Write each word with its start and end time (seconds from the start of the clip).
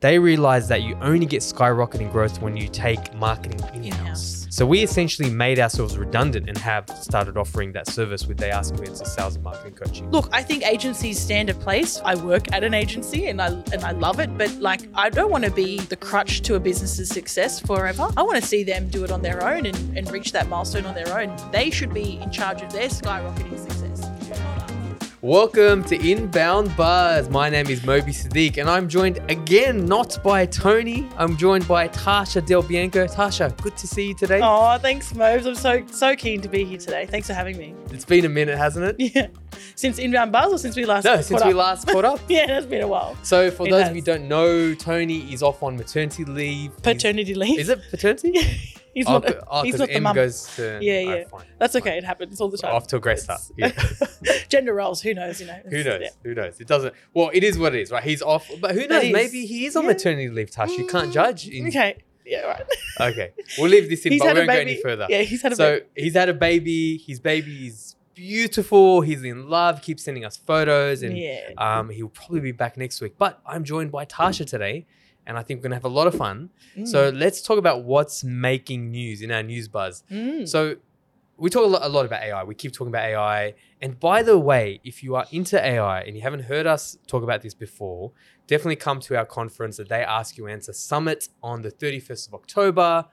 they 0.00 0.18
realized 0.18 0.68
that 0.70 0.82
you 0.82 0.96
only 1.02 1.26
get 1.26 1.42
skyrocketing 1.42 2.10
growth 2.10 2.40
when 2.40 2.56
you 2.56 2.68
take 2.68 3.14
marketing 3.14 3.84
in-house. 3.84 4.46
So 4.48 4.66
we 4.66 4.82
essentially 4.82 5.30
made 5.30 5.58
ourselves 5.58 5.96
redundant 5.96 6.48
and 6.48 6.58
have 6.58 6.88
started 7.00 7.36
offering 7.36 7.72
that 7.72 7.86
service 7.86 8.26
with 8.26 8.38
They 8.38 8.50
Ask 8.50 8.76
You 8.76 8.84
Answer 8.84 9.04
sales 9.04 9.36
and 9.36 9.44
marketing 9.44 9.74
coaching. 9.74 10.10
Look, 10.10 10.28
I 10.32 10.42
think 10.42 10.66
agencies 10.66 11.20
stand 11.20 11.50
a 11.50 11.54
place. 11.54 12.00
I 12.04 12.14
work 12.16 12.52
at 12.52 12.64
an 12.64 12.74
agency 12.74 13.28
and 13.28 13.40
I 13.40 13.48
and 13.72 13.84
I 13.84 13.92
love 13.92 14.18
it, 14.18 14.36
but 14.36 14.50
like 14.56 14.80
I 14.94 15.08
don't 15.08 15.30
want 15.30 15.44
to 15.44 15.50
be 15.50 15.78
the 15.78 15.96
crutch 15.96 16.40
to 16.42 16.56
a 16.56 16.60
business's 16.60 17.08
success 17.08 17.60
forever. 17.60 18.08
I 18.16 18.22
want 18.22 18.40
to 18.40 18.46
see 18.46 18.64
them 18.64 18.88
do 18.88 19.04
it 19.04 19.12
on 19.12 19.22
their 19.22 19.46
own 19.46 19.66
and, 19.66 19.96
and 19.96 20.10
reach 20.10 20.32
that 20.32 20.48
milestone 20.48 20.86
on 20.86 20.94
their 20.94 21.16
own. 21.18 21.34
They 21.52 21.70
should 21.70 21.94
be 21.94 22.18
in 22.18 22.30
charge 22.30 22.62
of 22.62 22.72
their 22.72 22.88
skyrocketing 22.88 23.58
success. 23.58 24.09
Welcome 25.22 25.84
to 25.84 25.96
Inbound 26.10 26.74
Buzz. 26.78 27.28
My 27.28 27.50
name 27.50 27.66
is 27.68 27.84
Moby 27.84 28.10
Sadiq, 28.10 28.56
and 28.56 28.70
I'm 28.70 28.88
joined 28.88 29.18
again 29.30 29.84
not 29.84 30.16
by 30.24 30.46
Tony. 30.46 31.06
I'm 31.18 31.36
joined 31.36 31.68
by 31.68 31.88
Tasha 31.88 32.44
Del 32.46 32.62
Bianco. 32.62 33.06
Tasha, 33.06 33.54
good 33.60 33.76
to 33.76 33.86
see 33.86 34.08
you 34.08 34.14
today. 34.14 34.40
Oh, 34.42 34.78
thanks, 34.78 35.14
Mobes. 35.14 35.44
I'm 35.46 35.54
so 35.56 35.84
so 35.88 36.16
keen 36.16 36.40
to 36.40 36.48
be 36.48 36.64
here 36.64 36.78
today. 36.78 37.04
Thanks 37.04 37.26
for 37.26 37.34
having 37.34 37.58
me. 37.58 37.74
It's 37.90 38.06
been 38.06 38.24
a 38.24 38.30
minute, 38.30 38.56
hasn't 38.56 38.98
it? 38.98 39.14
Yeah. 39.14 39.26
Since 39.74 39.98
Inbound 39.98 40.32
Buzz 40.32 40.54
or 40.54 40.58
since 40.58 40.74
we 40.74 40.86
last 40.86 41.04
No, 41.04 41.20
since 41.20 41.44
we 41.44 41.52
last 41.52 41.86
caught 41.86 42.06
up. 42.06 42.20
Yeah, 42.28 42.56
it's 42.56 42.66
been 42.66 42.80
a 42.82 42.88
while. 42.88 43.14
So, 43.22 43.50
for 43.50 43.66
It 43.66 43.72
those 43.72 43.80
has. 43.82 43.90
of 43.90 43.96
you 43.96 44.00
who 44.02 44.06
don't 44.06 44.26
know, 44.26 44.74
Tony 44.74 45.30
is 45.34 45.42
off 45.42 45.62
on 45.62 45.76
maternity 45.76 46.24
leave. 46.24 46.70
He's- 46.70 46.80
Paternity 46.82 47.34
leave. 47.34 47.58
Is 47.58 47.68
it 47.68 47.80
paternity? 47.90 48.38
he's 48.94 49.06
oh, 49.06 49.18
not, 49.18 49.34
oh, 49.48 49.62
he's 49.62 49.78
not 49.78 49.88
the 49.88 49.94
M 49.94 50.02
mum. 50.02 50.14
goes 50.14 50.54
to. 50.56 50.78
Yeah, 50.80 50.92
oh, 50.92 50.98
yeah. 51.14 51.24
fine, 51.28 51.44
That's 51.58 51.72
fine. 51.74 51.82
okay. 51.82 51.98
It 51.98 52.04
happens 52.04 52.40
all 52.40 52.48
the 52.48 52.58
time. 52.58 52.74
Off 52.74 52.86
to 52.88 52.96
a 52.96 53.00
great 53.00 53.18
start. 53.18 53.40
Yeah. 53.56 53.72
Gender 54.48 54.74
roles. 54.74 55.00
Who 55.02 55.14
knows? 55.14 55.40
You 55.40 55.46
know. 55.46 55.60
who 55.68 55.84
knows? 55.84 56.00
yeah. 56.02 56.08
Who 56.22 56.34
knows? 56.34 56.60
It 56.60 56.66
doesn't. 56.68 56.94
Well, 57.14 57.30
it 57.32 57.44
is 57.44 57.58
what 57.58 57.74
it 57.74 57.80
is, 57.82 57.90
right? 57.90 58.02
He's 58.04 58.22
off, 58.22 58.50
but 58.60 58.74
who 58.74 58.86
knows? 58.86 59.10
Maybe 59.12 59.46
he 59.46 59.66
is 59.66 59.76
on 59.76 59.84
yeah. 59.84 59.90
maternity 59.92 60.28
leave, 60.28 60.50
Tash. 60.50 60.70
You 60.70 60.86
can't 60.86 61.10
Mm, 61.10 61.12
judge. 61.12 61.48
in- 61.48 61.66
Okay. 61.68 61.96
Yeah. 62.26 62.42
Right. 62.42 62.64
Okay. 63.00 63.30
We'll 63.58 63.70
leave 63.70 63.88
this 63.88 64.04
in, 64.04 64.12
He's 64.12 64.20
but 64.20 64.34
we 64.34 64.40
won't 64.40 64.48
go 64.50 64.54
any 64.56 64.76
further. 64.82 65.06
Yeah, 65.08 65.22
he's 65.22 65.40
had 65.40 65.52
a 65.52 65.56
baby. 65.56 65.64
so 65.78 65.84
baby. 65.94 66.02
he's 66.04 66.14
had 66.14 66.28
a 66.28 66.34
baby. 66.34 66.98
His 66.98 67.18
baby 67.18 67.66
is 67.68 67.96
beautiful. 68.14 69.00
He's 69.00 69.22
in 69.24 69.48
love. 69.48 69.80
Keeps 69.82 70.04
sending 70.04 70.24
us 70.26 70.36
photos, 70.36 71.02
and 71.02 71.16
Yeah. 71.16 71.50
um, 71.56 71.88
he'll 71.88 72.08
probably 72.10 72.40
be 72.40 72.52
back 72.52 72.76
next 72.76 73.00
week. 73.00 73.14
But 73.16 73.40
I'm 73.46 73.64
joined 73.64 73.90
by 73.90 74.04
Tasha 74.04 74.44
today, 74.46 74.86
and 75.30 75.38
I 75.38 75.42
think 75.44 75.58
we're 75.58 75.62
gonna 75.62 75.76
have 75.76 75.84
a 75.84 75.88
lot 75.88 76.08
of 76.08 76.14
fun. 76.16 76.50
Mm. 76.76 76.88
So 76.88 77.08
let's 77.10 77.40
talk 77.40 77.56
about 77.56 77.84
what's 77.84 78.24
making 78.24 78.90
news 78.90 79.22
in 79.22 79.30
our 79.30 79.44
news 79.44 79.68
buzz. 79.68 80.02
Mm. 80.10 80.48
So 80.48 80.74
we 81.36 81.48
talk 81.50 81.64
a 81.64 81.68
lot, 81.68 81.82
a 81.84 81.88
lot 81.88 82.04
about 82.04 82.20
AI. 82.20 82.42
We 82.42 82.56
keep 82.56 82.72
talking 82.72 82.90
about 82.90 83.04
AI. 83.04 83.54
And 83.80 83.98
by 84.00 84.24
the 84.24 84.36
way, 84.36 84.80
if 84.82 85.04
you 85.04 85.14
are 85.14 85.26
into 85.30 85.64
AI 85.64 86.00
and 86.00 86.16
you 86.16 86.22
haven't 86.22 86.42
heard 86.42 86.66
us 86.66 86.98
talk 87.06 87.22
about 87.22 87.42
this 87.42 87.54
before, 87.54 88.10
definitely 88.48 88.74
come 88.74 88.98
to 89.02 89.16
our 89.16 89.24
conference, 89.24 89.76
the 89.76 89.84
They 89.84 90.02
Ask 90.02 90.36
You 90.36 90.48
Answer 90.48 90.72
Summit 90.72 91.28
on 91.44 91.62
the 91.62 91.70
31st 91.70 92.26
of 92.26 92.34
October. 92.34 93.06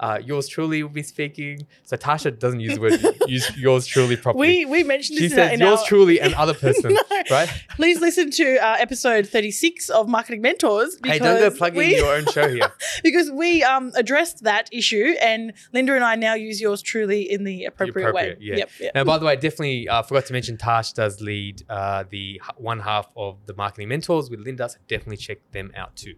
Uh, 0.00 0.18
yours 0.24 0.48
truly 0.48 0.82
will 0.82 0.88
be 0.90 1.02
speaking. 1.02 1.66
So 1.84 1.94
Tasha 1.94 2.36
doesn't 2.38 2.60
use 2.60 2.74
the 2.76 2.80
word 2.80 3.00
use 3.28 3.54
yours 3.56 3.86
truly 3.86 4.16
properly. 4.16 4.64
we 4.64 4.64
we 4.64 4.82
mentioned 4.82 5.18
she 5.18 5.28
this 5.28 5.34
in, 5.34 5.38
our, 5.38 5.44
says 5.48 5.54
in 5.54 5.60
yours 5.60 5.80
our- 5.80 5.86
truly 5.86 6.20
and 6.24 6.32
other 6.34 6.54
person, 6.54 6.94
No. 6.94 7.22
right? 7.30 7.48
Please 7.76 8.00
listen 8.00 8.30
to 8.30 8.56
uh, 8.56 8.76
episode 8.80 9.26
36 9.28 9.90
of 9.90 10.08
Marketing 10.08 10.40
Mentors 10.40 10.96
Hey, 11.04 11.18
don't 11.18 11.38
go 11.38 11.50
plugging 11.54 11.78
we, 11.78 11.96
your 11.96 12.14
own 12.16 12.24
show 12.32 12.48
here. 12.48 12.72
because 13.04 13.30
we 13.30 13.62
um, 13.62 13.92
addressed 13.94 14.42
that 14.44 14.70
issue 14.72 15.14
and 15.20 15.52
Linda 15.74 15.94
and 15.94 16.02
I 16.02 16.14
now 16.16 16.32
use 16.34 16.62
yours 16.62 16.80
truly 16.80 17.30
in 17.30 17.44
the 17.44 17.66
appropriate, 17.66 18.14
way. 18.14 18.30
appropriate, 18.30 18.38
yeah. 18.40 18.56
Yep, 18.56 18.70
yep. 18.80 18.94
Now, 18.94 19.04
by 19.04 19.18
the 19.18 19.26
way, 19.26 19.32
I 19.32 19.36
definitely 19.36 19.86
uh, 19.86 20.00
forgot 20.02 20.24
to 20.26 20.32
mention 20.32 20.56
Tash 20.56 20.94
does 20.94 21.20
lead 21.20 21.62
uh, 21.68 22.04
the 22.08 22.40
one 22.56 22.80
half 22.80 23.12
of 23.16 23.44
the 23.44 23.54
marketing 23.54 23.88
mentors 23.88 24.30
with 24.30 24.40
Linda. 24.40 24.66
So 24.70 24.78
definitely 24.88 25.18
check 25.18 25.38
them 25.52 25.72
out 25.76 25.94
too. 25.96 26.14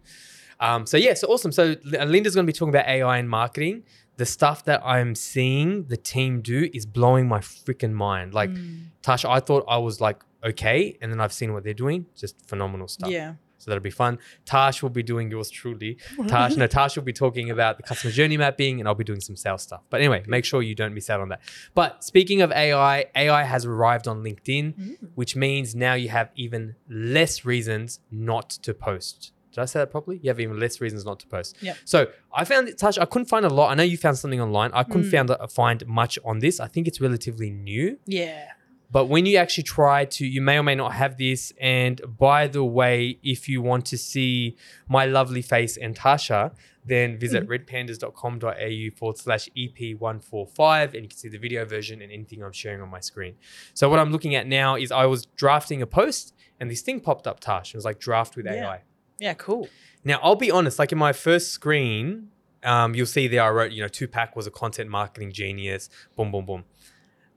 Um, 0.63 0.85
so 0.85 0.97
yeah, 0.97 1.13
so 1.13 1.27
awesome. 1.27 1.51
So 1.51 1.75
Linda's 1.83 2.35
going 2.35 2.45
to 2.47 2.51
be 2.53 2.57
talking 2.57 2.73
about 2.77 2.87
AI 2.87 3.17
and 3.17 3.29
marketing. 3.29 3.83
The 4.17 4.25
stuff 4.25 4.63
that 4.65 4.81
I'm 4.85 5.15
seeing 5.15 5.85
the 5.93 5.97
team 5.97 6.41
do 6.41 6.69
is 6.73 6.85
blowing 6.85 7.27
my 7.27 7.39
freaking 7.39 7.93
mind. 7.93 8.33
Like 8.33 8.49
Mm. 8.51 8.85
Tash, 9.01 9.25
I 9.25 9.39
thought 9.39 9.63
I 9.67 9.77
was 9.77 9.99
like 9.99 10.19
okay, 10.51 10.97
and 11.01 11.11
then 11.11 11.19
I've 11.21 11.33
seen 11.33 11.53
what 11.53 11.63
they're 11.63 11.73
doing, 11.73 12.05
just 12.15 12.35
phenomenal 12.47 12.87
stuff. 12.87 13.09
yeah. 13.09 13.33
So 13.59 13.71
that'll 13.71 13.81
be 13.81 13.91
fun. 13.91 14.19
Tash 14.45 14.83
will 14.83 14.89
be 14.89 15.03
doing 15.03 15.31
yours 15.31 15.49
truly. 15.49 15.97
Tash, 16.27 16.57
no, 16.57 16.67
Tash 16.67 16.97
will 16.97 17.03
be 17.03 17.13
talking 17.13 17.49
about 17.49 17.77
the 17.77 17.83
customer 17.83 18.11
journey 18.11 18.35
mapping, 18.35 18.79
and 18.81 18.89
I'll 18.89 18.93
be 18.95 19.05
doing 19.05 19.21
some 19.21 19.37
sales 19.37 19.61
stuff. 19.63 19.81
But 19.89 20.01
anyway, 20.01 20.21
make 20.27 20.43
sure 20.43 20.61
you 20.61 20.75
don't 20.75 20.93
miss 20.93 21.09
out 21.09 21.21
on 21.21 21.29
that. 21.29 21.39
But 21.73 22.03
speaking 22.03 22.41
of 22.41 22.51
AI, 22.51 23.05
AI 23.15 23.43
has 23.43 23.63
arrived 23.65 24.05
on 24.07 24.17
LinkedIn, 24.21 24.65
Mm. 24.75 24.97
which 25.15 25.35
means 25.37 25.75
now 25.75 25.93
you 25.93 26.09
have 26.09 26.29
even 26.35 26.75
less 26.89 27.45
reasons 27.45 27.99
not 28.11 28.49
to 28.65 28.73
post. 28.73 29.31
Did 29.53 29.61
I 29.61 29.65
say 29.65 29.79
that 29.79 29.91
properly? 29.91 30.19
You 30.21 30.29
have 30.29 30.39
even 30.39 30.59
less 30.59 30.81
reasons 30.81 31.05
not 31.05 31.19
to 31.21 31.27
post. 31.27 31.57
Yeah. 31.61 31.75
So 31.85 32.07
I 32.33 32.43
found 32.43 32.67
it, 32.67 32.77
Tash. 32.77 32.97
I 32.97 33.05
couldn't 33.05 33.27
find 33.27 33.45
a 33.45 33.49
lot. 33.49 33.71
I 33.71 33.75
know 33.75 33.83
you 33.83 33.97
found 33.97 34.17
something 34.17 34.41
online. 34.41 34.71
I 34.73 34.83
couldn't 34.83 35.03
Mm. 35.03 35.11
found, 35.11 35.29
uh, 35.31 35.47
find 35.47 35.85
much 35.87 36.17
on 36.25 36.39
this. 36.39 36.59
I 36.59 36.67
think 36.67 36.87
it's 36.87 36.99
relatively 36.99 37.49
new. 37.51 37.99
Yeah. 38.05 38.47
But 38.91 39.05
when 39.05 39.25
you 39.25 39.37
actually 39.37 39.63
try 39.63 40.05
to, 40.05 40.25
you 40.25 40.39
may 40.41 40.57
or 40.59 40.63
may 40.63 40.75
not 40.75 40.93
have 40.93 41.17
this. 41.17 41.51
And 41.59 41.99
by 42.17 42.45
the 42.47 42.63
way, 42.63 43.17
if 43.23 43.49
you 43.49 43.61
want 43.61 43.85
to 43.87 43.97
see 43.97 44.55
my 44.87 45.05
lovely 45.05 45.41
face 45.41 45.77
and 45.77 45.95
Tasha, 45.95 46.53
then 46.85 47.17
visit 47.17 47.47
redpandas.com.au 47.47 48.95
forward 48.97 49.17
slash 49.17 49.49
EP145 49.57 50.93
and 50.93 51.03
you 51.03 51.07
can 51.09 51.17
see 51.17 51.29
the 51.29 51.37
video 51.37 51.65
version 51.65 52.01
and 52.01 52.11
anything 52.11 52.43
I'm 52.43 52.51
sharing 52.51 52.81
on 52.81 52.89
my 52.89 52.99
screen. 52.99 53.35
So 53.73 53.89
what 53.89 53.99
I'm 53.99 54.11
looking 54.11 54.35
at 54.35 54.47
now 54.47 54.75
is 54.75 54.91
I 54.91 55.05
was 55.05 55.25
drafting 55.25 55.81
a 55.81 55.87
post 55.87 56.33
and 56.59 56.69
this 56.69 56.81
thing 56.81 56.99
popped 56.99 57.25
up, 57.27 57.39
Tash. 57.39 57.73
It 57.73 57.77
was 57.77 57.85
like 57.85 57.99
draft 57.99 58.35
with 58.35 58.45
Yeah. 58.45 58.65
AI. 58.67 58.81
Yeah, 59.19 59.33
cool. 59.33 59.67
Now, 60.03 60.19
I'll 60.21 60.35
be 60.35 60.51
honest, 60.51 60.79
like 60.79 60.91
in 60.91 60.97
my 60.97 61.13
first 61.13 61.51
screen, 61.51 62.29
um, 62.63 62.93
you'll 62.95 63.05
see 63.05 63.27
there 63.27 63.43
I 63.43 63.49
wrote, 63.51 63.71
you 63.71 63.81
know, 63.81 63.87
Tupac 63.87 64.35
was 64.35 64.47
a 64.47 64.51
content 64.51 64.89
marketing 64.89 65.31
genius, 65.31 65.89
boom, 66.15 66.31
boom, 66.31 66.45
boom. 66.45 66.63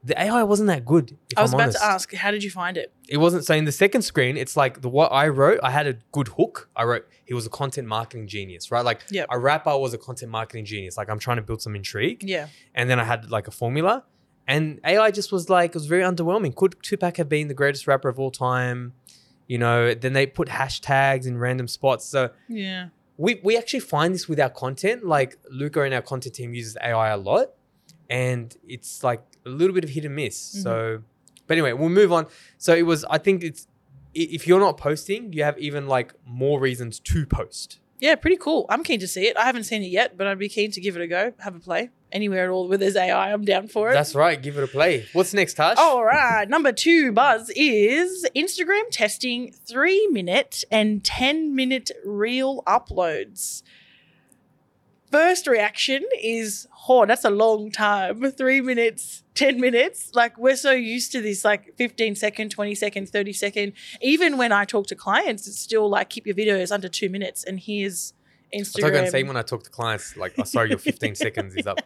The 0.05 0.21
AI 0.21 0.45
wasn't 0.45 0.69
that 0.69 0.85
good. 0.85 1.17
I 1.37 1.43
was 1.43 1.53
I'm 1.53 1.57
about 1.59 1.65
honest 1.65 1.79
to 1.79 1.85
ask, 1.85 2.15
how 2.15 2.31
did 2.31 2.45
you 2.45 2.51
find 2.51 2.77
it? 2.77 2.93
it 3.09 3.17
wasn't 3.19 3.45
so 3.45 3.55
in 3.55 3.65
the 3.65 3.73
second 3.73 4.03
screen 4.03 4.37
it's 4.37 4.57
like 4.57 4.81
the 4.83 4.89
what 4.89 5.13
i 5.13 5.29
wrote 5.29 5.61
i 5.63 5.71
had 5.71 5.87
a 5.87 5.93
good 6.11 6.27
hook 6.27 6.69
i 6.75 6.83
wrote 6.83 7.07
he 7.25 7.33
was 7.35 7.47
a 7.47 7.49
content 7.49 7.87
marketing 7.87 8.27
genius 8.27 8.73
right 8.73 8.85
like 8.85 9.01
Yep. 9.13 9.29
a 9.31 9.39
rapper 9.39 9.79
was 9.79 9.95
a 9.95 9.99
content 9.99 10.33
marketing 10.33 10.65
genius 10.65 10.97
like 10.97 11.09
i'm 11.09 11.21
trying 11.21 11.37
to 11.37 11.43
build 11.45 11.63
some 11.63 11.77
intrigue 11.77 12.25
Yeah. 12.25 12.49
and 12.75 12.91
then 12.91 12.99
i 12.99 13.05
had 13.05 13.31
like 13.31 13.47
a 13.47 13.53
formula 13.53 14.03
and 14.49 14.81
ai 14.85 15.13
just 15.13 15.31
was 15.31 15.49
like 15.49 15.71
it 15.71 15.75
was 15.75 15.87
very 15.87 16.03
underwhelming 16.03 16.53
could 16.53 16.75
tupac 16.83 17.17
have 17.19 17.29
been 17.29 17.47
the 17.47 17.55
greatest 17.55 17.87
rapper 17.87 18.09
of 18.09 18.19
all 18.19 18.33
time 18.33 18.93
you 19.47 19.59
know 19.59 19.95
then 19.95 20.13
they 20.13 20.27
put 20.27 20.49
hashtags 20.49 21.27
in 21.27 21.39
random 21.39 21.69
spots 21.69 22.05
so 22.05 22.31
Yeah. 22.49 22.89
we, 23.17 23.41
we 23.43 23.57
actually 23.57 23.81
find 23.81 24.15
this 24.15 24.29
with 24.29 24.41
our 24.41 24.51
content 24.51 25.05
like 25.05 25.37
luca 25.51 25.83
and 25.83 25.95
our 25.95 26.03
content 26.03 26.35
team 26.35 26.55
uses 26.55 26.77
ai 26.83 27.09
a 27.11 27.17
lot 27.17 27.51
and 28.11 28.57
it's 28.67 29.03
like 29.03 29.23
a 29.45 29.49
little 29.49 29.75
bit 29.75 29.85
of 29.85 29.91
hit 29.91 30.05
and 30.05 30.15
miss 30.17 30.37
mm-hmm. 30.53 30.63
so 30.63 31.03
but 31.47 31.55
anyway 31.57 31.73
we'll 31.73 31.89
move 31.89 32.13
on 32.13 32.27
so 32.59 32.75
it 32.75 32.83
was 32.83 33.05
i 33.11 33.19
think 33.19 33.43
it's 33.45 33.67
if 34.15 34.47
you're 34.47 34.61
not 34.61 34.77
posting 34.79 35.33
you 35.33 35.43
have 35.43 35.59
even 35.59 35.87
like 35.87 36.15
more 36.25 36.59
reasons 36.61 36.99
to 37.01 37.27
post 37.27 37.79
Yeah, 37.99 38.15
pretty 38.15 38.37
cool. 38.37 38.67
I'm 38.69 38.83
keen 38.85 39.01
to 39.01 39.09
see 39.09 39.25
it. 39.27 39.37
I 39.39 39.45
haven't 39.47 39.65
seen 39.65 39.83
it 39.83 39.91
yet, 40.01 40.19
but 40.19 40.27
I'd 40.27 40.39
be 40.39 40.51
keen 40.51 40.71
to 40.73 40.81
give 40.83 40.97
it 40.99 41.03
a 41.03 41.07
go, 41.07 41.33
have 41.39 41.55
a 41.57 41.59
play. 41.61 41.89
Anywhere 42.13 42.45
at 42.45 42.51
all 42.51 42.69
with 42.69 42.81
there's 42.81 42.97
AI, 42.97 43.33
I'm 43.33 43.45
down 43.45 43.67
for 43.69 43.91
it. 43.91 43.95
that's 43.95 44.15
right 44.15 44.41
give 44.41 44.57
it 44.57 44.63
a 44.63 44.67
play 44.69 45.07
what's 45.13 45.35
next 45.35 45.55
tash 45.55 45.77
All 45.79 46.05
right. 46.05 46.49
Number 46.49 46.73
two 46.73 47.11
buzz 47.13 47.51
is 47.57 48.27
Instagram 48.35 48.83
testing 48.91 49.53
three 49.67 50.07
minute 50.09 50.65
and 50.71 51.05
10 51.05 51.55
minute 51.55 51.91
reel 52.05 52.63
uploads. 52.67 53.63
First 55.11 55.47
reaction 55.47 56.05
is, 56.21 56.67
oh, 56.89 57.07
that's 57.07 57.25
a 57.25 57.31
long 57.31 57.71
time. 57.71 58.31
Three 58.33 58.61
minutes, 58.61 59.23
10 59.35 59.61
minutes. 59.61 60.11
Like, 60.15 60.37
we're 60.37 60.57
so 60.57 60.73
used 60.73 61.13
to 61.13 61.21
this, 61.21 61.45
like 61.45 61.77
15 61.77 62.17
second, 62.17 62.51
20 62.51 62.75
second, 62.75 63.09
30 63.09 63.33
second. 63.33 63.73
Even 64.03 64.37
when 64.37 64.51
I 64.51 64.65
talk 64.65 64.89
to 64.89 64.97
clients, 64.97 65.47
it's 65.47 65.61
still 65.61 65.89
like, 65.89 66.11
keep 66.11 66.27
your 66.27 66.35
videos 66.35 66.73
under 66.73 66.89
two 66.89 67.09
minutes. 67.09 67.45
And 67.45 67.61
here's 67.61 68.15
I 68.53 68.59
Instagram. 68.59 68.93
going 68.93 69.05
to 69.05 69.11
say 69.11 69.23
when 69.23 69.37
I 69.37 69.43
talk 69.43 69.63
to 69.65 69.71
clients, 69.71 70.17
like, 70.17 70.35
oh, 70.39 70.45
sorry, 70.45 70.71
your 70.71 70.79
15 70.79 71.15
seconds 71.27 71.55
is 71.57 71.67
up. 71.67 71.79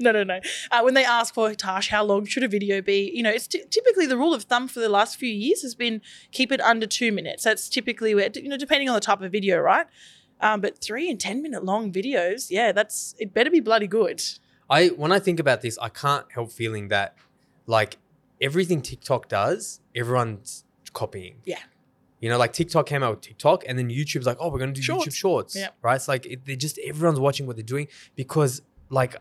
no, 0.00 0.12
no, 0.12 0.24
no. 0.24 0.40
Uh, 0.70 0.80
when 0.82 0.94
they 0.94 1.04
ask 1.04 1.34
for 1.34 1.54
Tash, 1.54 1.88
how 1.88 2.04
long 2.04 2.24
should 2.24 2.42
a 2.42 2.48
video 2.48 2.80
be? 2.80 3.10
You 3.14 3.22
know, 3.22 3.30
it's 3.30 3.46
t- 3.46 3.64
typically 3.70 4.06
the 4.06 4.16
rule 4.16 4.34
of 4.34 4.44
thumb 4.44 4.68
for 4.68 4.80
the 4.80 4.88
last 4.88 5.16
few 5.18 5.32
years 5.32 5.62
has 5.62 5.74
been 5.74 6.00
keep 6.30 6.50
it 6.50 6.60
under 6.60 6.86
two 6.86 7.12
minutes. 7.12 7.44
That's 7.44 7.68
typically 7.68 8.14
where, 8.14 8.30
you 8.34 8.48
know, 8.48 8.56
depending 8.56 8.88
on 8.88 8.94
the 8.94 9.00
type 9.00 9.20
of 9.20 9.30
video, 9.30 9.58
right? 9.60 9.86
Um, 10.40 10.60
but 10.60 10.78
three 10.78 11.10
and 11.10 11.20
10 11.20 11.42
minute 11.42 11.64
long 11.64 11.92
videos, 11.92 12.48
yeah, 12.50 12.72
that's, 12.72 13.14
it 13.18 13.32
better 13.32 13.50
be 13.50 13.60
bloody 13.60 13.86
good. 13.86 14.22
I 14.68 14.88
when 14.88 15.12
I 15.12 15.18
think 15.18 15.38
about 15.38 15.60
this, 15.60 15.78
I 15.78 15.90
can't 15.90 16.26
help 16.32 16.50
feeling 16.50 16.88
that 16.88 17.16
like 17.66 17.98
everything 18.40 18.80
TikTok 18.80 19.28
does, 19.28 19.80
everyone's 19.94 20.64
copying. 20.92 21.36
Yeah. 21.44 21.58
You 22.22 22.30
know, 22.30 22.38
like 22.38 22.52
TikTok 22.54 22.86
came 22.86 23.02
out 23.02 23.10
with 23.10 23.20
TikTok, 23.20 23.64
and 23.66 23.76
then 23.78 23.90
YouTube's 23.90 24.24
like, 24.26 24.38
"Oh, 24.40 24.48
we're 24.48 24.60
gonna 24.60 24.72
do 24.72 24.80
Shorts. 24.80 25.06
YouTube 25.06 25.14
Shorts." 25.14 25.56
Yeah. 25.56 25.68
Right? 25.82 25.96
It's 25.96 26.08
like 26.08 26.24
it, 26.24 26.46
they 26.46 26.56
just 26.56 26.78
everyone's 26.78 27.20
watching 27.20 27.46
what 27.46 27.56
they're 27.56 27.62
doing 27.64 27.88
because, 28.14 28.62
like, 28.88 29.16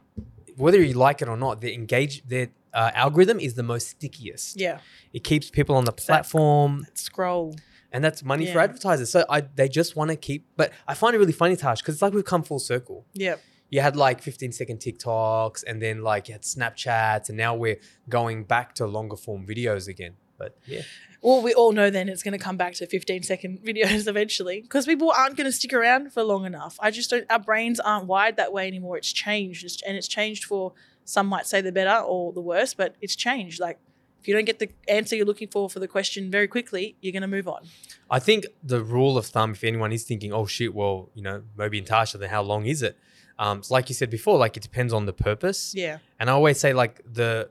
whether 0.56 0.82
you 0.82 0.94
like 0.94 1.22
it 1.24 1.28
or 1.28 1.36
not, 1.36 1.62
their 1.62 1.72
engage 1.72 2.24
their 2.28 2.50
uh, 2.74 2.92
algorithm 2.94 3.40
is 3.40 3.56
the 3.56 3.64
most 3.64 3.88
stickiest. 3.90 4.58
Yeah. 4.60 4.80
It 5.14 5.24
keeps 5.24 5.50
people 5.50 5.76
on 5.76 5.86
the 5.86 5.92
platform. 5.92 6.86
Scroll. 6.94 7.56
and 7.92 8.04
that's 8.04 8.24
money 8.24 8.46
for 8.54 8.60
advertisers. 8.60 9.10
So 9.10 9.26
I 9.30 9.42
they 9.42 9.68
just 9.68 9.96
want 9.96 10.12
to 10.12 10.16
keep. 10.16 10.46
But 10.56 10.72
I 10.88 10.94
find 10.94 11.16
it 11.16 11.20
really 11.20 11.34
funny, 11.34 11.56
Tash, 11.56 11.82
because 11.82 11.96
it's 11.96 12.02
like 12.02 12.14
we've 12.14 12.24
come 12.24 12.44
full 12.44 12.60
circle. 12.60 13.06
Yeah. 13.14 13.36
You 13.72 13.80
had 13.82 13.96
like 13.96 14.22
15 14.22 14.52
second 14.52 14.80
TikToks, 14.80 15.64
and 15.66 15.82
then 15.82 16.04
like 16.04 16.28
you 16.28 16.34
had 16.34 16.44
Snapchats, 16.44 17.30
and 17.30 17.38
now 17.38 17.56
we're 17.56 17.80
going 18.10 18.44
back 18.44 18.76
to 18.76 18.86
longer 18.86 19.16
form 19.16 19.48
videos 19.48 19.88
again. 19.88 20.16
But 20.42 20.58
yeah, 20.66 20.82
Well, 21.22 21.42
we 21.42 21.54
all 21.54 21.72
know 21.72 21.90
then 21.92 22.10
it's 22.10 22.24
going 22.24 22.38
to 22.40 22.44
come 22.44 22.58
back 22.58 22.74
to 22.76 22.88
15 22.88 23.24
second 23.24 23.60
videos 23.70 24.08
eventually 24.08 24.62
because 24.62 24.86
people 24.86 25.12
aren't 25.16 25.38
going 25.38 25.46
to 25.46 25.52
stick 25.52 25.74
around 25.74 26.12
for 26.14 26.24
long 26.24 26.46
enough. 26.46 26.78
I 26.80 26.90
just 26.92 27.10
don't, 27.12 27.26
our 27.30 27.40
brains 27.40 27.80
aren't 27.80 28.08
wired 28.08 28.38
that 28.38 28.52
way 28.52 28.68
anymore. 28.68 28.98
It's 28.98 29.12
changed 29.14 29.64
It's- 29.66 29.82
and 29.88 29.96
it's 29.98 30.08
changed 30.08 30.44
for 30.46 30.74
some 31.06 31.28
might 31.28 31.46
say 31.48 31.62
the 31.62 31.72
better 31.72 31.98
or 32.04 32.32
the 32.34 32.42
worse, 32.42 32.74
but 32.74 32.96
it's 33.02 33.16
changed. 33.16 33.60
Like 33.60 33.78
if 34.20 34.28
you 34.28 34.34
don't 34.36 34.46
get 34.46 34.60
the 34.60 34.70
answer 34.88 35.16
you're 35.16 35.26
looking 35.26 35.48
for 35.48 35.70
for 35.70 35.80
the 35.80 35.88
question 35.88 36.30
very 36.32 36.48
quickly, 36.48 36.96
you're 37.02 37.12
going 37.14 37.22
to 37.24 37.28
move 37.38 37.48
on. 37.48 37.62
I 38.10 38.20
think 38.20 38.46
the 38.64 38.82
rule 38.84 39.18
of 39.18 39.26
thumb, 39.26 39.52
if 39.52 39.64
anyone 39.64 39.92
is 39.92 40.04
thinking, 40.04 40.32
oh 40.34 40.46
shit, 40.46 40.74
well, 40.74 41.10
you 41.16 41.22
know, 41.24 41.44
Moby 41.58 41.78
and 41.80 41.88
Tasha, 41.88 42.20
then 42.20 42.30
how 42.30 42.42
long 42.44 42.66
is 42.66 42.82
it? 42.84 42.98
Um, 43.40 43.60
it's 43.60 43.72
like 43.72 43.90
you 43.90 43.96
said 43.96 44.12
before, 44.12 44.38
like 44.38 44.56
it 44.58 44.64
depends 44.64 44.94
on 44.94 45.08
the 45.08 45.14
purpose. 45.14 45.74
Yeah. 45.76 45.98
And 46.20 46.30
I 46.30 46.34
always 46.34 46.60
say, 46.60 46.74
like, 46.74 47.02
the 47.12 47.50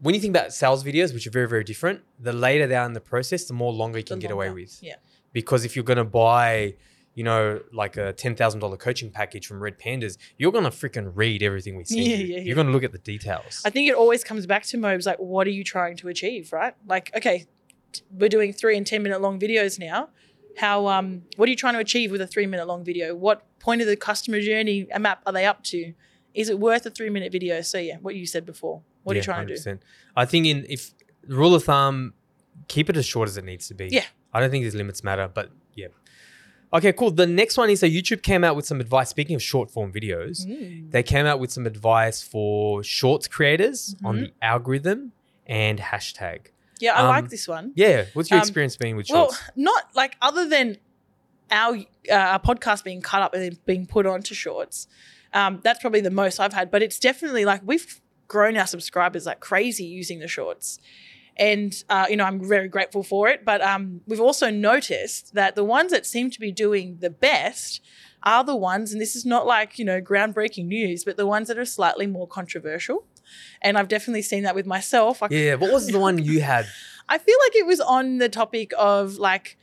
when 0.00 0.14
you 0.14 0.20
think 0.20 0.36
about 0.36 0.52
sales 0.52 0.84
videos, 0.84 1.12
which 1.12 1.26
are 1.26 1.30
very, 1.30 1.48
very 1.48 1.64
different, 1.64 2.02
the 2.18 2.32
later 2.32 2.66
they 2.66 2.76
are 2.76 2.86
in 2.86 2.92
the 2.92 3.00
process, 3.00 3.44
the 3.44 3.54
more 3.54 3.72
longer 3.72 3.98
you 3.98 4.04
can 4.04 4.18
get 4.18 4.30
away 4.30 4.50
with. 4.50 4.78
Yeah. 4.82 4.96
Because 5.32 5.64
if 5.64 5.76
you're 5.76 5.84
going 5.84 5.98
to 5.98 6.04
buy, 6.04 6.74
you 7.14 7.24
know, 7.24 7.60
like 7.72 7.96
a 7.96 8.12
$10,000 8.12 8.78
coaching 8.78 9.10
package 9.10 9.46
from 9.46 9.60
Red 9.60 9.78
Pandas, 9.78 10.16
you're 10.36 10.52
going 10.52 10.64
to 10.64 10.70
freaking 10.70 11.12
read 11.14 11.42
everything 11.42 11.76
we 11.76 11.84
see. 11.84 12.00
Yeah, 12.00 12.16
yeah, 12.16 12.24
You're 12.36 12.40
yeah. 12.40 12.54
going 12.54 12.66
to 12.68 12.72
look 12.72 12.84
at 12.84 12.92
the 12.92 12.98
details. 12.98 13.60
I 13.64 13.70
think 13.70 13.88
it 13.88 13.94
always 13.94 14.22
comes 14.24 14.46
back 14.46 14.64
to 14.64 14.78
Mobes 14.78 15.06
like, 15.06 15.18
what 15.18 15.46
are 15.46 15.50
you 15.50 15.64
trying 15.64 15.96
to 15.98 16.08
achieve, 16.08 16.52
right? 16.52 16.74
Like, 16.86 17.10
okay, 17.16 17.46
we're 18.10 18.28
doing 18.28 18.52
three 18.52 18.76
and 18.76 18.86
10 18.86 19.02
minute 19.02 19.20
long 19.20 19.38
videos 19.38 19.78
now. 19.78 20.10
How, 20.56 20.86
um, 20.88 21.22
what 21.36 21.48
are 21.48 21.50
you 21.50 21.56
trying 21.56 21.74
to 21.74 21.80
achieve 21.80 22.10
with 22.10 22.20
a 22.20 22.26
three 22.26 22.46
minute 22.46 22.66
long 22.66 22.84
video? 22.84 23.14
What 23.14 23.44
point 23.58 23.80
of 23.80 23.86
the 23.86 23.96
customer 23.96 24.40
journey 24.40 24.86
a 24.92 24.98
map 24.98 25.22
are 25.26 25.32
they 25.32 25.44
up 25.44 25.62
to? 25.64 25.92
Is 26.34 26.48
it 26.48 26.58
worth 26.58 26.86
a 26.86 26.90
three 26.90 27.10
minute 27.10 27.32
video? 27.32 27.60
So, 27.62 27.78
yeah, 27.78 27.96
what 27.96 28.14
you 28.14 28.26
said 28.26 28.46
before. 28.46 28.82
What 29.08 29.12
are 29.12 29.16
you 29.16 29.20
Yeah, 29.20 29.24
trying 29.24 29.46
to 29.48 29.54
do? 29.56 29.60
100%. 29.60 29.80
I 30.16 30.24
think 30.24 30.46
in 30.46 30.66
if 30.68 30.92
rule 31.26 31.54
of 31.54 31.64
thumb, 31.64 32.14
keep 32.68 32.88
it 32.90 32.96
as 32.96 33.06
short 33.06 33.28
as 33.28 33.36
it 33.36 33.44
needs 33.44 33.66
to 33.68 33.74
be. 33.74 33.88
Yeah. 33.90 34.04
I 34.32 34.40
don't 34.40 34.50
think 34.50 34.64
these 34.64 34.74
limits 34.74 35.02
matter, 35.02 35.28
but 35.32 35.50
yeah. 35.74 35.88
Okay, 36.72 36.92
cool. 36.92 37.10
The 37.10 37.26
next 37.26 37.56
one 37.56 37.70
is 37.70 37.80
so 37.80 37.86
YouTube 37.86 38.22
came 38.22 38.44
out 38.44 38.54
with 38.54 38.66
some 38.66 38.78
advice. 38.80 39.08
Speaking 39.08 39.34
of 39.34 39.42
short 39.42 39.70
form 39.70 39.90
videos, 39.90 40.46
Mm. 40.46 40.90
they 40.90 41.02
came 41.02 41.24
out 41.24 41.40
with 41.40 41.50
some 41.50 41.66
advice 41.66 42.22
for 42.22 42.82
shorts 42.84 43.26
creators 43.26 43.96
on 44.04 44.16
Mhm. 44.16 44.20
the 44.20 44.32
algorithm 44.42 45.12
and 45.46 45.78
hashtag. 45.78 46.48
Yeah, 46.78 46.92
I 46.94 47.00
Um, 47.00 47.08
like 47.08 47.30
this 47.30 47.48
one. 47.48 47.72
Yeah, 47.74 48.04
what's 48.12 48.30
your 48.30 48.38
Um, 48.38 48.42
experience 48.42 48.76
being 48.76 48.96
with 48.96 49.06
shorts? 49.06 49.40
Well, 49.40 49.50
not 49.56 49.84
like 49.96 50.16
other 50.20 50.46
than 50.48 50.76
our 51.50 51.76
uh, 52.10 52.14
our 52.14 52.40
podcast 52.40 52.84
being 52.84 53.00
cut 53.00 53.22
up 53.22 53.32
and 53.34 53.42
then 53.42 53.58
being 53.64 53.86
put 53.86 54.04
onto 54.06 54.34
shorts. 54.34 54.86
Um, 55.32 55.60
that's 55.64 55.80
probably 55.80 56.00
the 56.02 56.10
most 56.10 56.38
I've 56.38 56.52
had, 56.52 56.70
but 56.70 56.82
it's 56.82 56.98
definitely 56.98 57.44
like 57.46 57.62
we've 57.64 58.00
grown 58.28 58.56
our 58.56 58.66
subscribers 58.66 59.26
like 59.26 59.40
crazy 59.40 59.84
using 59.84 60.20
the 60.20 60.28
shorts, 60.28 60.78
and 61.36 61.82
uh, 61.88 62.06
you 62.08 62.16
know 62.16 62.24
I'm 62.24 62.46
very 62.46 62.68
grateful 62.68 63.02
for 63.02 63.28
it. 63.28 63.44
But 63.44 63.60
um, 63.62 64.02
we've 64.06 64.20
also 64.20 64.50
noticed 64.50 65.34
that 65.34 65.54
the 65.54 65.64
ones 65.64 65.90
that 65.90 66.06
seem 66.06 66.30
to 66.30 66.40
be 66.40 66.52
doing 66.52 66.98
the 67.00 67.10
best 67.10 67.80
are 68.22 68.44
the 68.44 68.56
ones, 68.56 68.92
and 68.92 69.00
this 69.00 69.16
is 69.16 69.24
not 69.24 69.46
like 69.46 69.78
you 69.78 69.84
know 69.84 70.00
groundbreaking 70.00 70.66
news, 70.66 71.04
but 71.04 71.16
the 71.16 71.26
ones 71.26 71.48
that 71.48 71.58
are 71.58 71.64
slightly 71.64 72.06
more 72.06 72.28
controversial. 72.28 73.04
And 73.60 73.76
I've 73.76 73.88
definitely 73.88 74.22
seen 74.22 74.44
that 74.44 74.54
with 74.54 74.66
myself. 74.66 75.20
Like, 75.20 75.30
yeah, 75.30 75.54
what 75.54 75.72
was 75.72 75.86
the 75.88 75.98
one 75.98 76.18
you 76.18 76.40
had? 76.40 76.66
I 77.08 77.18
feel 77.18 77.36
like 77.46 77.56
it 77.56 77.66
was 77.66 77.80
on 77.80 78.18
the 78.18 78.28
topic 78.28 78.72
of 78.76 79.16
like, 79.16 79.58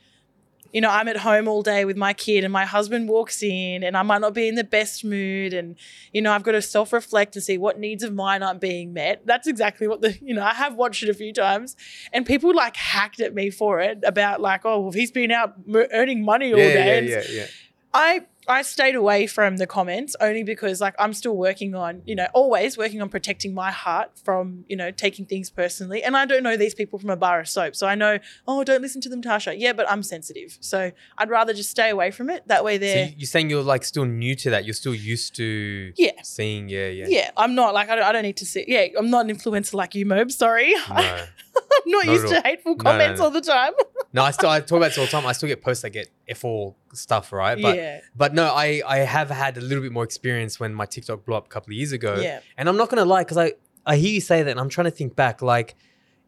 you 0.72 0.80
know, 0.80 0.90
I'm 0.90 1.08
at 1.08 1.18
home 1.18 1.48
all 1.48 1.62
day 1.62 1.84
with 1.84 1.96
my 1.96 2.12
kid 2.12 2.44
and 2.44 2.52
my 2.52 2.64
husband 2.64 3.08
walks 3.08 3.42
in 3.42 3.82
and 3.82 3.96
I 3.96 4.02
might 4.02 4.20
not 4.20 4.34
be 4.34 4.48
in 4.48 4.54
the 4.54 4.64
best 4.64 5.04
mood 5.04 5.54
and, 5.54 5.76
you 6.12 6.22
know, 6.22 6.32
I've 6.32 6.42
got 6.42 6.52
to 6.52 6.62
self 6.62 6.92
reflect 6.92 7.36
and 7.36 7.44
see 7.44 7.58
what 7.58 7.78
needs 7.78 8.02
of 8.02 8.12
mine 8.14 8.42
aren't 8.42 8.60
being 8.60 8.92
met. 8.92 9.22
That's 9.26 9.46
exactly 9.46 9.88
what 9.88 10.00
the, 10.00 10.18
you 10.22 10.34
know, 10.34 10.44
I 10.44 10.54
have 10.54 10.74
watched 10.74 11.02
it 11.02 11.08
a 11.08 11.14
few 11.14 11.32
times 11.32 11.76
and 12.12 12.26
people 12.26 12.54
like 12.54 12.76
hacked 12.76 13.20
at 13.20 13.34
me 13.34 13.50
for 13.50 13.80
it 13.80 14.00
about 14.04 14.40
like, 14.40 14.64
oh, 14.64 14.80
well, 14.80 14.92
he's 14.92 15.10
been 15.10 15.30
out 15.30 15.54
earning 15.92 16.24
money 16.24 16.52
all 16.52 16.58
yeah, 16.58 16.72
day. 16.72 17.08
yeah, 17.08 17.22
yeah, 17.28 17.30
yeah. 17.30 17.46
I 17.94 18.26
I 18.48 18.62
stayed 18.62 18.94
away 18.94 19.26
from 19.26 19.56
the 19.56 19.66
comments 19.66 20.14
only 20.20 20.42
because 20.44 20.80
like 20.80 20.94
I'm 20.98 21.12
still 21.12 21.36
working 21.36 21.74
on, 21.74 22.02
you 22.04 22.14
know, 22.14 22.26
always 22.34 22.78
working 22.78 23.02
on 23.02 23.08
protecting 23.08 23.54
my 23.54 23.70
heart 23.70 24.10
from, 24.24 24.64
you 24.68 24.76
know, 24.76 24.90
taking 24.90 25.26
things 25.26 25.50
personally. 25.50 26.02
And 26.02 26.16
I 26.16 26.26
don't 26.26 26.42
know 26.42 26.56
these 26.56 26.74
people 26.74 26.98
from 26.98 27.10
a 27.10 27.16
bar 27.16 27.40
of 27.40 27.48
soap. 27.48 27.74
So 27.76 27.86
I 27.86 27.94
know, 27.94 28.18
oh, 28.46 28.62
don't 28.64 28.82
listen 28.82 29.00
to 29.02 29.08
them, 29.08 29.22
Tasha. 29.22 29.54
Yeah, 29.58 29.72
but 29.72 29.90
I'm 29.90 30.02
sensitive. 30.02 30.56
So 30.60 30.92
I'd 31.18 31.30
rather 31.30 31.52
just 31.54 31.70
stay 31.70 31.90
away 31.90 32.10
from 32.10 32.30
it. 32.30 32.46
That 32.46 32.62
way 32.64 32.76
So 32.76 32.80
they're 32.80 33.06
you- 33.08 33.14
you're 33.18 33.26
saying 33.26 33.50
you're 33.50 33.62
like 33.62 33.84
still 33.84 34.04
new 34.04 34.34
to 34.36 34.50
that. 34.50 34.64
You're 34.64 34.74
still 34.74 34.94
used 34.94 35.34
to 35.36 35.92
Yeah. 35.96 36.12
seeing, 36.22 36.68
yeah, 36.68 36.88
yeah. 36.88 37.06
yeah. 37.08 37.30
I'm 37.36 37.54
not 37.54 37.74
like 37.74 37.88
I 37.88 37.96
don't, 37.96 38.04
I 38.04 38.12
don't 38.12 38.22
need 38.22 38.36
to 38.38 38.46
see. 38.46 38.64
Yeah, 38.68 38.86
I'm 38.98 39.10
not 39.10 39.28
an 39.28 39.36
influencer 39.36 39.74
like 39.74 39.94
you, 39.94 40.06
Mob. 40.06 40.30
Sorry, 40.30 40.74
No. 40.88 41.24
I'm 41.84 41.90
not 41.92 42.04
used 42.06 42.28
to 42.28 42.36
all. 42.36 42.42
hateful 42.42 42.76
comments 42.76 43.20
all 43.20 43.30
the 43.30 43.40
time. 43.40 43.72
No, 44.12 44.22
I 44.22 44.30
still 44.30 44.48
I 44.48 44.60
talk 44.60 44.78
about 44.78 44.88
this 44.88 44.98
all 44.98 45.04
the 45.04 45.10
time. 45.10 45.26
I 45.26 45.32
still 45.32 45.48
get 45.48 45.60
posts 45.60 45.82
that 45.82 45.90
get 45.90 46.08
F4 46.30 46.74
stuff, 46.94 47.32
right? 47.32 47.60
But 47.60 47.76
yeah, 47.76 48.00
but 48.16 48.32
no, 48.32 48.46
I 48.46 48.80
I 48.86 48.98
have 48.98 49.28
had 49.28 49.58
a 49.58 49.60
little 49.60 49.82
bit 49.82 49.92
more 49.92 50.04
experience 50.04 50.58
when 50.58 50.72
my 50.72 50.86
TikTok 50.86 51.26
blew 51.26 51.34
up 51.34 51.46
a 51.46 51.48
couple 51.50 51.70
of 51.72 51.74
years 51.76 51.92
ago. 51.92 52.14
yeah, 52.16 52.40
And 52.56 52.66
I'm 52.68 52.78
not 52.78 52.88
gonna 52.88 53.04
lie, 53.04 53.22
because 53.24 53.36
I 53.36 53.52
I 53.84 53.96
hear 53.96 54.12
you 54.12 54.22
say 54.22 54.42
that, 54.42 54.50
and 54.50 54.58
I'm 54.58 54.70
trying 54.70 54.86
to 54.86 54.90
think 54.90 55.16
back. 55.16 55.42
Like, 55.42 55.74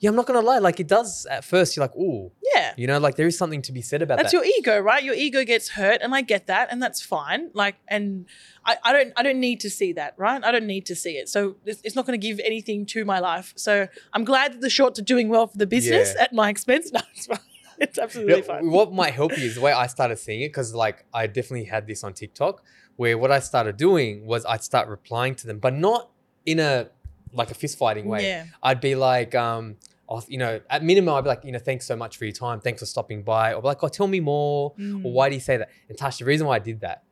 yeah, 0.00 0.10
I'm 0.10 0.16
not 0.16 0.26
gonna 0.26 0.40
lie. 0.40 0.58
Like, 0.58 0.78
it 0.80 0.86
does 0.86 1.26
at 1.26 1.44
first. 1.44 1.76
You're 1.76 1.84
like, 1.84 1.96
ooh, 1.96 2.30
yeah. 2.54 2.72
you 2.76 2.86
know, 2.86 2.98
like 2.98 3.16
there 3.16 3.26
is 3.26 3.36
something 3.36 3.62
to 3.62 3.72
be 3.72 3.82
said 3.82 4.02
about 4.02 4.16
that. 4.16 4.22
that's 4.24 4.32
that. 4.32 4.44
your 4.44 4.56
ego 4.58 4.78
right 4.80 5.02
your 5.02 5.14
ego 5.14 5.44
gets 5.44 5.68
hurt 5.70 6.00
and 6.02 6.14
i 6.14 6.20
get 6.22 6.46
that 6.46 6.68
and 6.70 6.82
that's 6.82 7.00
fine 7.02 7.50
like 7.54 7.76
and 7.88 8.26
i, 8.64 8.76
I 8.82 8.92
don't 8.92 9.12
i 9.16 9.22
don't 9.22 9.38
need 9.40 9.60
to 9.60 9.70
see 9.70 9.92
that 9.94 10.14
right 10.16 10.42
i 10.42 10.50
don't 10.50 10.66
need 10.66 10.86
to 10.86 10.96
see 10.96 11.12
it 11.18 11.28
so 11.28 11.56
it's, 11.64 11.80
it's 11.84 11.94
not 11.94 12.04
going 12.06 12.18
to 12.20 12.26
give 12.26 12.40
anything 12.44 12.84
to 12.86 13.04
my 13.04 13.18
life 13.20 13.52
so 13.56 13.86
i'm 14.12 14.24
glad 14.24 14.52
that 14.54 14.60
the 14.60 14.70
shorts 14.70 14.98
are 14.98 15.04
doing 15.04 15.28
well 15.28 15.46
for 15.46 15.56
the 15.58 15.66
business 15.66 16.12
Yeah. 16.16 16.24
at 16.24 16.32
my 16.32 16.48
expense 16.50 16.90
no 16.96 17.00
it's 17.14 17.26
fine 17.26 17.38
it's 17.78 17.98
absolutely 17.98 18.36
Yeah, 18.36 18.42
fine 18.42 18.70
what 18.70 18.92
might 18.92 19.14
help 19.14 19.36
you 19.38 19.44
is 19.44 19.54
the 19.54 19.60
way 19.60 19.72
I 19.72 19.86
started 19.86 20.18
seeing 20.18 20.40
it, 20.42 20.48
because 20.48 20.74
like 20.74 21.04
I 21.14 21.26
definitely 21.28 21.64
had 21.66 21.86
this 21.86 22.02
on 22.02 22.12
TikTok, 22.12 22.62
where 22.96 23.16
what 23.16 23.30
I 23.30 23.38
started 23.38 23.76
doing 23.76 24.26
was 24.26 24.44
I'd 24.44 24.64
start 24.64 24.88
replying 24.88 25.36
to 25.36 25.46
them, 25.46 25.58
but 25.60 25.74
not 25.74 26.10
in 26.44 26.58
a 26.58 26.88
like 27.32 27.50
a 27.50 27.54
fist 27.54 27.78
fighting 27.78 28.06
way. 28.06 28.22
yeah 28.26 28.44
I'd 28.62 28.80
be 28.80 28.94
like, 28.94 29.34
um, 29.34 29.76
oh, 30.08 30.22
you 30.28 30.38
know, 30.38 30.60
at 30.70 30.82
minimum, 30.82 31.14
I'd 31.14 31.22
be 31.24 31.28
like, 31.28 31.44
you 31.44 31.52
know, 31.52 31.58
thanks 31.58 31.86
so 31.86 31.94
much 31.96 32.16
for 32.16 32.24
your 32.24 32.32
time. 32.32 32.60
Thanks 32.60 32.80
for 32.80 32.86
stopping 32.86 33.22
by. 33.22 33.52
Or 33.54 33.60
be 33.62 33.68
like, 33.68 33.82
oh, 33.84 33.88
tell 33.88 34.06
me 34.06 34.20
more. 34.20 34.74
Mm. 34.76 35.04
Or 35.04 35.12
why 35.12 35.28
do 35.28 35.34
you 35.34 35.40
say 35.40 35.56
that? 35.58 35.68
And 35.88 35.98
Tash, 35.98 36.18
the 36.18 36.24
reason 36.24 36.46
why 36.46 36.56
I 36.56 36.60
did 36.60 36.80
that 36.80 37.02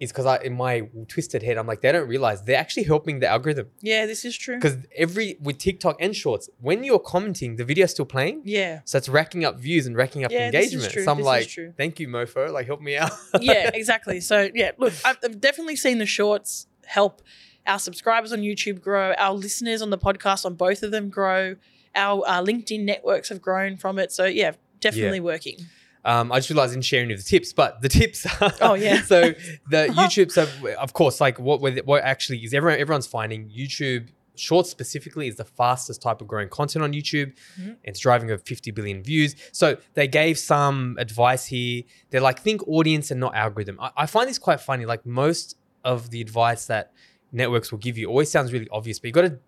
is 0.00 0.10
because 0.10 0.26
I, 0.26 0.38
in 0.42 0.54
my 0.54 0.80
twisted 1.08 1.42
head, 1.44 1.56
I'm 1.56 1.66
like, 1.68 1.80
they 1.80 1.92
don't 1.92 2.08
realize 2.08 2.42
they're 2.42 2.58
actually 2.58 2.82
helping 2.82 3.20
the 3.20 3.28
algorithm. 3.28 3.68
yeah 3.80 4.06
this 4.06 4.24
is 4.24 4.36
true 4.36 4.56
Because 4.56 4.76
every, 4.96 5.36
with 5.40 5.56
TikTok 5.58 5.96
and 6.00 6.14
shorts, 6.16 6.50
when 6.60 6.82
you're 6.82 6.98
commenting, 6.98 7.54
the 7.56 7.64
video's 7.64 7.92
still 7.92 8.04
playing. 8.04 8.42
yeah 8.44 8.80
So 8.84 8.98
it's 8.98 9.08
racking 9.08 9.44
up 9.44 9.58
views 9.60 9.86
and 9.86 9.96
racking 9.96 10.24
up 10.24 10.32
Yeah, 10.32 10.50
this 10.50 10.74
is 10.74 10.88
true, 10.88 11.04
So 11.04 11.12
I'm 11.12 11.18
this 11.18 11.22
is 11.24 11.26
like, 11.26 11.48
true. 11.48 11.72
thank 11.76 12.00
you, 12.00 12.08
Mofo. 12.08 12.50
Like, 12.52 12.66
help 12.66 12.80
me 12.80 12.96
out. 12.96 13.12
yeah, 13.40 13.70
exactly. 13.74 14.20
So 14.20 14.50
yeah, 14.52 14.72
look, 14.78 14.92
I've, 15.04 15.16
I've 15.24 15.40
definitely 15.40 15.76
seen 15.76 15.98
the 15.98 16.06
shorts 16.06 16.66
help 16.84 17.22
our 17.66 17.78
subscribers 17.78 18.32
on 18.32 18.40
YouTube 18.40 18.80
grow, 18.80 19.12
our 19.18 19.32
listeners 19.32 19.82
on 19.82 19.90
the 19.90 19.98
podcast 19.98 20.44
on 20.44 20.54
both 20.54 20.82
of 20.82 20.90
them 20.90 21.08
grow, 21.08 21.56
our 21.94 22.22
uh, 22.26 22.42
LinkedIn 22.42 22.84
networks 22.84 23.28
have 23.28 23.40
grown 23.40 23.76
from 23.76 23.98
it. 23.98 24.12
So 24.12 24.24
yeah, 24.24 24.52
definitely 24.80 25.20
working. 25.20 25.58
Um, 26.04 26.30
I 26.30 26.38
just 26.38 26.50
realized 26.50 26.74
in 26.74 26.82
sharing 26.82 27.10
of 27.12 27.18
the 27.18 27.24
tips, 27.24 27.52
but 27.52 27.80
the 27.80 27.88
tips. 27.88 28.26
Are, 28.26 28.52
oh, 28.60 28.74
yeah. 28.74 29.02
so 29.02 29.32
the 29.70 29.86
YouTube, 29.90 30.30
so 30.30 30.46
of 30.78 30.92
course, 30.92 31.20
like 31.20 31.38
what 31.38 31.60
what 31.86 32.02
actually 32.02 32.38
is 32.38 32.52
everyone 32.52 32.78
everyone's 32.78 33.06
finding 33.06 33.48
YouTube 33.48 34.08
Shorts 34.36 34.68
specifically 34.68 35.28
is 35.28 35.36
the 35.36 35.44
fastest 35.44 36.02
type 36.02 36.20
of 36.20 36.26
growing 36.26 36.48
content 36.48 36.82
on 36.82 36.92
YouTube. 36.92 37.32
Mhm. 37.58 37.76
It's 37.84 38.00
driving 38.00 38.30
over 38.30 38.42
50 38.42 38.72
billion 38.72 39.02
views. 39.02 39.36
So 39.52 39.76
they 39.94 40.08
gave 40.08 40.38
some 40.38 40.96
advice 40.98 41.46
here. 41.46 41.84
They're 42.10 42.20
like, 42.20 42.40
think 42.40 42.66
audience 42.66 43.10
and 43.10 43.20
not 43.20 43.34
algorithm. 43.36 43.78
I, 43.80 43.90
I 43.96 44.06
find 44.06 44.28
this 44.28 44.38
quite 44.38 44.60
funny. 44.60 44.86
Like 44.86 45.06
most 45.06 45.56
of 45.84 46.10
the 46.10 46.20
advice 46.20 46.66
that 46.66 46.92
networks 47.34 47.70
will 47.70 47.78
give 47.78 47.98
you 47.98 48.08
always 48.08 48.30
sounds 48.30 48.52
really 48.52 48.68
obvious, 48.70 48.98
but 48.98 49.08
you 49.08 49.12
got 49.12 49.22
to 49.22 49.38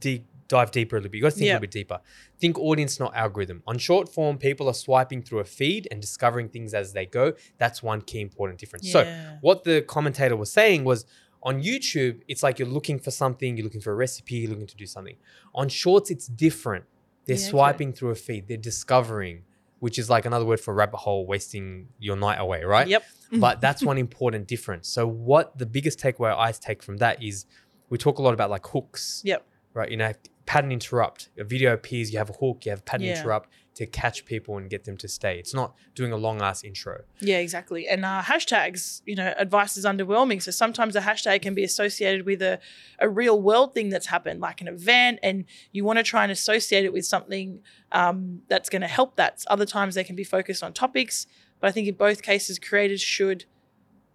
dig, 0.00 0.24
dive 0.48 0.70
deeper 0.70 0.96
a 0.96 0.98
little 0.98 1.10
bit. 1.10 1.18
You 1.18 1.22
got 1.22 1.32
to 1.32 1.36
think 1.38 1.44
a 1.44 1.52
little 1.52 1.60
bit 1.60 1.70
deeper. 1.70 2.00
Think 2.40 2.58
audience, 2.58 2.98
not 2.98 3.14
algorithm. 3.14 3.62
On 3.66 3.78
short 3.78 4.08
form, 4.08 4.38
people 4.38 4.66
are 4.68 4.74
swiping 4.74 5.22
through 5.22 5.40
a 5.40 5.44
feed 5.44 5.86
and 5.90 6.00
discovering 6.00 6.48
things 6.48 6.74
as 6.74 6.92
they 6.92 7.06
go. 7.06 7.34
That's 7.58 7.82
one 7.82 8.00
key 8.00 8.20
important 8.20 8.58
difference. 8.58 8.90
So 8.90 9.04
what 9.40 9.64
the 9.64 9.82
commentator 9.82 10.36
was 10.36 10.50
saying 10.50 10.84
was 10.84 11.04
on 11.42 11.62
YouTube, 11.62 12.22
it's 12.26 12.42
like 12.42 12.58
you're 12.58 12.66
looking 12.68 12.98
for 12.98 13.10
something, 13.10 13.56
you're 13.56 13.64
looking 13.64 13.80
for 13.80 13.92
a 13.92 13.94
recipe, 13.94 14.36
you're 14.36 14.50
looking 14.50 14.66
to 14.66 14.76
do 14.76 14.86
something. 14.86 15.16
On 15.54 15.68
Shorts, 15.68 16.10
it's 16.10 16.26
different. 16.26 16.84
They're 17.26 17.36
Yeah, 17.36 17.42
okay. 17.42 17.50
swiping 17.50 17.92
through 17.92 18.10
a 18.10 18.14
feed, 18.16 18.48
they're 18.48 18.56
discovering, 18.56 19.44
which 19.80 19.98
is 19.98 20.08
like 20.10 20.24
another 20.26 20.44
word 20.44 20.60
for 20.60 20.74
rabbit 20.74 20.98
hole, 20.98 21.26
wasting 21.26 21.88
your 21.98 22.16
night 22.16 22.36
away, 22.36 22.64
right? 22.64 22.86
Yep. 22.88 23.04
But 23.30 23.60
that's 23.60 23.82
one 23.82 23.98
important 23.98 24.48
difference. 24.48 24.88
So, 24.88 25.06
what 25.06 25.58
the 25.58 25.66
biggest 25.66 25.98
takeaway 26.00 26.34
I 26.34 26.50
take 26.52 26.82
from 26.82 26.96
that 26.96 27.22
is 27.22 27.44
we 27.90 27.98
talk 27.98 28.18
a 28.18 28.22
lot 28.22 28.32
about 28.32 28.48
like 28.48 28.66
hooks, 28.66 29.20
Yep. 29.24 29.46
right? 29.74 29.90
You 29.90 29.98
know, 29.98 30.12
pattern 30.48 30.72
interrupt. 30.72 31.28
A 31.38 31.44
video 31.44 31.74
appears, 31.74 32.10
you 32.10 32.16
have 32.18 32.30
a 32.30 32.32
hook, 32.32 32.64
you 32.64 32.70
have 32.70 32.82
pattern 32.86 33.04
Yeah. 33.04 33.20
interrupt 33.20 33.50
to 33.74 33.84
catch 33.86 34.24
people 34.24 34.56
and 34.56 34.70
get 34.70 34.84
them 34.84 34.96
to 34.96 35.06
stay. 35.06 35.38
It's 35.38 35.52
not 35.52 35.74
doing 35.94 36.10
a 36.10 36.16
long 36.16 36.40
ass 36.40 36.64
intro. 36.64 37.02
Yeah, 37.20 37.36
exactly. 37.36 37.86
And 37.86 38.02
uh, 38.02 38.22
hashtags, 38.22 39.02
you 39.04 39.14
know, 39.14 39.34
advice 39.36 39.76
is 39.76 39.84
underwhelming. 39.84 40.40
So 40.42 40.50
sometimes 40.50 40.96
a 40.96 41.02
hashtag 41.02 41.42
can 41.42 41.54
be 41.54 41.64
associated 41.64 42.24
with 42.24 42.40
a, 42.40 42.58
a 42.98 43.10
real 43.10 43.40
world 43.40 43.74
thing 43.74 43.90
that's 43.90 44.06
happened, 44.06 44.40
like 44.40 44.62
an 44.62 44.68
event, 44.68 45.18
and 45.22 45.44
you 45.70 45.84
want 45.84 45.98
to 45.98 46.02
try 46.02 46.22
and 46.22 46.32
associate 46.32 46.84
it 46.86 46.94
with 46.94 47.04
something 47.04 47.60
um, 47.92 48.40
that's 48.48 48.70
going 48.70 48.82
to 48.82 48.88
help 48.88 49.16
that. 49.16 49.44
Other 49.48 49.66
times 49.66 49.94
they 49.96 50.04
can 50.04 50.16
be 50.16 50.24
focused 50.24 50.62
on 50.62 50.72
topics. 50.72 51.26
But 51.60 51.68
I 51.68 51.72
think 51.72 51.86
in 51.88 51.94
both 51.94 52.22
cases, 52.22 52.58
creators 52.58 53.02
should 53.02 53.44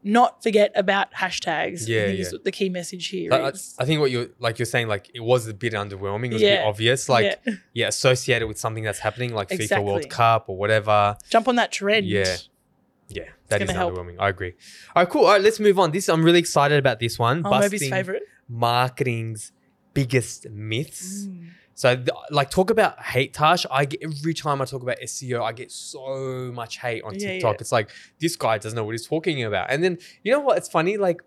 not 0.03 0.43
forget 0.43 0.71
about 0.75 1.13
hashtags. 1.13 1.87
Yeah, 1.87 2.01
I 2.01 2.05
think 2.07 2.19
yeah. 2.19 2.25
is 2.25 2.35
the 2.43 2.51
key 2.51 2.69
message 2.69 3.07
here. 3.07 3.33
I, 3.33 3.37
I- 3.37 3.49
is- 3.49 3.75
I 3.79 3.85
think 3.85 4.01
what 4.01 4.11
you're 4.11 4.27
like 4.39 4.59
you're 4.59 4.65
saying 4.65 4.87
like 4.87 5.09
it 5.13 5.21
was 5.21 5.47
a 5.47 5.53
bit 5.53 5.73
underwhelming. 5.73 6.27
It 6.27 6.33
was 6.33 6.41
a 6.41 6.57
bit 6.57 6.63
obvious. 6.65 7.09
Like 7.09 7.39
yeah. 7.45 7.53
yeah, 7.73 7.87
associated 7.87 8.47
with 8.47 8.59
something 8.59 8.83
that's 8.83 8.99
happening 8.99 9.33
like 9.33 9.49
FIFA 9.49 9.83
World 9.83 10.09
Cup 10.09 10.49
or 10.49 10.57
whatever. 10.57 11.17
jump 11.29 11.47
on 11.47 11.55
that 11.55 11.71
trend. 11.71 12.05
Yeah. 12.05 12.35
Yeah, 13.09 13.25
that 13.49 13.61
is 13.61 13.69
help. 13.69 13.93
underwhelming. 13.93 14.15
I 14.17 14.29
agree. 14.29 14.53
All 14.95 15.03
right, 15.03 15.09
cool. 15.09 15.25
All 15.25 15.31
right, 15.33 15.41
let's 15.41 15.59
move 15.59 15.77
on. 15.77 15.91
This 15.91 16.09
I'm 16.09 16.23
really 16.23 16.39
excited 16.39 16.79
about 16.79 16.99
this 16.99 17.19
one. 17.19 17.43
Oh, 17.45 17.49
Busting 17.49 17.91
favorite. 17.91 18.23
marketing's 18.49 19.51
biggest 19.93 20.49
myths. 20.49 21.27
Mm. 21.27 21.49
So, 21.75 21.95
th- 21.95 22.09
like, 22.29 22.49
talk 22.51 22.69
about 22.69 23.01
hate, 23.01 23.33
Tash. 23.33 23.65
I 23.71 23.85
get 23.85 24.01
every 24.03 24.33
time 24.33 24.61
I 24.61 24.65
talk 24.65 24.83
about 24.83 24.97
SEO, 25.03 25.41
I 25.43 25.51
get 25.53 25.71
so 25.71 26.51
much 26.53 26.77
hate 26.77 27.03
on 27.03 27.13
Yeah, 27.15 27.27
TikTok. 27.33 27.55
yeah. 27.55 27.61
It's 27.61 27.71
like 27.71 27.89
this 28.19 28.35
guy 28.35 28.57
doesn't 28.59 28.75
know 28.75 28.83
what 28.83 28.91
he's 28.91 29.07
talking 29.07 29.43
about. 29.43 29.71
And 29.71 29.83
then 29.83 29.97
you 30.23 30.31
know 30.31 30.39
what? 30.39 30.57
It's 30.57 30.69
funny. 30.69 30.97
Like, 30.97 31.21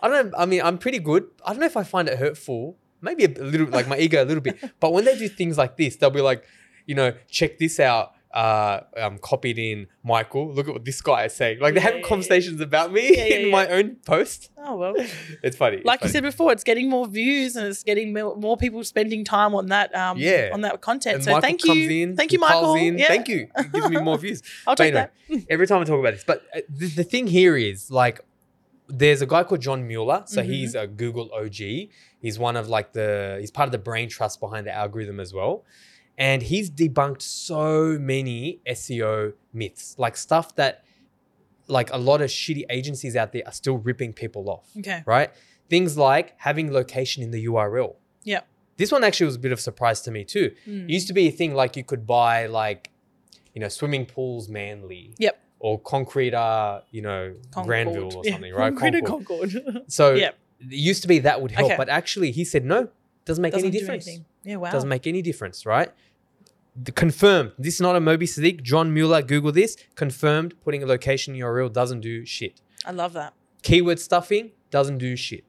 I 0.00 0.08
don't. 0.08 0.30
know. 0.30 0.38
I 0.38 0.46
mean, 0.46 0.60
I'm 0.62 0.78
pretty 0.78 0.98
good. 0.98 1.24
I 1.44 1.50
don't 1.52 1.60
know 1.60 1.66
if 1.66 1.76
I 1.76 1.82
find 1.82 2.08
it 2.08 2.18
hurtful. 2.18 2.76
Maybe 3.00 3.24
a 3.24 3.28
little, 3.28 3.68
like 3.68 3.86
my 3.88 3.96
ego 3.98 4.22
a 4.22 4.26
little 4.26 4.42
bit. 4.42 4.58
But 4.80 4.92
when 4.92 5.04
they 5.04 5.16
do 5.16 5.28
things 5.28 5.56
like 5.56 5.76
this, 5.76 5.96
they'll 5.96 6.10
be 6.10 6.20
like, 6.20 6.44
you 6.86 6.94
know, 6.94 7.12
check 7.30 7.58
this 7.58 7.78
out. 7.80 8.12
Uh, 8.30 8.80
um, 8.98 9.16
copied 9.18 9.58
in 9.58 9.86
Michael. 10.04 10.52
Look 10.52 10.68
at 10.68 10.74
what 10.74 10.84
this 10.84 11.00
guy 11.00 11.24
is 11.24 11.34
saying. 11.34 11.60
Like 11.60 11.72
they're 11.72 11.80
Yeah, 11.80 11.84
having 11.84 12.00
yeah, 12.00 12.04
yeah. 12.04 12.08
conversations 12.08 12.60
about 12.60 12.92
me 12.92 13.16
Yeah, 13.16 13.24
yeah, 13.24 13.34
in 13.36 13.46
yeah. 13.46 13.52
my 13.52 13.66
own 13.68 13.96
post. 14.04 14.50
Oh 14.58 14.76
well. 14.76 14.94
It's 15.42 15.56
funny. 15.56 15.78
It's 15.78 15.86
like 15.86 16.02
you 16.02 16.10
said 16.10 16.24
before, 16.24 16.52
it's 16.52 16.62
getting 16.62 16.90
more 16.90 17.06
views 17.06 17.56
and 17.56 17.66
it's 17.66 17.82
getting 17.82 18.12
more, 18.12 18.56
people 18.58 18.84
spending 18.84 19.24
time 19.24 19.54
on 19.54 19.68
that. 19.68 19.94
Um, 19.94 20.18
Yeah. 20.18 20.50
on 20.52 20.60
that 20.60 20.82
content. 20.82 21.14
And 21.16 21.24
so 21.24 21.30
Michael 21.32 21.40
thank 21.48 21.62
comes 21.62 21.78
you, 21.78 21.90
in, 22.02 22.16
thank 22.16 22.32
you, 22.32 22.38
Michael. 22.38 22.74
in. 22.74 22.98
Yeah. 22.98 23.08
Thank 23.08 23.28
you. 23.28 23.48
It 23.56 23.72
gives 23.72 23.88
me 23.88 23.98
more 23.98 24.18
views. 24.24 24.42
I'll 24.66 24.72
But 24.76 24.84
take 24.84 24.94
anyway, 24.94 25.08
that. 25.30 25.46
every 25.48 25.66
time 25.66 25.80
I 25.80 25.84
talk 25.84 25.98
about 25.98 26.12
this. 26.12 26.24
But 26.24 26.42
uh, 26.54 26.60
the, 26.68 26.86
the 26.88 27.04
thing 27.04 27.28
here 27.28 27.56
is 27.56 27.90
like, 27.90 28.20
there's 28.88 29.22
a 29.22 29.26
guy 29.26 29.42
called 29.42 29.62
John 29.62 29.86
Mueller. 29.88 30.24
So 30.26 30.42
Mhm. 30.42 30.46
he's 30.46 30.74
a 30.74 30.86
Google 30.86 31.30
OG. 31.32 31.88
He's 32.20 32.38
one 32.38 32.56
of 32.56 32.68
like 32.68 32.92
the, 32.92 33.38
he's 33.40 33.50
part 33.50 33.68
of 33.68 33.72
the 33.72 33.78
brain 33.78 34.10
trust 34.10 34.38
behind 34.38 34.66
the 34.66 34.72
algorithm 34.72 35.18
as 35.18 35.32
well. 35.32 35.64
And 36.18 36.42
he's 36.42 36.68
debunked 36.70 37.22
so 37.22 37.96
many 37.98 38.60
SEO 38.68 39.34
myths, 39.52 39.94
like 39.98 40.16
stuff 40.16 40.54
that 40.56 40.82
like 41.68 41.92
a 41.92 41.96
lot 41.96 42.20
of 42.20 42.28
shitty 42.30 42.64
agencies 42.70 43.14
out 43.14 43.32
there 43.32 43.42
are 43.46 43.52
still 43.52 43.78
ripping 43.78 44.12
people 44.12 44.50
off, 44.50 44.68
Okay. 44.78 45.02
right? 45.06 45.30
Things 45.70 45.96
like 45.96 46.34
having 46.38 46.72
location 46.72 47.22
in 47.22 47.30
the 47.30 47.44
URL. 47.46 47.94
Yeah. 48.24 48.40
This 48.78 48.90
one 48.90 49.04
actually 49.04 49.26
was 49.26 49.36
a 49.36 49.38
bit 49.38 49.52
of 49.52 49.58
a 49.58 49.62
surprise 49.62 50.00
to 50.02 50.10
me 50.10 50.24
too. 50.24 50.52
Mm. 50.66 50.84
It 50.84 50.90
used 50.90 51.06
to 51.08 51.12
be 51.12 51.28
a 51.28 51.30
thing 51.30 51.54
like 51.54 51.76
you 51.76 51.84
could 51.84 52.06
buy 52.06 52.46
like, 52.46 52.90
you 53.54 53.60
know, 53.60 53.68
swimming 53.68 54.06
pools 54.06 54.48
Manly. 54.48 55.14
Yep. 55.18 55.38
Or 55.60 55.78
concrete, 55.78 56.34
uh, 56.34 56.80
you 56.90 57.02
know, 57.02 57.34
Granville 57.64 58.16
or 58.16 58.22
Yeah. 58.24 58.32
something, 58.32 58.54
right? 58.54 58.74
Concrete 58.76 59.04
Concord. 59.04 59.52
Concord. 59.52 59.82
So 59.92 60.14
Yep. 60.24 60.36
it 60.62 60.72
used 60.72 61.02
to 61.02 61.08
be 61.08 61.18
that 61.20 61.42
would 61.42 61.50
help, 61.52 61.66
Okay. 61.66 61.76
but 61.76 61.88
actually 61.88 62.30
he 62.32 62.44
said 62.44 62.64
no, 62.64 62.88
doesn't 63.24 63.42
make 63.42 63.52
Doesn't 63.52 63.68
any 63.68 63.78
difference. 63.78 64.06
anything. 64.08 64.24
Yeah. 64.44 64.56
Wow. 64.56 64.70
Doesn't 64.70 64.88
make 64.88 65.06
any 65.06 65.22
difference, 65.22 65.66
right? 65.66 65.90
The- 66.80 66.92
confirmed. 66.92 67.52
This 67.58 67.74
is 67.74 67.80
not 67.80 67.96
a 67.96 68.00
Moby 68.00 68.26
Sadiq. 68.26 68.62
John 68.62 68.92
Mueller, 68.94 69.22
Google 69.22 69.52
this. 69.52 69.76
Confirmed. 69.94 70.54
Putting 70.64 70.82
a 70.82 70.86
location 70.86 71.34
in 71.34 71.38
your 71.38 71.52
URL 71.54 71.72
doesn't 71.72 72.00
do 72.00 72.24
shit. 72.24 72.60
I 72.86 72.92
love 72.92 73.12
that. 73.14 73.34
Keyword 73.62 73.98
stuffing 73.98 74.52
doesn't 74.70 74.98
do 74.98 75.16
shit. 75.16 75.44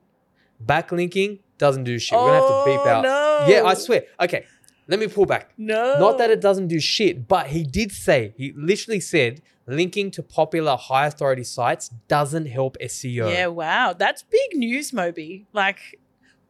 Backlinking 0.66 1.40
doesn't 1.58 1.84
do 1.84 2.00
shit. 2.00 2.18
We're 2.18 2.26
gonna 2.28 2.40
have 2.40 2.50
to 2.50 2.64
beep 2.66 2.80
Oh, 2.86 2.88
out. 2.90 3.04
No. 3.04 3.46
Yeah, 3.48 3.64
I 3.64 3.74
swear. 3.76 4.04
Okay, 4.20 4.46
let 4.88 5.00
me 5.00 5.08
pull 5.08 5.26
back. 5.26 5.52
No. 5.58 6.00
Not 6.00 6.18
that 6.18 6.32
it 6.32 6.42
doesn't 6.42 6.68
do 6.68 6.80
shit, 6.80 7.28
but 7.28 7.48
he 7.48 7.64
did 7.64 7.92
say, 7.92 8.34
he 8.38 8.54
literally 8.56 9.00
said, 9.00 9.42
linking 9.68 10.10
to 10.12 10.24
popular 10.24 10.76
high 10.76 11.06
authority 11.06 11.44
sites 11.44 11.90
doesn't 12.08 12.48
help 12.48 12.76
SEO. 12.82 13.32
Yeah. 13.32 13.48
Wow. 13.48 13.94
That's 13.94 14.24
big 14.24 14.56
news, 14.56 14.92
Moby. 14.92 15.46
Like. 15.54 16.00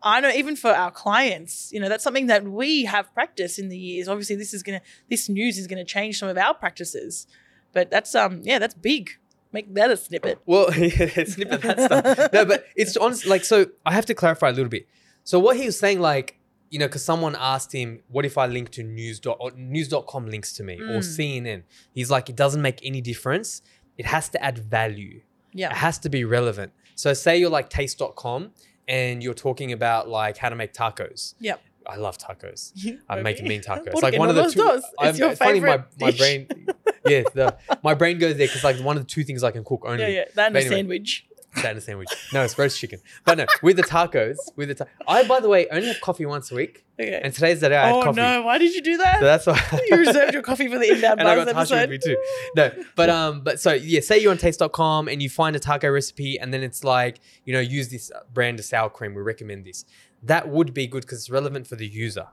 I 0.02 0.22
know 0.22 0.30
even 0.30 0.56
for 0.56 0.70
our 0.72 0.92
clients, 0.92 1.72
you 1.74 1.80
know, 1.80 1.90
that's 1.90 2.04
something 2.04 2.28
that 2.28 2.44
we 2.44 2.86
have 2.86 3.14
practiced 3.14 3.60
in 3.60 3.70
the 3.70 3.78
years. 3.78 4.08
Obviously, 4.08 4.36
this 4.36 4.54
is 4.54 4.64
gonna 4.64 4.82
this 5.10 5.28
news 5.30 5.58
is 5.58 5.68
gonna 5.68 5.84
change 5.86 6.20
some 6.20 6.30
of 6.30 6.38
our 6.38 6.54
practices. 6.54 7.28
But 7.74 7.92
that's 7.92 8.16
um 8.16 8.42
yeah, 8.44 8.60
that's 8.60 8.74
big. 8.76 9.12
Make 9.52 9.74
that 9.74 9.90
a 9.92 9.98
snippet. 9.98 10.40
Well, 10.46 10.74
yeah, 10.78 11.24
snippet 11.26 11.62
that 11.64 11.80
stuff. 11.82 12.34
No, 12.34 12.46
but 12.46 12.66
it's 12.76 12.96
honest. 12.96 13.26
Like, 13.26 13.44
so 13.44 13.66
I 13.86 13.94
have 13.94 14.06
to 14.06 14.14
clarify 14.14 14.50
a 14.50 14.52
little 14.52 14.70
bit. 14.70 14.88
So 15.24 15.40
what 15.40 15.58
he 15.58 15.66
was 15.66 15.78
saying, 15.80 16.00
like, 16.00 16.38
you 16.70 16.78
know, 16.78 16.86
because 16.88 17.04
someone 17.04 17.36
asked 17.38 17.72
him, 17.74 18.02
"What 18.10 18.26
if 18.26 18.38
I 18.38 18.46
link 18.46 18.70
to 18.72 18.84
news 18.84 19.20
dot 19.20 19.38
or 19.40 19.52
news.com 19.56 20.28
links 20.28 20.54
to 20.54 20.64
me 20.64 20.76
or 20.76 21.00
Mm. 21.02 21.44
CNN?" 21.44 21.64
He's 21.94 22.12
like, 22.12 22.30
"It 22.30 22.36
doesn't 22.36 22.62
make 22.62 22.80
any 22.84 23.02
difference. 23.02 23.64
It 23.98 24.06
has 24.06 24.30
to 24.30 24.44
add 24.44 24.60
value. 24.60 25.22
Yeah. 25.52 25.72
It 25.72 25.78
has 25.78 25.98
to 26.00 26.10
be 26.10 26.24
relevant." 26.24 26.72
So 26.96 27.14
say 27.14 27.38
you're 27.40 27.50
like 27.50 27.70
Taste.com 27.70 28.52
and 28.90 29.24
you're 29.24 29.34
talking 29.36 29.72
about 29.72 30.10
like 30.10 30.36
how 30.38 30.50
to 30.50 30.56
make 30.56 30.74
tacos. 30.74 31.36
Yep. 31.40 31.62
I 31.88 31.96
love 31.96 32.18
tacos. 32.18 32.72
I'm 33.10 33.24
making 33.24 33.48
mean 33.48 33.62
tacos. 33.62 33.92
Porque 33.92 34.04
like 34.04 34.20
one 34.20 34.36
no 34.36 34.42
of 34.42 34.48
the 34.48 34.52
two. 34.52 34.60
dos. 34.60 34.84
I'm- 35.00 35.10
It's 35.12 35.20
your 35.20 35.36
funny, 35.36 35.60
my, 35.62 35.84
my 36.00 36.12
brain. 36.12 36.48
Yeah, 37.06 37.24
the, 37.34 37.56
my 37.82 37.94
brain 37.94 38.20
goes 38.20 38.36
there 38.36 38.48
because 38.48 38.64
like 38.64 38.78
one 38.80 38.98
of 38.98 39.04
the 39.04 39.08
two 39.08 39.24
things 39.24 39.44
I 39.44 39.52
can 39.52 39.64
cook 39.64 39.84
only. 39.86 40.02
Yeah, 40.04 40.10
yeah. 40.10 40.26
That 40.36 40.48
and 40.48 40.54
But 40.54 40.64
a 40.64 40.68
sandwich. 40.68 41.26
That 41.56 41.66
and 41.66 41.78
a 41.80 41.82
sandwich. 41.82 42.10
No, 42.32 42.44
it's 42.44 42.58
roast 42.60 42.80
chicken. 42.80 43.00
But 43.26 43.38
no, 43.40 43.46
with 43.64 43.78
the 43.78 43.84
tacos, 43.84 44.38
with 44.56 44.68
the 44.70 44.76
ta- 44.76 44.86
I 45.08 45.28
by 45.28 45.40
the 45.40 45.50
way 45.50 45.68
only 45.72 45.88
have 45.88 46.00
coffee 46.00 46.26
once 46.26 46.52
a 46.52 46.56
week, 46.56 46.86
Okay. 47.00 47.20
and 47.24 47.34
today's 47.34 47.60
the 47.60 47.70
day 47.70 47.78
I 47.78 47.88
had 47.88 47.96
oh 47.96 48.04
coffee. 48.04 48.18
no! 48.22 48.44
Why 48.44 48.60
did 48.60 48.76
you 48.76 48.82
do 48.82 48.98
that? 48.98 49.20
So 49.20 49.26
that's 49.26 49.48
why 49.48 49.80
you 49.90 49.98
reserved 49.98 50.34
your 50.34 50.44
coffee 50.50 50.68
for 50.68 50.78
the 50.78 50.90
inbound 50.92 51.20
and 51.20 51.28
I 51.28 51.36
got 51.36 51.48
episode. 51.48 51.90
with 51.90 52.06
me 52.06 52.14
too. 52.14 52.18
No, 52.56 52.72
but 52.96 53.10
um, 53.10 53.42
but 53.42 53.60
so 53.60 53.74
yeah, 53.74 54.00
say 54.02 54.20
you're 54.20 54.32
on 54.32 54.38
Taste.com 54.38 55.08
and 55.08 55.24
you 55.24 55.30
find 55.30 55.56
a 55.56 55.60
taco 55.60 55.90
recipe, 55.90 56.40
and 56.40 56.54
then 56.54 56.62
it's 56.62 56.84
like 56.84 57.20
you 57.46 57.54
know 57.54 57.60
use 57.60 57.90
this 57.90 58.12
brand 58.34 58.60
of 58.60 58.66
sour 58.66 58.90
cream. 58.90 59.16
We 59.16 59.22
recommend 59.24 59.66
this. 59.66 59.86
That 60.22 60.50
would 60.50 60.74
be 60.74 60.86
good 60.86 61.02
because 61.02 61.20
it's 61.20 61.30
relevant 61.32 61.66
for 61.66 61.76
the 61.78 61.88
user, 61.88 62.28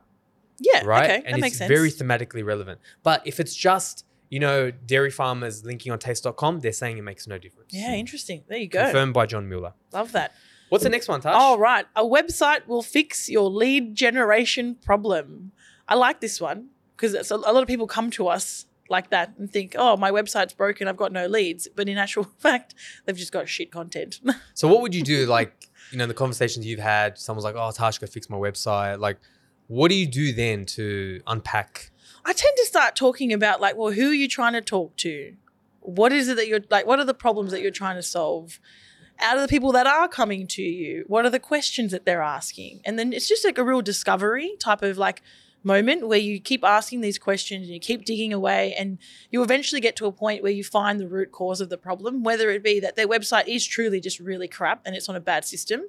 Yeah. 0.60 0.82
right? 0.84 1.04
Okay. 1.04 1.14
and 1.16 1.24
that 1.26 1.32
it's 1.34 1.40
makes 1.40 1.58
sense. 1.58 1.68
very 1.68 1.90
thematically 1.90 2.44
relevant. 2.44 2.80
But 3.02 3.26
if 3.26 3.40
it's 3.40 3.54
just 3.54 4.04
you 4.30 4.40
know 4.40 4.70
dairy 4.70 5.10
farmers 5.10 5.64
linking 5.64 5.92
on 5.92 5.98
Taste.com, 5.98 6.60
they're 6.60 6.72
saying 6.72 6.98
it 6.98 7.02
makes 7.02 7.26
no 7.26 7.38
difference. 7.38 7.72
yeah. 7.72 7.88
Hmm. 7.88 7.94
Interesting. 7.94 8.42
There 8.48 8.58
you 8.58 8.68
go. 8.68 8.84
Confirmed 8.84 9.14
by 9.14 9.26
John 9.26 9.48
Mueller. 9.48 9.74
Love 9.92 10.12
that. 10.12 10.32
What's 10.68 10.82
the 10.82 10.90
next 10.90 11.06
one, 11.06 11.20
Tash? 11.20 11.34
Oh, 11.38 11.56
right. 11.58 11.86
A 11.94 12.02
website 12.04 12.66
will 12.66 12.82
fix 12.82 13.28
your 13.28 13.48
lead 13.48 13.94
generation 13.94 14.74
problem. 14.84 15.52
I 15.88 15.94
like 15.94 16.20
this 16.20 16.40
one 16.40 16.70
because 16.96 17.14
a, 17.30 17.34
a 17.36 17.52
lot 17.52 17.62
of 17.62 17.68
people 17.68 17.86
come 17.86 18.10
to 18.12 18.26
us 18.26 18.66
like 18.88 19.10
that 19.10 19.34
and 19.38 19.48
think, 19.50 19.76
oh, 19.78 19.96
my 19.96 20.10
website's 20.10 20.52
broken. 20.54 20.88
I've 20.88 20.96
got 20.96 21.12
no 21.12 21.26
leads. 21.28 21.68
But 21.74 21.88
in 21.88 21.98
actual 21.98 22.24
fact, 22.38 22.74
they've 23.04 23.16
just 23.16 23.30
got 23.32 23.48
shit 23.48 23.70
content. 23.70 24.18
So 24.54 24.66
what 24.66 24.80
would 24.82 24.94
you 24.94 25.02
do? 25.02 25.26
Like, 25.26 25.68
you 25.92 25.98
know, 25.98 26.06
the 26.06 26.14
conversations 26.14 26.66
you've 26.66 26.80
had, 26.80 27.16
someone's 27.16 27.44
like, 27.44 27.54
oh, 27.56 27.70
Tash, 27.70 27.98
go 27.98 28.06
fix 28.08 28.28
my 28.28 28.36
website. 28.36 28.98
Like, 28.98 29.18
what 29.68 29.88
do 29.88 29.94
you 29.94 30.06
do 30.06 30.32
then 30.32 30.66
to 30.66 31.20
unpack? 31.28 31.90
I 32.24 32.32
tend 32.32 32.56
to 32.56 32.66
start 32.66 32.96
talking 32.96 33.32
about 33.32 33.60
like, 33.60 33.76
well, 33.76 33.92
who 33.92 34.10
are 34.10 34.14
you 34.14 34.28
trying 34.28 34.54
to 34.54 34.60
talk 34.60 34.96
to? 34.96 35.34
What 35.80 36.12
is 36.12 36.28
it 36.28 36.36
that 36.36 36.48
you're 36.48 36.60
like? 36.70 36.86
What 36.86 36.98
are 36.98 37.04
the 37.04 37.14
problems 37.14 37.52
that 37.52 37.62
you're 37.62 37.70
trying 37.70 37.96
to 37.96 38.02
solve? 38.02 38.58
Out 39.18 39.36
of 39.36 39.42
the 39.42 39.48
people 39.48 39.72
that 39.72 39.86
are 39.86 40.08
coming 40.08 40.46
to 40.48 40.62
you, 40.62 41.04
what 41.06 41.24
are 41.24 41.30
the 41.30 41.38
questions 41.40 41.92
that 41.92 42.04
they're 42.04 42.22
asking? 42.22 42.80
And 42.84 42.98
then 42.98 43.12
it's 43.12 43.28
just 43.28 43.44
like 43.44 43.56
a 43.56 43.64
real 43.64 43.80
discovery 43.80 44.56
type 44.58 44.82
of 44.82 44.98
like 44.98 45.22
moment 45.66 46.06
where 46.06 46.18
you 46.18 46.40
keep 46.40 46.64
asking 46.64 47.00
these 47.00 47.18
questions 47.18 47.64
and 47.64 47.74
you 47.74 47.80
keep 47.80 48.04
digging 48.04 48.32
away 48.32 48.72
and 48.78 48.98
you 49.30 49.42
eventually 49.42 49.80
get 49.80 49.96
to 49.96 50.06
a 50.06 50.12
point 50.12 50.42
where 50.42 50.52
you 50.52 50.62
find 50.62 51.00
the 51.00 51.08
root 51.08 51.32
cause 51.32 51.60
of 51.60 51.68
the 51.68 51.76
problem, 51.76 52.22
whether 52.22 52.50
it 52.50 52.62
be 52.62 52.78
that 52.78 52.94
their 52.94 53.08
website 53.08 53.48
is 53.48 53.66
truly 53.66 54.00
just 54.00 54.20
really 54.20 54.46
crap 54.46 54.80
and 54.86 54.94
it's 54.94 55.08
on 55.08 55.16
a 55.16 55.20
bad 55.20 55.44
system, 55.44 55.82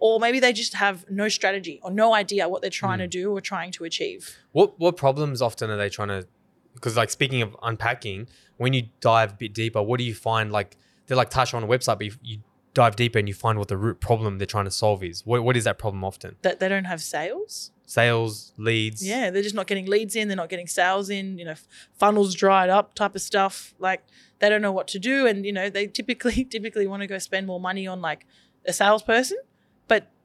or 0.00 0.18
maybe 0.18 0.40
they 0.40 0.52
just 0.52 0.74
have 0.74 1.08
no 1.08 1.28
strategy 1.28 1.78
or 1.82 1.90
no 1.90 2.14
idea 2.14 2.48
what 2.48 2.62
they're 2.62 2.70
trying 2.70 2.98
to 2.98 3.04
hmm. 3.04 3.10
do 3.10 3.32
or 3.32 3.40
trying 3.40 3.70
to 3.72 3.84
achieve. 3.84 4.36
What 4.52 4.80
what 4.80 4.96
problems 4.96 5.40
often 5.40 5.70
are 5.70 5.76
they 5.76 5.90
trying 5.90 6.08
to? 6.08 6.26
Because 6.74 6.96
like 6.96 7.10
speaking 7.10 7.42
of 7.42 7.56
unpacking, 7.62 8.26
when 8.56 8.72
you 8.72 8.88
dive 9.00 9.32
a 9.32 9.34
bit 9.34 9.54
deeper, 9.54 9.82
what 9.82 9.98
do 9.98 10.04
you 10.04 10.14
find? 10.14 10.50
Like 10.50 10.76
they're 11.06 11.16
like 11.16 11.30
touch 11.30 11.54
on 11.54 11.62
a 11.62 11.66
website, 11.66 11.98
but 11.98 12.06
you, 12.06 12.12
you 12.22 12.38
dive 12.72 12.96
deeper 12.96 13.18
and 13.18 13.28
you 13.28 13.34
find 13.34 13.58
what 13.58 13.68
the 13.68 13.76
root 13.76 14.00
problem 14.00 14.38
they're 14.38 14.46
trying 14.46 14.64
to 14.64 14.70
solve 14.70 15.04
is. 15.04 15.24
What 15.26 15.44
what 15.44 15.56
is 15.56 15.64
that 15.64 15.78
problem 15.78 16.02
often? 16.02 16.36
That 16.42 16.60
they 16.60 16.68
don't 16.68 16.84
have 16.84 17.02
sales. 17.02 17.70
Sales, 17.86 18.52
leads. 18.56 19.04
Yeah, 19.04 19.30
they're 19.30 19.42
just 19.42 19.54
not 19.56 19.66
getting 19.66 19.86
leads 19.86 20.14
in. 20.14 20.28
They're 20.28 20.36
not 20.36 20.48
getting 20.48 20.68
sales 20.68 21.10
in. 21.10 21.38
You 21.38 21.44
know, 21.44 21.54
funnels 21.98 22.36
dried 22.36 22.70
up, 22.70 22.94
type 22.94 23.16
of 23.16 23.20
stuff. 23.20 23.74
Like 23.80 24.04
they 24.38 24.48
don't 24.48 24.62
know 24.62 24.72
what 24.72 24.86
to 24.88 24.98
do, 24.98 25.26
and 25.26 25.44
you 25.44 25.52
know 25.52 25.68
they 25.68 25.86
typically 25.88 26.44
typically 26.50 26.86
want 26.86 27.02
to 27.02 27.06
go 27.06 27.18
spend 27.18 27.46
more 27.46 27.60
money 27.60 27.86
on 27.86 28.00
like 28.00 28.26
a 28.64 28.72
salesperson. 28.72 29.38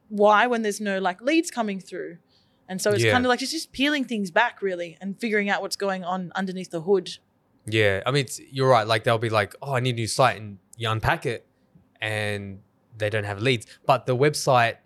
Why 0.08 0.46
when 0.46 0.62
there's 0.62 0.80
no 0.80 0.98
like 0.98 1.20
leads 1.20 1.50
coming 1.50 1.80
through? 1.80 2.18
And 2.68 2.80
so 2.80 2.90
it's 2.90 3.04
Yeah. 3.04 3.12
kind 3.12 3.24
of 3.24 3.28
like 3.28 3.42
it's 3.42 3.52
just 3.52 3.72
peeling 3.72 4.04
things 4.04 4.30
back 4.30 4.60
really 4.60 4.96
and 5.00 5.18
figuring 5.20 5.48
out 5.48 5.62
what's 5.62 5.76
going 5.76 6.04
on 6.04 6.32
underneath 6.34 6.70
the 6.70 6.82
hood. 6.82 7.18
Yeah, 7.66 8.02
I 8.06 8.10
mean, 8.12 8.24
it's, 8.24 8.40
you're 8.50 8.68
right. 8.68 8.86
Like 8.86 9.04
they'll 9.04 9.18
be 9.18 9.28
like, 9.30 9.54
"Oh, 9.60 9.74
I 9.74 9.80
need 9.80 9.94
a 9.94 9.98
new 9.98 10.06
site," 10.06 10.36
and 10.40 10.58
you 10.76 10.88
unpack 10.88 11.26
it, 11.26 11.46
and 12.00 12.60
they 12.96 13.10
don't 13.10 13.24
have 13.24 13.40
leads. 13.40 13.66
But 13.86 14.06
the 14.06 14.16
website, 14.16 14.76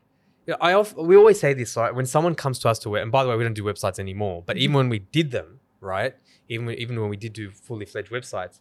you 0.47 0.53
know, 0.53 0.59
I 0.61 0.73
of, 0.73 0.97
we 0.97 1.17
always 1.17 1.39
say 1.39 1.53
this, 1.53 1.77
right? 1.77 1.95
When 1.95 2.07
someone 2.07 2.35
comes 2.35 2.59
to 2.61 2.69
us 2.71 2.79
to 2.81 2.95
it, 2.97 3.03
and 3.03 3.13
by 3.13 3.23
the 3.23 3.29
way, 3.29 3.37
we 3.37 3.45
don't 3.45 3.55
do 3.55 3.65
websites 3.65 3.99
anymore. 3.99 4.43
But 4.47 4.57
mm-hmm. 4.57 4.63
even 4.63 4.77
when 4.77 4.89
we 4.89 5.01
did 5.01 5.31
them, 5.31 5.61
right? 5.81 6.15
Even 6.49 6.71
even 6.71 7.01
when 7.01 7.11
we 7.11 7.17
did 7.17 7.33
do 7.35 7.51
fully 7.51 7.85
fledged 7.85 8.11
websites, 8.11 8.61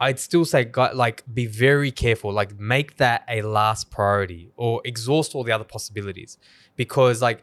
I'd 0.00 0.18
still 0.18 0.44
say, 0.46 0.64
gu- 0.64 0.94
like, 0.94 1.22
be 1.32 1.46
very 1.46 1.90
careful. 1.90 2.32
Like, 2.32 2.58
make 2.58 2.96
that 2.96 3.22
a 3.28 3.42
last 3.42 3.90
priority, 3.90 4.50
or 4.56 4.80
exhaust 4.84 5.34
all 5.34 5.44
the 5.44 5.52
other 5.52 5.64
possibilities, 5.64 6.38
because 6.76 7.20
like 7.20 7.42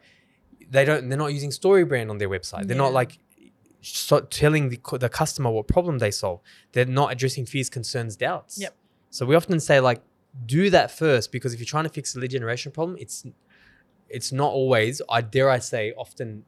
they 0.70 0.84
don't, 0.84 1.08
they're 1.08 1.16
not 1.18 1.32
using 1.32 1.50
StoryBrand 1.50 2.10
on 2.10 2.18
their 2.18 2.28
website. 2.28 2.66
They're 2.66 2.76
Yeah. 2.76 2.82
not 2.82 2.92
like 2.92 3.18
so 3.80 4.20
telling 4.20 4.70
the, 4.70 4.80
the 4.98 5.08
customer 5.08 5.50
what 5.50 5.68
problem 5.68 5.98
they 5.98 6.10
solve. 6.10 6.40
They're 6.72 6.84
not 6.84 7.12
addressing 7.12 7.46
fears, 7.46 7.70
concerns, 7.70 8.16
doubts. 8.16 8.58
Yep. 8.60 8.74
So 9.10 9.24
we 9.24 9.36
often 9.36 9.60
say 9.60 9.78
like, 9.80 10.02
do 10.44 10.68
that 10.70 10.90
first 10.90 11.32
because 11.32 11.54
if 11.54 11.58
you're 11.60 11.66
trying 11.66 11.84
to 11.84 11.90
fix 11.90 12.12
the 12.12 12.20
lead 12.20 12.32
generation 12.32 12.70
problem, 12.72 12.96
it's 13.00 13.24
it's 14.08 14.32
not 14.32 14.50
always. 14.52 15.00
I 15.08 15.20
dare 15.20 15.48
I 15.50 15.58
say, 15.60 15.92
often 15.96 16.44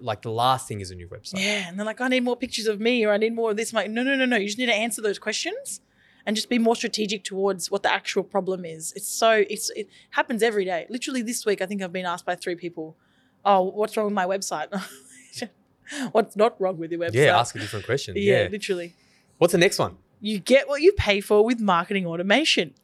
like 0.00 0.22
the 0.22 0.30
last 0.30 0.66
thing 0.68 0.80
is 0.80 0.90
a 0.90 0.94
new 0.94 1.08
website. 1.08 1.40
Yeah, 1.40 1.68
and 1.68 1.78
they're 1.78 1.86
like, 1.86 2.00
I 2.00 2.08
need 2.08 2.24
more 2.24 2.36
pictures 2.36 2.66
of 2.66 2.80
me, 2.80 3.04
or 3.04 3.12
I 3.12 3.16
need 3.16 3.34
more 3.34 3.50
of 3.52 3.56
this. 3.56 3.72
I'm 3.72 3.76
like, 3.76 3.90
no, 3.90 4.02
no, 4.02 4.14
no, 4.16 4.24
no. 4.24 4.36
You 4.36 4.46
just 4.46 4.58
need 4.58 4.66
to 4.66 4.74
answer 4.74 5.00
those 5.02 5.18
questions, 5.18 5.80
and 6.26 6.34
just 6.36 6.48
be 6.48 6.58
more 6.58 6.74
strategic 6.76 7.24
towards 7.24 7.70
what 7.70 7.82
the 7.82 7.92
actual 7.92 8.22
problem 8.24 8.64
is. 8.64 8.92
It's 8.96 9.08
so 9.08 9.44
it's 9.48 9.70
it 9.70 9.88
happens 10.10 10.42
every 10.42 10.64
day. 10.64 10.86
Literally 10.90 11.22
this 11.22 11.46
week, 11.46 11.62
I 11.62 11.66
think 11.66 11.82
I've 11.82 11.92
been 11.92 12.06
asked 12.06 12.26
by 12.26 12.34
three 12.34 12.56
people, 12.56 12.96
"Oh, 13.44 13.62
what's 13.62 13.96
wrong 13.96 14.06
with 14.06 14.14
my 14.14 14.26
website?" 14.26 14.68
what's 16.12 16.36
not 16.36 16.60
wrong 16.60 16.78
with 16.78 16.90
your 16.90 17.00
website? 17.00 17.14
Yeah, 17.14 17.38
ask 17.38 17.54
a 17.54 17.58
different 17.58 17.86
question. 17.86 18.14
yeah, 18.16 18.42
Yeah. 18.44 18.48
literally. 18.50 18.94
What's 19.38 19.52
the 19.52 19.58
next 19.58 19.78
one? 19.78 19.98
You 20.20 20.38
get 20.38 20.66
what 20.68 20.80
you 20.82 20.92
pay 20.92 21.20
for 21.20 21.44
with 21.44 21.60
marketing 21.60 22.06
automation. 22.06 22.74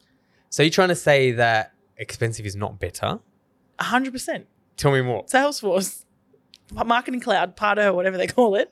So 0.49 0.61
you're 0.63 0.69
trying 0.69 0.89
to 0.89 0.95
say 0.95 1.31
that 1.31 1.73
expensive 1.97 2.45
is 2.45 2.55
not 2.55 2.79
better? 2.79 3.19
hundred 3.79 4.13
percent. 4.13 4.47
Tell 4.77 4.91
me 4.91 5.01
more. 5.01 5.25
Salesforce, 5.25 6.05
Marketing 6.71 7.19
Cloud, 7.19 7.55
Pardot, 7.55 7.87
or 7.87 7.93
whatever 7.93 8.17
they 8.17 8.27
call 8.39 8.55
it, 8.55 8.71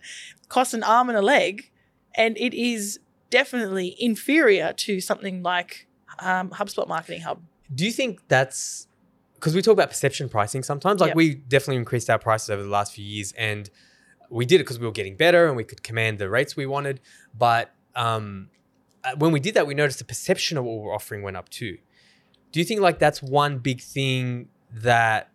costs 0.49 0.73
an 0.73 0.83
arm 0.83 1.09
and 1.09 1.17
a 1.17 1.21
leg, 1.21 1.71
and 2.15 2.37
it 2.37 2.53
is 2.53 2.99
definitely 3.29 3.95
inferior 3.99 4.73
to 4.73 4.99
something 4.99 5.41
like 5.41 5.87
um, 6.19 6.49
HubSpot 6.51 6.87
Marketing 6.87 7.21
Hub. 7.21 7.41
Do 7.73 7.85
you 7.85 7.91
think 7.91 8.19
that's 8.27 8.87
because 9.35 9.55
we 9.55 9.61
talk 9.61 9.73
about 9.73 9.89
perception 9.89 10.29
pricing 10.29 10.61
sometimes? 10.61 11.01
Like 11.01 11.09
Yep. 11.09 11.15
we 11.15 11.35
definitely 11.35 11.77
increased 11.77 12.09
our 12.09 12.19
prices 12.19 12.49
over 12.49 12.61
the 12.61 12.69
last 12.69 12.93
few 12.93 13.05
years, 13.05 13.31
and 13.33 13.69
we 14.29 14.45
did 14.45 14.55
it 14.55 14.63
because 14.65 14.79
we 14.79 14.85
were 14.85 14.91
getting 14.91 15.15
better 15.15 15.47
and 15.47 15.57
we 15.57 15.63
could 15.63 15.83
command 15.83 16.19
the 16.19 16.29
rates 16.29 16.55
we 16.55 16.65
wanted. 16.65 17.01
But 17.37 17.73
um, 17.95 18.49
uh, 19.03 19.15
when 19.17 19.31
we 19.31 19.39
did 19.39 19.55
that, 19.55 19.67
we 19.67 19.73
noticed 19.73 19.99
the 19.99 20.05
perception 20.05 20.57
of 20.57 20.63
what 20.63 20.77
we 20.77 20.79
we're 20.85 20.93
offering 20.93 21.21
went 21.23 21.37
up 21.37 21.49
too. 21.49 21.77
Do 22.51 22.59
you 22.59 22.65
think 22.65 22.81
like 22.81 22.99
that's 22.99 23.21
one 23.21 23.59
big 23.59 23.81
thing 23.81 24.49
that 24.71 25.30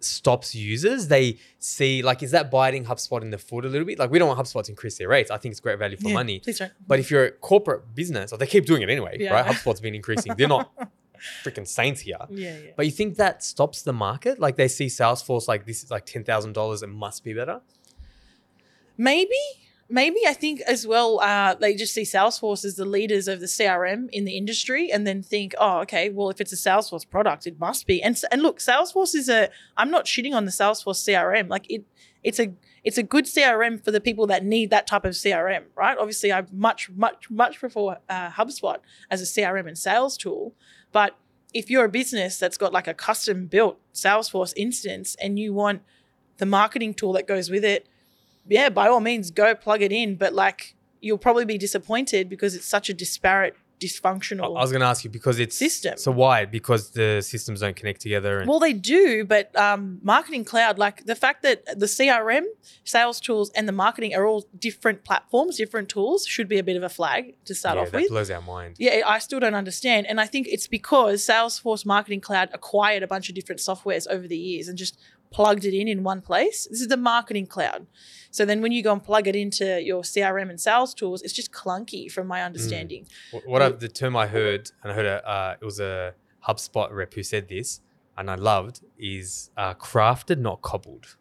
stops 0.00 0.54
users? 0.54 1.08
They 1.08 1.38
see 1.58 2.02
like 2.02 2.22
is 2.22 2.30
that 2.32 2.50
biting 2.50 2.84
HubSpot 2.84 3.22
in 3.22 3.30
the 3.30 3.38
foot 3.38 3.64
a 3.64 3.68
little 3.68 3.86
bit? 3.86 3.98
Like 3.98 4.10
we 4.10 4.18
don't 4.18 4.28
want 4.28 4.40
HubSpot 4.40 4.62
to 4.64 4.70
increase 4.72 4.98
their 4.98 5.08
rates. 5.08 5.30
I 5.30 5.36
think 5.38 5.52
it's 5.52 5.60
great 5.60 5.78
value 5.78 5.96
for 5.96 6.08
Yeah, 6.08 6.14
money. 6.14 6.40
Please 6.40 6.58
don't. 6.58 6.72
But 6.86 6.98
if 7.00 7.10
you're 7.10 7.24
a 7.26 7.30
corporate 7.32 7.94
business, 7.94 8.32
or 8.32 8.38
they 8.38 8.46
keep 8.46 8.66
doing 8.66 8.82
it 8.82 8.90
anyway, 8.90 9.16
Yeah. 9.18 9.32
right? 9.34 9.46
HubSpot's 9.46 9.80
been 9.80 9.94
increasing. 9.94 10.34
They're 10.36 10.48
not 10.48 10.72
freaking 11.44 11.66
saints 11.66 12.00
here. 12.00 12.16
yeah, 12.30 12.56
yeah. 12.58 12.70
But 12.76 12.86
you 12.86 12.92
think 12.92 13.16
that 13.16 13.42
stops 13.42 13.82
the 13.82 13.92
market? 13.92 14.38
Like 14.38 14.56
they 14.56 14.68
see 14.68 14.86
Salesforce 14.86 15.48
like 15.48 15.66
this 15.66 15.82
is 15.82 15.90
like 15.90 16.06
ten 16.06 16.22
thousand 16.24 16.52
dollars, 16.54 16.82
it 16.82 16.88
must 16.88 17.24
be 17.24 17.34
better. 17.34 17.60
Maybe, 18.96 19.36
maybe 19.88 20.20
I 20.26 20.34
think 20.34 20.60
as 20.62 20.86
well, 20.86 21.20
uh, 21.20 21.54
they 21.54 21.74
just 21.74 21.94
see 21.94 22.02
Salesforce 22.02 22.64
as 22.64 22.76
the 22.76 22.84
leaders 22.84 23.28
of 23.28 23.40
the 23.40 23.46
CRM 23.46 24.08
in 24.12 24.24
the 24.24 24.36
industry, 24.36 24.90
and 24.92 25.06
then 25.06 25.22
think, 25.22 25.54
oh, 25.58 25.78
okay, 25.80 26.10
well, 26.10 26.30
if 26.30 26.40
it's 26.40 26.52
a 26.52 26.56
Salesforce 26.56 27.08
product, 27.08 27.46
it 27.46 27.58
must 27.58 27.86
be. 27.86 28.02
And 28.02 28.20
and 28.30 28.42
look, 28.42 28.58
Salesforce 28.58 29.14
is 29.14 29.28
a. 29.28 29.50
I'm 29.76 29.90
not 29.90 30.04
shitting 30.04 30.34
on 30.34 30.44
the 30.44 30.50
Salesforce 30.50 31.02
CRM. 31.04 31.48
Like 31.48 31.70
it, 31.70 31.84
it's 32.22 32.38
a 32.38 32.52
it's 32.84 32.98
a 32.98 33.02
good 33.02 33.24
CRM 33.24 33.82
for 33.82 33.90
the 33.90 34.00
people 34.00 34.26
that 34.28 34.44
need 34.44 34.70
that 34.70 34.86
type 34.86 35.04
of 35.04 35.12
CRM, 35.12 35.64
right? 35.76 35.96
Obviously, 35.98 36.32
I 36.32 36.44
much 36.52 36.90
much 36.90 37.30
much 37.30 37.58
prefer 37.58 37.96
uh, 38.08 38.30
HubSpot 38.30 38.78
as 39.10 39.20
a 39.22 39.24
CRM 39.24 39.66
and 39.66 39.78
sales 39.78 40.16
tool, 40.16 40.54
but 40.92 41.16
if 41.54 41.70
you're 41.70 41.86
a 41.86 41.88
business 41.88 42.38
that's 42.38 42.58
got 42.58 42.72
like 42.72 42.86
a 42.86 42.94
custom 42.94 43.46
built 43.46 43.78
Salesforce 43.94 44.52
instance 44.56 45.16
and 45.20 45.38
you 45.38 45.54
want 45.54 45.82
the 46.36 46.46
marketing 46.46 46.92
tool 46.92 47.12
that 47.14 47.26
goes 47.26 47.50
with 47.50 47.64
it, 47.64 47.88
yeah, 48.48 48.68
by 48.68 48.88
all 48.88 49.00
means, 49.00 49.30
go 49.30 49.54
plug 49.54 49.82
it 49.82 49.92
in. 49.92 50.16
But 50.16 50.34
like, 50.34 50.74
you'll 51.00 51.18
probably 51.18 51.44
be 51.44 51.58
disappointed 51.58 52.28
because 52.28 52.54
it's 52.54 52.66
such 52.66 52.88
a 52.88 52.94
disparate, 52.94 53.56
dysfunctional. 53.78 54.56
I 54.56 54.60
was 54.60 54.70
going 54.70 54.80
to 54.80 54.86
ask 54.86 55.04
you 55.04 55.10
because 55.10 55.38
it's 55.38 55.56
System. 55.56 55.96
So 55.96 56.10
why? 56.10 56.44
Because 56.44 56.90
the 56.90 57.20
systems 57.20 57.60
don't 57.60 57.76
connect 57.76 58.00
together. 58.00 58.38
And 58.38 58.48
well, 58.48 58.58
they 58.58 58.72
do, 58.72 59.24
but 59.24 59.54
um, 59.56 59.98
Marketing 60.02 60.44
Cloud, 60.44 60.78
like 60.78 61.04
the 61.06 61.14
fact 61.14 61.42
that 61.42 61.64
the 61.78 61.86
CRM, 61.86 62.44
sales 62.84 63.20
tools, 63.20 63.50
and 63.54 63.68
the 63.68 63.72
marketing 63.72 64.14
are 64.14 64.26
all 64.26 64.46
different 64.58 65.04
platforms, 65.04 65.56
different 65.56 65.88
tools, 65.88 66.26
should 66.26 66.48
be 66.48 66.58
a 66.58 66.62
bit 66.62 66.76
of 66.76 66.82
a 66.82 66.88
flag 66.88 67.34
to 67.44 67.54
start 67.54 67.76
yeah, 67.76 67.82
off 67.82 67.90
that 67.90 68.00
with. 68.02 68.10
blows 68.10 68.30
our 68.30 68.42
mind. 68.42 68.76
Yeah, 68.78 69.02
I 69.06 69.18
still 69.18 69.40
don't 69.40 69.54
understand. 69.54 70.06
And 70.06 70.20
I 70.20 70.26
think 70.26 70.46
it's 70.48 70.66
because 70.66 71.24
Salesforce 71.26 71.86
Marketing 71.86 72.20
Cloud 72.20 72.50
acquired 72.52 73.02
a 73.02 73.06
bunch 73.06 73.28
of 73.28 73.34
different 73.34 73.60
softwares 73.60 74.06
over 74.08 74.26
the 74.26 74.38
years 74.38 74.68
and 74.68 74.76
just 74.76 74.98
plugged 75.30 75.64
it 75.64 75.74
in 75.74 75.88
in 75.88 76.02
one 76.02 76.20
place. 76.20 76.66
This 76.70 76.80
is 76.80 76.88
the 76.88 76.96
Marketing 76.96 77.46
Cloud. 77.46 77.86
So 78.30 78.44
then 78.44 78.60
when 78.62 78.72
you 78.72 78.82
go 78.82 78.92
and 78.92 79.02
plug 79.02 79.26
it 79.26 79.36
into 79.36 79.80
your 79.82 80.02
CRM 80.02 80.50
and 80.50 80.60
sales 80.60 80.94
tools, 80.94 81.22
it's 81.22 81.32
just 81.32 81.50
clunky 81.52 82.10
from 82.10 82.26
my 82.26 82.42
understanding. 82.42 83.06
What, 83.30 83.46
what 83.46 83.62
I, 83.62 83.68
the 83.70 83.88
term 83.88 84.16
I 84.16 84.26
heard, 84.26 84.70
and 84.82 84.92
I 84.92 84.94
heard 84.94 85.06
a, 85.06 85.28
uh, 85.28 85.56
it 85.60 85.64
was 85.64 85.80
a 85.80 86.14
HubSpot 86.46 86.90
rep 86.92 87.14
who 87.14 87.22
said 87.22 87.48
this, 87.48 87.80
and 88.16 88.30
I 88.30 88.34
loved, 88.34 88.80
is 88.98 89.50
uh, 89.56 89.74
crafted, 89.74 90.38
not 90.38 90.62
cobbled. 90.62 91.16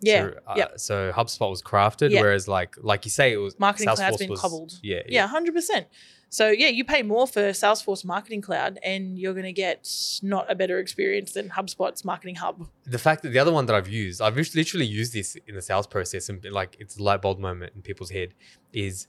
Yeah. 0.00 0.22
So, 0.22 0.34
uh, 0.46 0.54
yep. 0.56 0.72
so 0.80 1.12
HubSpot 1.12 1.50
was 1.50 1.62
crafted, 1.62 2.10
Yeah. 2.10 2.20
whereas 2.22 2.46
like 2.48 2.76
like 2.80 3.04
you 3.04 3.10
say, 3.10 3.32
it 3.32 3.36
was 3.38 3.58
Marketing 3.58 3.86
Cloud's 3.86 4.00
Salesforce 4.00 4.18
been 4.18 4.30
was- 4.30 4.40
cobbled. 4.40 4.72
Yeah, 4.82 5.02
Yeah, 5.08 5.26
hundred 5.26 5.54
percent. 5.54 5.86
So 6.30 6.48
yeah, 6.48 6.68
you 6.68 6.84
pay 6.84 7.02
more 7.02 7.26
for 7.26 7.50
Salesforce 7.50 8.04
Marketing 8.04 8.40
Cloud, 8.42 8.78
and 8.82 9.18
you're 9.18 9.32
going 9.32 9.44
to 9.46 9.52
get 9.52 9.88
not 10.22 10.50
a 10.50 10.54
better 10.54 10.78
experience 10.78 11.32
than 11.32 11.48
HubSpot's 11.48 12.04
Marketing 12.04 12.34
Hub. 12.36 12.68
the 12.84 12.98
fact 12.98 13.22
that 13.22 13.30
the 13.30 13.38
other 13.38 13.52
one 13.52 13.66
that 13.66 13.74
I've 13.74 13.88
used, 13.88 14.20
I've 14.20 14.36
literally 14.36 14.86
used 14.86 15.12
this 15.14 15.36
in 15.46 15.54
the 15.54 15.62
sales 15.62 15.86
process 15.86 16.28
and 16.28 16.44
like 16.50 16.76
it's 16.78 16.98
a 16.98 17.02
light 17.02 17.22
bulb 17.22 17.38
moment 17.38 17.72
in 17.74 17.82
people's 17.82 18.10
head 18.10 18.34
is 18.72 19.06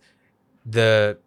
the 0.65 1.17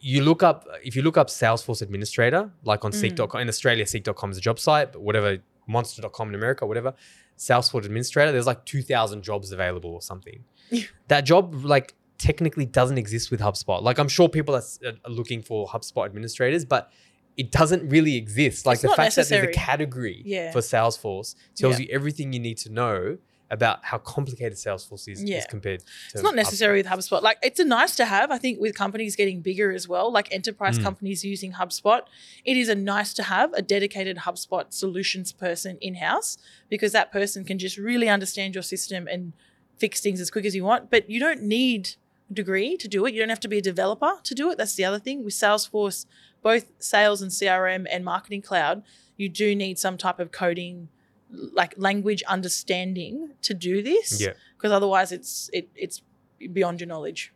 you 0.00 0.22
look 0.22 0.42
up 0.42 0.66
if 0.84 0.94
you 0.96 1.02
look 1.02 1.16
up 1.16 1.28
Salesforce 1.28 1.82
administrator 1.82 2.50
like 2.64 2.84
on 2.84 2.92
Mm. 2.92 3.00
Seek.com 3.00 3.40
in 3.40 3.48
Australia 3.48 3.86
Seek.com 3.86 4.30
is 4.30 4.38
a 4.38 4.40
job 4.40 4.58
site 4.58 4.92
but 4.92 5.02
whatever 5.02 5.38
Monster.com 5.66 6.28
in 6.30 6.34
America 6.34 6.66
whatever 6.66 6.94
Salesforce 7.36 7.84
administrator 7.84 8.32
there's 8.32 8.46
like 8.46 8.64
2000 8.64 9.22
jobs 9.22 9.52
available 9.52 9.90
or 9.90 10.02
something 10.02 10.44
that 11.08 11.22
job 11.22 11.64
like 11.64 11.94
technically 12.18 12.66
doesn't 12.66 12.98
exist 12.98 13.30
with 13.30 13.40
HubSpot 13.40 13.82
like 13.82 13.98
I'm 13.98 14.08
sure 14.08 14.28
people 14.28 14.54
are, 14.56 14.62
are 14.84 15.10
looking 15.10 15.40
for 15.42 15.66
HubSpot 15.68 16.04
administrators 16.04 16.64
but 16.64 16.90
it 17.36 17.52
doesn't 17.52 17.88
really 17.88 18.16
exist 18.16 18.66
like 18.66 18.74
It's 18.76 18.82
the 18.82 18.88
fact 18.88 19.14
that 19.14 19.20
necessary. 19.20 19.46
there's 19.46 19.56
a 19.56 19.60
category 19.60 20.22
Yeah. 20.24 20.50
for 20.52 20.58
Salesforce 20.60 21.34
tells 21.54 21.78
Yeah. 21.78 21.86
you 21.86 21.94
everything 21.94 22.32
you 22.32 22.40
need 22.40 22.58
to 22.58 22.70
know 22.70 23.18
about 23.50 23.82
how 23.82 23.96
complicated 23.96 24.58
Salesforce 24.58 25.08
is, 25.08 25.22
Yeah. 25.22 25.38
is 25.38 25.46
compared 25.46 25.80
to 25.80 25.86
It's 26.12 26.22
not 26.22 26.34
necessary 26.34 26.78
with 26.80 26.86
HubSpot. 26.86 27.22
Like 27.22 27.38
it's 27.42 27.58
a 27.58 27.64
nice 27.64 27.96
to 27.96 28.04
have. 28.04 28.30
I 28.30 28.36
think 28.36 28.60
with 28.60 28.74
companies 28.74 29.16
getting 29.16 29.40
bigger 29.40 29.72
as 29.72 29.88
well, 29.88 30.12
like 30.12 30.28
enterprise 30.30 30.78
Mm. 30.78 30.82
companies 30.82 31.24
using 31.24 31.52
HubSpot, 31.52 32.02
it 32.44 32.56
is 32.58 32.68
a 32.68 32.74
nice 32.74 33.14
to 33.14 33.22
have 33.22 33.52
a 33.54 33.62
dedicated 33.62 34.18
HubSpot 34.18 34.64
solutions 34.70 35.32
person 35.32 35.78
in 35.80 35.94
house 35.94 36.36
because 36.68 36.92
that 36.92 37.10
person 37.10 37.42
can 37.44 37.58
just 37.58 37.78
really 37.78 38.08
understand 38.08 38.54
your 38.54 38.62
system 38.62 39.08
and 39.08 39.32
fix 39.78 40.00
things 40.02 40.20
as 40.20 40.30
quick 40.30 40.44
as 40.44 40.54
you 40.54 40.64
want. 40.64 40.90
But 40.90 41.08
you 41.08 41.18
don't 41.20 41.42
need 41.42 41.90
degree 42.32 42.76
to 42.76 42.88
do 42.88 43.06
it. 43.06 43.14
You 43.14 43.20
don't 43.20 43.28
have 43.30 43.40
to 43.40 43.48
be 43.48 43.58
a 43.58 43.62
developer 43.62 44.12
to 44.22 44.34
do 44.34 44.50
it. 44.50 44.58
That's 44.58 44.74
the 44.74 44.84
other 44.84 44.98
thing 44.98 45.24
with 45.24 45.34
Salesforce, 45.34 46.06
both 46.42 46.70
sales 46.78 47.22
and 47.22 47.30
CRM 47.30 47.86
and 47.90 48.04
marketing 48.04 48.42
cloud. 48.42 48.82
You 49.16 49.28
do 49.28 49.54
need 49.54 49.78
some 49.78 49.96
type 49.98 50.20
of 50.20 50.30
coding, 50.30 50.88
like 51.30 51.74
language 51.76 52.22
understanding 52.24 53.30
to 53.42 53.54
do 53.54 53.82
this 53.82 54.20
Yeah. 54.20 54.32
because 54.56 54.72
otherwise 54.72 55.12
it's 55.12 55.50
it 55.52 55.68
it's 55.74 56.02
beyond 56.52 56.80
your 56.80 56.88
knowledge. 56.88 57.32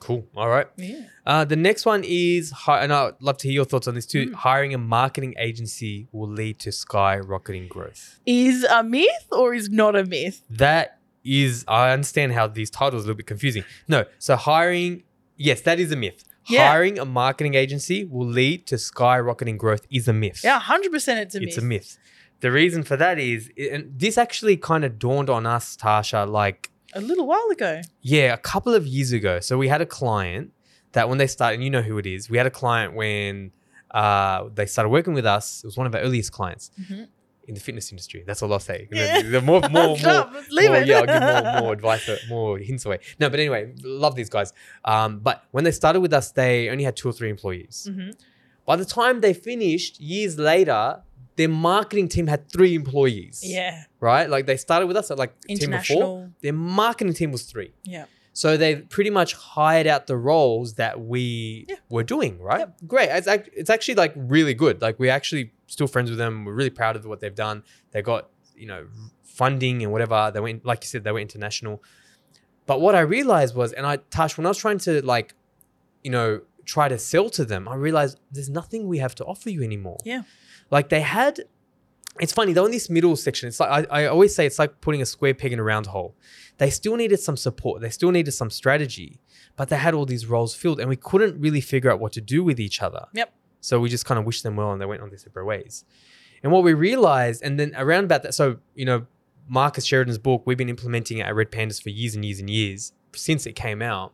Cool. 0.00 0.24
All 0.36 0.48
right. 0.48 0.68
Yeah. 0.76 1.00
Uh, 1.26 1.44
the 1.44 1.56
next 1.56 1.84
one 1.84 2.04
is, 2.06 2.52
and 2.68 2.92
I'd 2.92 3.14
love 3.20 3.36
to 3.38 3.48
hear 3.48 3.54
your 3.56 3.64
thoughts 3.64 3.88
on 3.88 3.96
this 3.96 4.06
too. 4.06 4.28
Mm. 4.28 4.34
Hiring 4.34 4.72
a 4.72 4.78
marketing 4.78 5.34
agency 5.38 6.06
will 6.12 6.28
lead 6.28 6.60
to 6.60 6.70
skyrocketing 6.70 7.68
growth. 7.68 8.20
Is 8.24 8.62
a 8.62 8.84
myth 8.84 9.26
or 9.32 9.54
is 9.54 9.68
not 9.70 9.96
a 9.96 10.04
myth? 10.04 10.42
That 10.48 10.97
is, 11.28 11.64
I 11.68 11.90
understand 11.90 12.32
how 12.32 12.46
these 12.46 12.70
titles 12.70 13.02
are 13.02 13.04
a 13.04 13.08
little 13.08 13.16
bit 13.16 13.26
confusing. 13.26 13.64
No, 13.86 14.04
so 14.18 14.36
hiring, 14.36 15.02
yes, 15.36 15.60
that 15.62 15.78
is 15.80 15.92
a 15.92 15.96
myth. 15.96 16.24
Yeah. 16.48 16.68
Hiring 16.70 16.98
a 16.98 17.04
marketing 17.04 17.54
agency 17.54 18.04
will 18.04 18.26
lead 18.26 18.66
to 18.68 18.76
skyrocketing 18.76 19.58
growth 19.58 19.84
is 19.90 20.08
a 20.08 20.12
myth. 20.14 20.40
Yeah, 20.42 20.58
hundred 20.58 20.92
percent. 20.92 21.20
It's 21.20 21.34
a 21.34 21.38
it's 21.42 21.44
myth. 21.44 21.48
It's 21.56 21.62
a 21.62 21.66
myth. 21.66 21.98
the 22.40 22.50
reason 22.52 22.82
for 22.84 22.96
that 22.96 23.18
is, 23.18 23.50
and 23.72 23.92
this 23.96 24.16
actually 24.16 24.56
kind 24.56 24.82
of 24.84 24.98
dawned 24.98 25.28
on 25.28 25.44
us, 25.44 25.76
Tasha, 25.76 26.26
like 26.26 26.70
A 26.94 27.00
little 27.02 27.26
while 27.26 27.48
ago. 27.50 27.82
Yeah, 28.00 28.32
a 28.32 28.38
couple 28.38 28.74
of 28.74 28.86
years 28.86 29.12
ago. 29.12 29.40
So 29.40 29.58
we 29.58 29.68
had 29.68 29.82
a 29.82 29.86
client 29.86 30.52
that 30.92 31.08
when 31.10 31.18
they 31.18 31.26
started, 31.26 31.54
and 31.56 31.64
you 31.64 31.68
know 31.70 31.82
who 31.82 31.98
it 31.98 32.06
is. 32.06 32.30
We 32.30 32.38
had 32.38 32.46
a 32.46 32.50
client 32.62 32.94
when 32.94 33.52
uh, 33.90 34.48
they 34.54 34.64
started 34.66 34.88
working 34.88 35.12
with 35.12 35.26
us. 35.26 35.62
It 35.62 35.66
was 35.66 35.76
one 35.76 35.86
of 35.86 35.94
our 35.94 36.00
earliest 36.00 36.32
clients 36.32 36.70
Mhm. 36.80 37.08
In 37.48 37.54
the 37.54 37.60
fitness 37.60 37.90
industry. 37.90 38.22
That's 38.26 38.42
all 38.42 38.52
I'll 38.52 38.60
say. 38.60 38.86
Yeah. 38.92 39.22
The 39.22 39.40
more, 39.40 39.60
more, 39.70 39.88
more, 39.88 39.98
Stop, 39.98 40.32
leave 40.50 40.68
more- 40.70 40.78
it. 40.82 40.86
Yeah, 40.86 40.98
I'll 41.00 41.06
give 41.06 41.22
more, 41.54 41.60
more 41.62 41.72
advice, 41.72 42.08
uh, 42.08 42.16
more 42.28 42.58
hints 42.58 42.84
away. 42.86 42.98
No, 43.18 43.28
but 43.30 43.40
anyway, 43.40 43.72
love 43.82 44.14
these 44.14 44.28
guys. 44.30 44.52
Um, 44.84 45.18
but 45.20 45.44
when 45.50 45.64
they 45.64 45.72
started 45.72 46.00
with 46.00 46.12
us, 46.12 46.30
they 46.32 46.68
only 46.70 46.84
had 46.84 46.94
two 46.96 47.08
or 47.08 47.12
three 47.12 47.30
employees. 47.30 47.88
Mhm. 47.90 48.14
By 48.66 48.76
the 48.76 48.84
time 48.84 49.20
they 49.22 49.32
finished, 49.32 49.98
years 49.98 50.38
later, 50.38 51.00
their 51.36 51.48
marketing 51.48 52.08
team 52.08 52.26
had 52.26 52.48
three 52.50 52.74
employees. 52.74 53.42
Yeah. 53.44 53.84
Right? 54.00 54.28
Like 54.28 54.44
they 54.46 54.56
started 54.58 54.86
with 54.88 54.96
us 54.96 55.10
at 55.10 55.18
like 55.18 55.32
team 55.40 55.54
of 55.54 55.58
four. 55.58 55.64
International. 55.68 56.30
Their 56.42 56.52
marketing 56.52 57.14
team 57.14 57.32
was 57.32 57.42
three. 57.44 57.72
Yeah. 57.84 58.04
So 58.42 58.56
they 58.56 58.76
pretty 58.96 59.10
much 59.10 59.30
hired 59.34 59.88
out 59.92 60.06
the 60.06 60.16
roles 60.16 60.74
that 60.74 60.94
we 61.12 61.66
Yeah. 61.68 61.76
were 61.88 62.04
doing, 62.14 62.34
right? 62.50 62.60
Yep. 62.60 62.78
Great. 62.86 63.08
It's, 63.18 63.26
ac- 63.26 63.50
it's 63.60 63.68
actually 63.74 63.96
like 64.04 64.12
really 64.16 64.54
good. 64.54 64.80
Like 64.80 64.96
we're 65.00 65.10
actually 65.20 65.44
still 65.66 65.88
friends 65.94 66.08
with 66.10 66.18
them. 66.18 66.44
We're 66.44 66.54
really 66.60 66.70
proud 66.82 66.94
of 66.94 67.04
what 67.04 67.18
they've 67.20 67.34
done. 67.34 67.64
They 67.90 68.00
got, 68.00 68.22
you 68.54 68.66
know, 68.72 68.86
funding 69.24 69.82
and 69.82 69.90
whatever. 69.90 70.30
They 70.32 70.38
went, 70.40 70.64
like 70.64 70.84
you 70.84 70.88
said, 70.88 71.02
they 71.02 71.10
went 71.10 71.28
international. 71.34 71.82
But 72.66 72.80
what 72.80 72.94
I 72.94 73.00
realized 73.00 73.56
was, 73.56 73.72
and 73.72 73.84
I, 73.84 73.96
Tash, 73.96 74.36
when 74.38 74.46
I 74.46 74.50
was 74.50 74.58
trying 74.58 74.78
to 74.86 75.04
like, 75.04 75.34
you 76.04 76.12
know, 76.12 76.42
try 76.64 76.86
to 76.88 76.98
sell 76.98 77.28
to 77.30 77.44
them, 77.44 77.66
I 77.66 77.74
realized 77.74 78.20
there's 78.30 78.50
nothing 78.60 78.86
we 78.86 78.98
have 78.98 79.14
to 79.16 79.24
offer 79.24 79.50
you 79.50 79.62
anymore. 79.64 79.98
Yeah. 80.04 80.22
Like 80.70 80.90
they 80.90 81.00
had, 81.00 81.40
it's 82.20 82.32
funny, 82.32 82.52
they're 82.52 82.64
in 82.64 82.70
this 82.70 82.90
middle 82.90 83.16
section. 83.16 83.48
It's 83.48 83.60
like, 83.60 83.88
I, 83.90 84.02
I 84.02 84.06
always 84.06 84.34
say 84.34 84.46
it's 84.46 84.58
like 84.58 84.80
putting 84.80 85.02
a 85.02 85.06
square 85.06 85.34
peg 85.34 85.52
in 85.52 85.58
a 85.58 85.62
round 85.62 85.86
hole 85.86 86.14
they 86.58 86.70
still 86.70 86.96
needed 86.96 87.20
some 87.20 87.36
support. 87.36 87.80
They 87.80 87.88
still 87.88 88.10
needed 88.10 88.32
some 88.32 88.50
strategy, 88.50 89.20
but 89.56 89.68
they 89.68 89.76
had 89.76 89.94
all 89.94 90.04
these 90.04 90.26
roles 90.26 90.54
filled 90.54 90.80
and 90.80 90.88
we 90.88 90.96
couldn't 90.96 91.40
really 91.40 91.60
figure 91.60 91.90
out 91.90 92.00
what 92.00 92.12
to 92.12 92.20
do 92.20 92.44
with 92.44 92.60
each 92.60 92.82
other. 92.82 93.06
Yep. 93.14 93.32
So 93.60 93.80
we 93.80 93.88
just 93.88 94.04
kind 94.04 94.18
of 94.18 94.26
wished 94.26 94.42
them 94.42 94.56
well 94.56 94.72
and 94.72 94.80
they 94.80 94.86
went 94.86 95.00
on 95.00 95.08
their 95.08 95.18
separate 95.18 95.46
ways. 95.46 95.84
And 96.42 96.52
what 96.52 96.62
we 96.62 96.74
realized, 96.74 97.42
and 97.42 97.58
then 97.58 97.74
around 97.76 98.04
about 98.04 98.22
that, 98.24 98.34
so, 98.34 98.58
you 98.74 98.84
know, 98.84 99.06
Marcus 99.48 99.84
Sheridan's 99.84 100.18
book, 100.18 100.42
we've 100.44 100.58
been 100.58 100.68
implementing 100.68 101.18
it 101.18 101.22
at 101.22 101.34
Red 101.34 101.50
Pandas 101.50 101.82
for 101.82 101.88
years 101.88 102.14
and 102.14 102.24
years 102.24 102.38
and 102.38 102.50
years 102.50 102.92
since 103.14 103.46
it 103.46 103.54
came 103.54 103.80
out. 103.80 104.12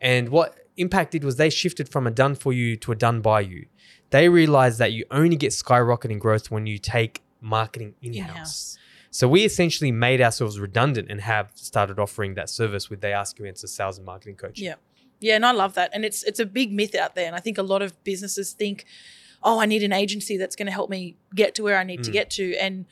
And 0.00 0.28
what 0.28 0.56
impacted 0.76 1.24
was 1.24 1.36
they 1.36 1.50
shifted 1.50 1.88
from 1.88 2.06
a 2.06 2.10
done 2.10 2.34
for 2.34 2.52
you 2.52 2.76
to 2.76 2.92
a 2.92 2.96
done 2.96 3.20
by 3.20 3.40
you. 3.40 3.66
They 4.12 4.28
realized 4.28 4.78
that 4.78 4.92
you 4.92 5.04
only 5.10 5.36
get 5.36 5.50
skyrocketing 5.50 6.18
growth 6.18 6.50
when 6.50 6.66
you 6.66 6.78
take 6.78 7.22
marketing 7.40 7.94
in 8.00 8.14
house. 8.14 8.28
In-house. 8.30 8.78
So 9.10 9.28
we 9.28 9.44
essentially 9.44 9.92
made 9.92 10.20
ourselves 10.22 10.58
redundant 10.58 11.10
and 11.10 11.20
have 11.20 11.50
started 11.54 11.98
offering 11.98 12.34
that 12.34 12.48
service 12.48 12.88
with 12.88 13.00
They 13.02 13.12
Ask 13.12 13.38
You 13.38 13.44
Answer 13.46 13.66
Sales 13.66 13.98
and 13.98 14.06
Marketing 14.06 14.36
Coaching. 14.36 14.64
Yeah. 14.64 14.74
Yeah, 15.20 15.36
and 15.36 15.44
I 15.46 15.52
love 15.52 15.74
that. 15.74 15.90
And 15.94 16.04
it's 16.04 16.22
it's 16.24 16.40
a 16.40 16.46
big 16.46 16.72
myth 16.72 16.94
out 16.94 17.14
there. 17.14 17.26
And 17.26 17.36
I 17.36 17.40
think 17.40 17.56
a 17.58 17.62
lot 17.62 17.80
of 17.82 18.02
businesses 18.04 18.52
think, 18.52 18.84
oh, 19.42 19.60
I 19.60 19.66
need 19.66 19.82
an 19.82 19.92
agency 19.92 20.36
that's 20.36 20.56
going 20.56 20.66
to 20.66 20.72
help 20.72 20.90
me 20.90 21.16
get 21.34 21.54
to 21.56 21.62
where 21.62 21.78
I 21.78 21.84
need 21.84 22.02
to 22.04 22.10
Mm. 22.10 22.14
get 22.14 22.30
to. 22.30 22.56
And 22.56 22.86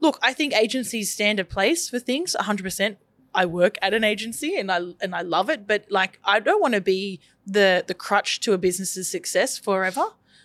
look, 0.00 0.18
I 0.22 0.32
think 0.32 0.54
agencies 0.54 1.12
stand 1.12 1.40
a 1.40 1.44
place 1.44 1.88
for 1.88 1.98
things 1.98 2.36
100%. 2.38 2.96
I 3.34 3.46
work 3.46 3.78
at 3.82 3.94
an 3.94 4.04
agency 4.04 4.56
and 4.58 4.70
I 4.70 4.78
and 5.00 5.14
I 5.14 5.22
love 5.22 5.48
it, 5.50 5.66
but 5.66 5.86
like 5.90 6.18
I 6.24 6.38
don't 6.38 6.60
want 6.60 6.74
to 6.74 6.80
be 6.82 7.18
the 7.46 7.82
the 7.86 7.94
crutch 7.94 8.40
to 8.40 8.52
a 8.52 8.58
business's 8.58 9.08
success 9.10 9.58
forever. 9.58 10.04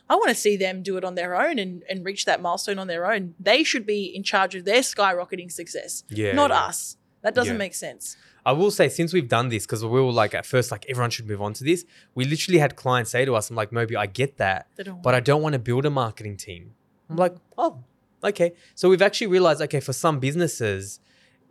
I 0.09 0.15
want 0.15 0.29
to 0.29 0.35
see 0.35 0.55
them 0.57 0.83
do 0.83 0.97
it 0.97 1.03
on 1.03 1.15
their 1.15 1.35
own 1.39 1.59
and, 1.59 1.83
and 1.89 2.05
reach 2.05 2.25
that 2.25 2.41
milestone 2.41 2.79
on 2.79 2.87
their 2.87 3.11
own. 3.11 3.35
They 3.39 3.63
should 3.63 3.85
be 3.85 4.05
in 4.05 4.23
charge 4.23 4.55
of 4.55 4.63
their 4.65 4.81
skyrocketing 4.81 5.51
success, 5.51 6.03
Yeah. 6.09 6.33
not 6.33 6.49
yeah. 6.51 6.65
us. 6.65 6.97
That 7.23 7.35
doesn't 7.35 7.55
Yeah. 7.55 7.57
make 7.57 7.73
sense. 7.73 8.15
I 8.45 8.53
will 8.53 8.71
say, 8.71 8.87
since 8.87 9.11
we've 9.11 9.27
done 9.27 9.49
this, 9.49 9.65
because 9.65 9.83
we 9.83 9.89
were 9.89 10.11
like 10.11 10.33
at 10.33 10.45
first, 10.45 10.71
like 10.71 10.85
everyone 10.87 11.09
should 11.09 11.27
move 11.27 11.41
on 11.41 11.51
to 11.53 11.65
this. 11.65 11.83
We 12.15 12.23
literally 12.23 12.59
had 12.59 12.77
clients 12.77 13.11
say 13.11 13.25
to 13.25 13.35
us, 13.35 13.49
"I'm 13.49 13.57
like, 13.57 13.73
Moby, 13.73 13.97
I 13.97 14.05
get 14.05 14.37
that, 14.37 14.67
but 15.03 15.13
I 15.13 15.19
don't 15.19 15.41
want 15.41 15.53
to 15.53 15.59
build 15.59 15.85
a 15.85 15.89
marketing 15.89 16.37
team." 16.37 16.73
I'm 17.09 17.17
mm. 17.17 17.19
like, 17.19 17.35
"Oh, 17.57 17.83
okay." 18.23 18.53
So 18.75 18.87
we've 18.87 19.01
actually 19.01 19.27
realized, 19.27 19.61
okay, 19.63 19.81
for 19.81 19.91
some 19.91 20.19
businesses, 20.21 21.01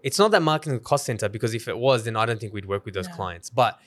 it's 0.03 0.19
not 0.19 0.31
that 0.31 0.41
marketing 0.41 0.81
cost 0.81 1.05
center 1.05 1.29
because 1.29 1.53
if 1.53 1.69
it 1.69 1.77
was, 1.77 2.05
then 2.05 2.17
I 2.17 2.25
don't 2.25 2.41
think 2.41 2.55
we'd 2.55 2.65
work 2.65 2.87
with 2.87 2.95
those 2.95 3.09
No. 3.09 3.15
clients. 3.15 3.51
But 3.51 3.79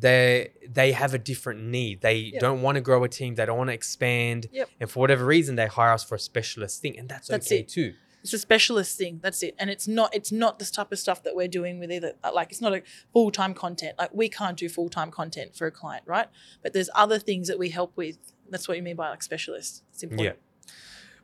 they 0.00 0.50
they 0.68 0.92
have 0.92 1.14
a 1.14 1.18
different 1.18 1.62
need. 1.62 2.00
They 2.00 2.16
Yep. 2.16 2.40
don't 2.40 2.62
want 2.62 2.76
to 2.76 2.80
grow 2.80 3.04
a 3.04 3.08
team. 3.08 3.34
They 3.34 3.46
don't 3.46 3.58
want 3.58 3.68
to 3.70 3.74
expand. 3.74 4.48
Yep. 4.52 4.68
And 4.80 4.90
for 4.90 5.00
whatever 5.00 5.24
reason, 5.24 5.56
they 5.56 5.66
hire 5.66 5.92
us 5.92 6.02
for 6.04 6.14
a 6.14 6.18
specialist 6.18 6.80
thing, 6.82 6.98
and 6.98 7.08
that's, 7.08 7.28
That's 7.28 7.46
okay 7.48 7.60
it. 7.60 7.68
too. 7.68 7.94
it's 8.22 8.32
a 8.32 8.38
specialist 8.38 8.96
thing 8.96 9.20
that's 9.22 9.42
it 9.42 9.54
and 9.58 9.68
it's 9.68 9.86
not 9.86 10.14
it's 10.14 10.32
not 10.32 10.58
this 10.58 10.70
type 10.70 10.90
of 10.92 10.98
stuff 10.98 11.22
that 11.24 11.36
we're 11.36 11.46
doing 11.46 11.78
with 11.78 11.92
either 11.92 12.14
uh, 12.24 12.30
like 12.34 12.50
it's 12.50 12.62
not 12.62 12.72
a 12.72 12.80
full-time 13.12 13.52
content 13.52 13.94
like 13.98 14.08
we 14.14 14.30
can't 14.30 14.56
do 14.56 14.66
full-time 14.66 15.10
content 15.10 15.54
for 15.54 15.66
a 15.66 15.70
client 15.70 16.02
right 16.06 16.28
but 16.62 16.72
there's 16.72 16.88
other 16.94 17.18
things 17.18 17.48
that 17.48 17.58
we 17.58 17.68
help 17.68 17.92
with 17.96 18.16
that's 18.48 18.66
what 18.66 18.78
you 18.78 18.82
mean 18.82 18.96
by 18.96 19.10
like 19.10 19.22
specialist. 19.22 19.82
it's 19.92 20.02
important 20.02 20.38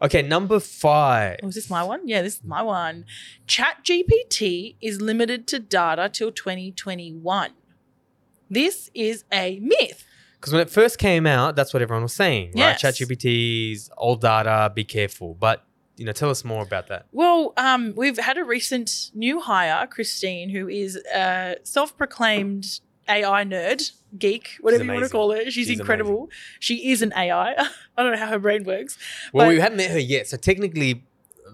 Okay, 0.02 0.22
number 0.22 0.60
five. 0.60 1.40
Oh, 1.42 1.48
is 1.48 1.54
this 1.56 1.68
my 1.68 1.82
one? 1.82 2.08
Yeah, 2.08 2.22
this 2.22 2.36
is 2.36 2.44
my 2.44 2.62
one. 2.62 3.04
Chat 3.46 3.84
GPT 3.84 4.76
is 4.80 4.98
limited 5.02 5.46
to 5.48 5.58
data 5.58 6.08
till 6.10 6.32
2021. 6.32 7.50
This 8.50 8.90
is 8.94 9.24
a 9.32 9.58
myth. 9.60 10.04
Because 10.40 10.52
when 10.52 10.62
it 10.62 10.70
first 10.70 10.98
came 10.98 11.26
out, 11.26 11.54
that's 11.54 11.72
what 11.72 11.82
everyone 11.82 12.02
was 12.02 12.14
saying, 12.14 12.48
right? 12.48 12.76
Yes. 12.82 12.82
ChatGPT's 12.82 13.90
old 13.96 14.20
data, 14.22 14.72
be 14.74 14.84
careful. 14.84 15.34
But 15.34 15.64
you 15.96 16.06
know, 16.06 16.12
tell 16.12 16.30
us 16.30 16.44
more 16.46 16.62
about 16.62 16.88
that. 16.88 17.06
Well, 17.12 17.52
um, 17.58 17.92
we've 17.94 18.16
had 18.18 18.38
a 18.38 18.44
recent 18.44 19.10
new 19.12 19.38
hire, 19.38 19.86
Christine, 19.86 20.48
who 20.48 20.66
is 20.66 20.96
a 21.14 21.56
self-proclaimed 21.62 22.80
AI 23.06 23.44
nerd, 23.44 23.92
geek, 24.18 24.56
whatever 24.62 24.84
you 24.84 24.92
want 24.92 25.04
to 25.04 25.10
call 25.10 25.32
it. 25.32 25.52
She's, 25.52 25.66
She's 25.66 25.78
incredible. 25.78 26.30
She 26.58 26.90
is 26.90 27.02
an 27.02 27.12
AI. 27.14 27.52
I 27.98 28.02
don't 28.02 28.12
know 28.12 28.18
how 28.18 28.28
her 28.28 28.38
brain 28.38 28.64
works. 28.64 28.96
Well, 29.34 29.48
we 29.48 29.60
haven't 29.60 29.76
met 29.76 29.90
her 29.90 29.98
yet, 29.98 30.26
so 30.26 30.38
technically, 30.38 31.04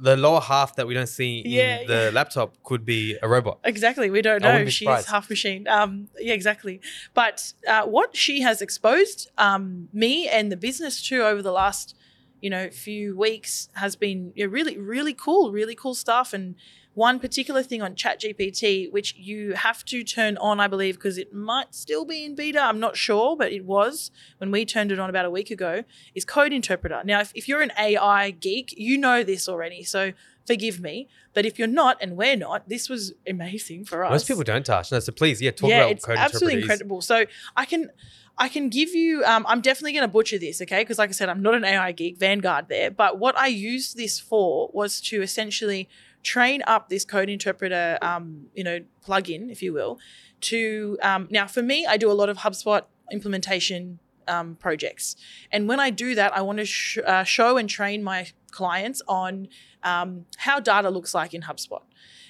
the 0.00 0.16
lower 0.16 0.40
half 0.40 0.76
that 0.76 0.86
we 0.86 0.94
don't 0.94 1.08
see 1.08 1.38
in 1.38 1.86
the 1.86 2.04
yeah. 2.04 2.10
laptop 2.12 2.62
could 2.62 2.84
be 2.84 3.16
a 3.22 3.28
robot. 3.28 3.58
Exactly. 3.64 4.10
We 4.10 4.22
don't 4.22 4.42
know. 4.42 4.66
She's 4.66 5.06
half 5.06 5.28
machine. 5.30 5.66
Um, 5.68 6.08
yeah, 6.18 6.34
exactly. 6.34 6.80
But 7.14 7.52
uh, 7.66 7.84
what 7.84 8.16
she 8.16 8.40
has 8.42 8.62
exposed 8.62 9.30
um, 9.38 9.88
me 9.92 10.28
and 10.28 10.50
the 10.50 10.56
business 10.56 11.06
to 11.08 11.24
over 11.24 11.42
the 11.42 11.52
last, 11.52 11.94
you 12.40 12.50
know, 12.50 12.70
few 12.70 13.16
weeks 13.16 13.68
has 13.74 13.96
been 13.96 14.32
yeah, 14.34 14.46
really, 14.48 14.78
really 14.78 15.14
cool, 15.14 15.52
really 15.52 15.74
cool 15.74 15.94
stuff. 15.94 16.32
And 16.32 16.54
one 16.96 17.20
particular 17.20 17.62
thing 17.62 17.82
on 17.82 17.94
ChatGPT, 17.94 18.90
which 18.90 19.14
you 19.18 19.52
have 19.52 19.84
to 19.84 20.02
turn 20.02 20.38
on, 20.38 20.60
I 20.60 20.66
believe, 20.66 20.94
because 20.94 21.18
it 21.18 21.30
might 21.30 21.74
still 21.74 22.06
be 22.06 22.24
in 22.24 22.34
beta. 22.34 22.58
I'm 22.58 22.80
not 22.80 22.96
sure, 22.96 23.36
but 23.36 23.52
it 23.52 23.66
was 23.66 24.10
when 24.38 24.50
we 24.50 24.64
turned 24.64 24.90
it 24.90 24.98
on 24.98 25.10
about 25.10 25.26
a 25.26 25.30
week 25.30 25.50
ago, 25.50 25.84
is 26.14 26.24
Code 26.24 26.54
Interpreter. 26.54 27.02
Now, 27.04 27.20
if, 27.20 27.32
if 27.34 27.48
you're 27.48 27.60
an 27.60 27.72
AI 27.78 28.30
geek, 28.30 28.72
you 28.78 28.96
know 28.96 29.22
this 29.22 29.46
already. 29.46 29.84
So 29.84 30.12
forgive 30.46 30.80
me. 30.80 31.06
But 31.34 31.44
if 31.44 31.58
you're 31.58 31.68
not, 31.68 31.98
and 32.00 32.16
we're 32.16 32.34
not, 32.34 32.66
this 32.66 32.88
was 32.88 33.12
amazing 33.28 33.84
for 33.84 34.02
us. 34.02 34.10
Most 34.10 34.28
people 34.28 34.42
don't 34.42 34.64
touch. 34.64 34.90
No, 34.90 34.98
so 34.98 35.12
please, 35.12 35.42
yeah, 35.42 35.50
talk 35.50 35.68
yeah, 35.68 35.80
about 35.80 35.90
it's 35.90 36.04
code 36.06 36.16
absolutely 36.16 36.62
incredible. 36.62 37.02
So 37.02 37.26
I 37.54 37.66
can, 37.66 37.90
I 38.38 38.48
can 38.48 38.70
give 38.70 38.94
you. 38.94 39.22
Um, 39.24 39.44
I'm 39.46 39.60
definitely 39.60 39.92
going 39.92 40.08
to 40.08 40.08
butcher 40.08 40.38
this, 40.38 40.62
okay? 40.62 40.80
Because 40.80 40.98
like 40.98 41.10
I 41.10 41.12
said, 41.12 41.28
I'm 41.28 41.42
not 41.42 41.54
an 41.54 41.64
AI 41.66 41.92
geek, 41.92 42.16
Vanguard 42.16 42.68
there. 42.68 42.90
But 42.90 43.18
what 43.18 43.38
I 43.38 43.48
used 43.48 43.98
this 43.98 44.18
for 44.18 44.70
was 44.72 44.98
to 45.02 45.20
essentially 45.20 45.90
train 46.26 46.60
up 46.66 46.88
this 46.88 47.04
code 47.04 47.30
interpreter, 47.30 47.98
um, 48.02 48.46
you 48.52 48.64
know, 48.64 48.80
plugin, 49.06 49.48
if 49.48 49.62
you 49.62 49.72
will, 49.72 49.98
to 50.40 50.98
um, 51.00 51.28
now 51.30 51.46
for 51.46 51.62
me, 51.62 51.86
I 51.86 51.96
do 51.96 52.10
a 52.10 52.16
lot 52.20 52.28
of 52.28 52.38
HubSpot 52.38 52.82
implementation 53.12 54.00
um, 54.26 54.56
projects, 54.56 55.14
and 55.52 55.68
when 55.68 55.78
I 55.78 55.90
do 55.90 56.16
that, 56.16 56.36
I 56.36 56.42
want 56.42 56.58
to 56.58 56.64
sh- 56.64 56.98
uh, 57.06 57.22
show 57.22 57.56
and 57.56 57.70
train 57.70 58.02
my 58.02 58.26
clients 58.50 59.00
on 59.06 59.46
um, 59.84 60.26
how 60.38 60.58
data 60.58 60.90
looks 60.90 61.14
like 61.14 61.32
in 61.32 61.42
HubSpot. 61.42 61.82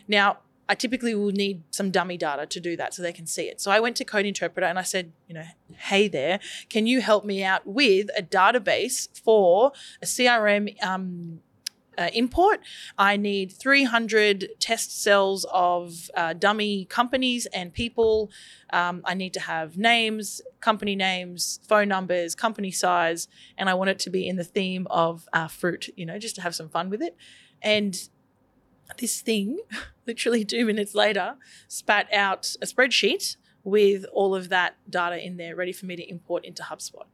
Now, 0.07 0.39
I 0.69 0.75
typically 0.75 1.15
will 1.15 1.33
need 1.33 1.63
some 1.71 1.91
dummy 1.91 2.19
data 2.19 2.45
to 2.45 2.61
do 2.61 2.77
that 2.77 2.93
so 2.93 3.01
they 3.01 3.13
can 3.13 3.27
see 3.27 3.45
it. 3.45 3.61
So 3.61 3.71
I 3.71 3.81
went 3.81 3.97
to 3.97 4.05
Code 4.05 4.27
Interpreter 4.27 4.67
and 4.67 4.79
I 4.79 4.83
said, 4.83 5.13
you 5.29 5.35
know, 5.35 5.45
hey 5.79 6.09
there, 6.09 6.41
can 6.69 6.87
you 6.87 7.01
help 7.01 7.25
me 7.25 7.45
out 7.45 7.67
with 7.67 8.11
a 8.19 8.23
database 8.23 9.09
for 9.25 9.73
a 10.03 10.07
CRM 10.07 10.83
um, 10.83 11.41
uh, 11.99 12.09
import? 12.13 12.61
I 12.99 13.17
need 13.17 13.53
300 13.53 14.49
test 14.59 15.03
cells 15.03 15.47
of 15.53 16.11
uh, 16.17 16.33
dummy 16.33 16.85
companies 16.87 17.47
and 17.47 17.73
people. 17.73 18.31
Um, 18.73 19.03
I 19.05 19.15
need 19.15 19.35
to 19.35 19.41
have 19.41 19.77
names, 19.77 20.41
company 20.61 20.97
names, 20.97 21.61
phone 21.69 21.89
numbers, 21.89 22.35
company 22.35 22.71
size, 22.71 23.29
and 23.57 23.69
I 23.69 23.75
want 23.75 23.91
it 23.91 23.99
to 24.01 24.11
be 24.11 24.29
in 24.29 24.37
the 24.37 24.45
theme 24.45 24.87
of 24.91 25.29
uh, 25.33 25.49
fruit, 25.49 25.89
you 25.97 26.07
know, 26.07 26.19
just 26.19 26.35
to 26.37 26.43
have 26.43 26.55
some 26.55 26.69
fun 26.69 26.91
with 26.91 27.03
it. 27.03 27.17
And 27.63 28.09
this 28.99 29.21
thing, 29.21 29.61
literally 30.07 30.45
two 30.45 30.65
minutes 30.65 30.95
later, 30.95 31.37
spat 31.69 32.13
out 32.13 32.55
a 32.63 32.67
spreadsheet 32.67 33.37
with 33.65 34.07
all 34.13 34.33
of 34.35 34.49
that 34.49 34.77
data 34.89 35.25
in 35.25 35.37
there 35.39 35.57
ready 35.57 35.73
for 35.73 35.87
me 35.87 35.97
to 35.97 36.09
import 36.09 36.45
into 36.45 36.63
HubSpot. 36.63 37.07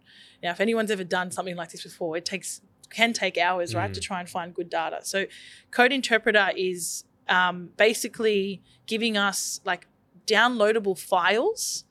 Now, 0.43 0.51
if 0.51 0.61
anyone's 0.61 0.91
ever 0.91 1.03
done 1.03 1.31
something 1.31 1.57
like 1.57 1.71
this 1.71 1.83
before, 1.83 2.15
it 2.19 2.27
takes 2.27 2.61
can 2.93 3.13
take 3.13 3.37
hours, 3.39 3.75
right, 3.75 3.93
to 3.95 4.01
Mm. 4.01 4.05
try 4.05 4.21
and 4.21 4.29
find 4.29 4.55
good 4.55 4.71
data. 4.71 5.01
So, 5.03 5.27
Code 5.71 5.93
Interpreter 5.93 6.51
is 6.57 7.05
um, 7.29 7.71
basically 7.77 8.63
giving 8.87 9.17
us 9.17 9.61
like 9.65 9.87
downloadable 10.27 10.99
files 10.99 11.85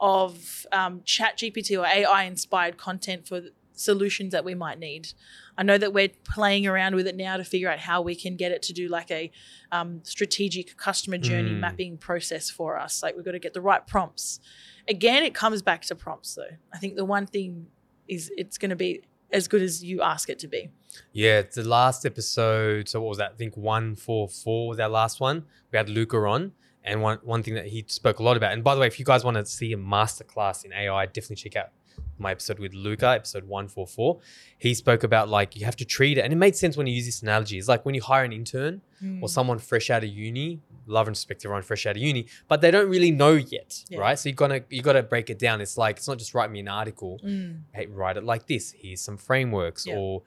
of 0.00 0.66
um, 0.72 1.02
Chat 1.04 1.38
GPT 1.38 1.78
or 1.80 1.86
AI 1.86 2.24
inspired 2.24 2.76
content 2.76 3.26
for 3.28 3.40
solutions 3.74 4.32
that 4.32 4.44
we 4.44 4.54
might 4.54 4.78
need. 4.78 5.08
I 5.56 5.62
know 5.62 5.78
that 5.78 5.92
we're 5.92 6.10
playing 6.24 6.66
around 6.66 6.94
with 6.94 7.06
it 7.06 7.16
now 7.16 7.36
to 7.36 7.44
figure 7.44 7.70
out 7.70 7.78
how 7.78 8.02
we 8.02 8.14
can 8.14 8.36
get 8.36 8.52
it 8.52 8.62
to 8.62 8.72
do 8.72 8.88
like 8.88 9.10
a 9.10 9.30
um, 9.70 10.00
strategic 10.02 10.76
customer 10.76 11.18
journey 11.18 11.54
Mm. 11.54 11.60
mapping 11.60 11.98
process 11.98 12.50
for 12.50 12.78
us. 12.78 13.02
Like 13.02 13.14
we've 13.16 13.24
got 13.24 13.32
to 13.32 13.38
get 13.38 13.54
the 13.54 13.60
right 13.60 13.86
prompts. 13.86 14.40
Again, 14.88 15.22
it 15.22 15.34
comes 15.34 15.62
back 15.62 15.82
to 15.82 15.94
prompts 15.94 16.34
though. 16.34 16.56
I 16.72 16.78
think 16.78 16.96
the 16.96 17.04
one 17.04 17.26
thing 17.26 17.68
is 18.08 18.30
it's 18.36 18.58
going 18.58 18.70
to 18.70 18.76
be 18.76 19.02
as 19.32 19.48
good 19.48 19.62
as 19.62 19.82
you 19.82 20.02
ask 20.02 20.28
it 20.28 20.38
to 20.40 20.48
be. 20.48 20.70
Yeah, 21.12 21.42
the 21.42 21.64
last 21.64 22.04
episode. 22.04 22.88
So 22.88 23.00
what 23.00 23.08
was 23.08 23.18
that? 23.18 23.32
I 23.32 23.34
think 23.34 23.56
one 23.56 23.96
four 23.96 24.28
four 24.28 24.68
was 24.68 24.78
our 24.78 24.88
last 24.88 25.20
one. 25.20 25.44
We 25.70 25.78
had 25.78 25.88
Luca 25.88 26.16
on, 26.18 26.52
and 26.84 27.02
one 27.02 27.18
one 27.22 27.42
thing 27.42 27.54
that 27.54 27.66
he 27.66 27.84
spoke 27.88 28.18
a 28.18 28.22
lot 28.22 28.36
about. 28.36 28.52
And 28.52 28.62
by 28.62 28.74
the 28.74 28.80
way, 28.80 28.86
if 28.86 28.98
you 28.98 29.04
guys 29.04 29.24
want 29.24 29.36
to 29.36 29.46
see 29.46 29.72
a 29.72 29.76
masterclass 29.76 30.64
in 30.64 30.72
AI, 30.72 31.06
definitely 31.06 31.36
check 31.36 31.56
out 31.56 31.70
my 32.18 32.30
episode 32.30 32.58
with 32.58 32.74
Luca, 32.74 33.08
episode 33.08 33.44
one 33.44 33.68
four 33.68 33.86
four. 33.86 34.20
He 34.58 34.74
spoke 34.74 35.02
about 35.02 35.28
like 35.28 35.56
you 35.56 35.64
have 35.64 35.76
to 35.76 35.84
treat 35.84 36.18
it, 36.18 36.22
and 36.22 36.32
it 36.32 36.36
made 36.36 36.56
sense 36.56 36.76
when 36.76 36.86
he 36.86 36.92
used 36.92 37.08
this 37.08 37.22
analogy. 37.22 37.58
It's 37.58 37.68
like 37.68 37.84
when 37.84 37.94
you 37.94 38.02
hire 38.02 38.24
an 38.24 38.32
intern 38.32 38.82
or 39.02 39.06
hmm. 39.06 39.26
someone 39.26 39.58
fresh 39.58 39.90
out 39.90 40.04
of 40.04 40.10
uni. 40.10 40.60
Love 40.92 41.08
and 41.08 41.16
respect 41.16 41.44
everyone 41.44 41.62
fresh 41.62 41.84
out 41.86 41.96
of 41.96 42.02
uni, 42.02 42.26
but 42.48 42.60
they 42.60 42.70
don't 42.70 42.88
really 42.88 43.10
know 43.10 43.32
yet, 43.32 43.84
Yeah. 43.88 43.98
right? 43.98 44.18
So 44.18 44.28
you 44.28 44.34
gotta 44.34 44.64
you 44.70 44.82
gotta 44.82 45.02
break 45.02 45.30
it 45.30 45.38
down. 45.38 45.60
It's 45.60 45.76
like 45.78 45.96
it's 45.98 46.08
not 46.08 46.18
just 46.18 46.34
write 46.34 46.50
me 46.50 46.60
an 46.60 46.68
article 46.68 47.18
Mm. 47.24 47.62
hey, 47.74 47.86
write 47.86 48.16
it 48.16 48.24
like 48.24 48.46
this. 48.46 48.64
Here's 48.82 49.00
some 49.00 49.16
frameworks, 49.16 49.86
Yeah. 49.86 49.96
or 49.96 50.22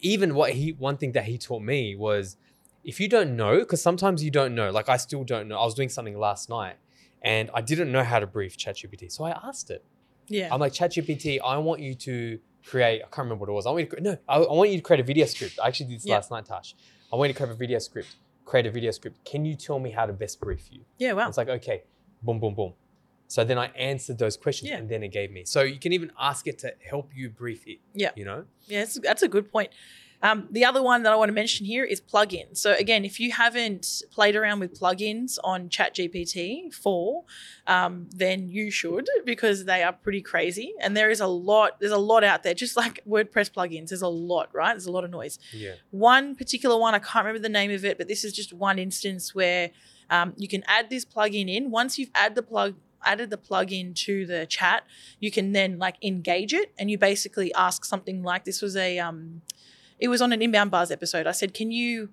even 0.00 0.34
what 0.34 0.52
he 0.52 0.72
one 0.72 0.96
thing 0.96 1.12
that 1.12 1.24
he 1.24 1.38
taught 1.38 1.62
me 1.62 1.96
was 1.96 2.36
if 2.84 3.00
you 3.00 3.08
don't 3.08 3.34
know, 3.34 3.60
because 3.60 3.80
sometimes 3.80 4.22
you 4.22 4.30
don't 4.30 4.54
know. 4.54 4.70
Like 4.70 4.88
I 4.88 4.98
still 4.98 5.24
don't 5.24 5.48
know. 5.48 5.58
I 5.58 5.64
was 5.64 5.74
doing 5.74 5.88
something 5.88 6.18
last 6.18 6.48
night, 6.50 6.76
and 7.22 7.50
I 7.54 7.60
didn't 7.62 7.90
know 7.90 8.04
how 8.04 8.18
to 8.18 8.26
brief 8.26 8.56
ChatGPT, 8.58 9.10
so 9.10 9.24
I 9.24 9.30
asked 9.48 9.70
it. 9.70 9.82
Yeah. 10.28 10.48
I'm 10.52 10.60
like 10.60 10.72
ChatGPT, 10.74 11.38
I 11.42 11.56
want 11.58 11.80
you 11.80 11.94
to 11.94 12.38
create. 12.66 12.98
I 13.02 13.08
can't 13.12 13.18
remember 13.26 13.42
what 13.42 13.48
it 13.48 13.52
was. 13.52 13.66
I 13.66 13.70
want 13.70 13.80
you 13.84 13.96
to 13.96 14.00
no. 14.02 14.18
I, 14.28 14.36
I 14.36 14.52
want 14.52 14.68
you 14.70 14.76
to 14.76 14.82
create 14.82 15.00
a 15.00 15.04
video 15.12 15.24
script. 15.26 15.58
I 15.62 15.68
actually 15.68 15.86
did 15.90 15.98
this 16.00 16.06
Yeah. 16.06 16.16
last 16.16 16.30
night, 16.30 16.44
Tash. 16.46 16.74
I 17.12 17.16
want 17.16 17.28
you 17.28 17.34
to 17.34 17.38
create 17.38 17.52
a 17.52 17.56
video 17.56 17.78
script. 17.78 18.08
Create 18.44 18.66
a 18.66 18.70
video 18.70 18.90
script. 18.90 19.24
Can 19.24 19.44
you 19.44 19.54
tell 19.56 19.78
me 19.78 19.90
how 19.90 20.06
to 20.06 20.12
best 20.12 20.40
brief 20.40 20.68
you? 20.70 20.80
yeah. 20.98 21.12
Wow. 21.12 21.28
It's 21.28 21.38
like, 21.38 21.48
okay, 21.48 21.82
boom, 22.22 22.38
boom, 22.40 22.54
boom. 22.54 22.74
So 23.26 23.42
then 23.42 23.58
I 23.58 23.66
answered 23.68 24.18
those 24.18 24.36
questions 24.36 24.70
Yeah. 24.70 24.76
and 24.76 24.88
then 24.88 25.02
it 25.02 25.08
gave 25.08 25.30
me. 25.30 25.44
So 25.46 25.62
you 25.62 25.78
can 25.78 25.92
even 25.92 26.12
ask 26.20 26.46
it 26.46 26.58
to 26.58 26.74
help 26.88 27.10
you 27.14 27.30
brief 27.30 27.66
it. 27.66 27.78
Yeah. 27.94 28.10
You 28.14 28.24
know? 28.26 28.44
Yeah, 28.66 28.80
that's, 28.80 29.00
that's 29.00 29.22
a 29.22 29.28
good 29.28 29.50
point. 29.50 29.70
Um, 30.24 30.48
the 30.50 30.64
other 30.64 30.82
one 30.82 31.02
that 31.02 31.12
I 31.12 31.16
want 31.16 31.28
to 31.28 31.34
mention 31.34 31.66
here 31.66 31.84
is 31.84 32.00
plugins. 32.00 32.56
So 32.56 32.72
again, 32.72 33.04
if 33.04 33.20
you 33.20 33.30
haven't 33.30 34.02
played 34.10 34.36
around 34.36 34.58
with 34.58 34.80
plugins 34.80 35.36
on 35.44 35.68
ChatGPT 35.68 36.72
4, 36.72 37.24
um, 37.66 38.08
then 38.10 38.48
you 38.48 38.70
should 38.70 39.06
because 39.26 39.66
they 39.66 39.82
are 39.82 39.92
pretty 39.92 40.22
crazy. 40.22 40.72
And 40.80 40.96
there 40.96 41.10
is 41.10 41.20
a 41.20 41.26
lot, 41.26 41.78
there's 41.78 41.92
a 41.92 41.98
lot 41.98 42.24
out 42.24 42.42
there, 42.42 42.54
just 42.54 42.74
like 42.74 43.04
WordPress 43.06 43.52
plugins. 43.52 43.90
There's 43.90 44.00
a 44.00 44.08
lot, 44.08 44.48
right? 44.54 44.72
There's 44.72 44.86
a 44.86 44.92
lot 44.92 45.04
of 45.04 45.10
noise. 45.10 45.38
Yeah. 45.52 45.74
One 45.90 46.34
particular 46.34 46.78
one, 46.78 46.94
I 46.94 47.00
can't 47.00 47.26
remember 47.26 47.42
the 47.42 47.50
name 47.50 47.70
of 47.70 47.84
it, 47.84 47.98
but 47.98 48.08
this 48.08 48.24
is 48.24 48.32
just 48.32 48.54
one 48.54 48.78
instance 48.78 49.34
where 49.34 49.72
um, 50.08 50.32
you 50.38 50.48
can 50.48 50.64
add 50.66 50.88
this 50.88 51.04
plugin 51.04 51.54
in. 51.54 51.70
Once 51.70 51.98
you've 51.98 52.10
add 52.14 52.34
the 52.34 52.42
plug 52.42 52.76
added 53.06 53.28
the 53.28 53.36
plugin 53.36 53.94
to 53.94 54.24
the 54.24 54.46
chat, 54.46 54.84
you 55.20 55.30
can 55.30 55.52
then 55.52 55.78
like 55.78 55.96
engage 56.02 56.54
it, 56.54 56.72
and 56.78 56.90
you 56.90 56.96
basically 56.96 57.52
ask 57.52 57.84
something 57.84 58.22
like 58.22 58.46
this 58.46 58.62
was 58.62 58.74
a 58.74 58.98
um, 58.98 59.42
it 59.98 60.08
was 60.08 60.20
on 60.20 60.32
an 60.32 60.42
inbound 60.42 60.70
buzz 60.70 60.90
episode. 60.90 61.26
I 61.26 61.32
said, 61.32 61.54
can 61.54 61.70
you 61.70 62.10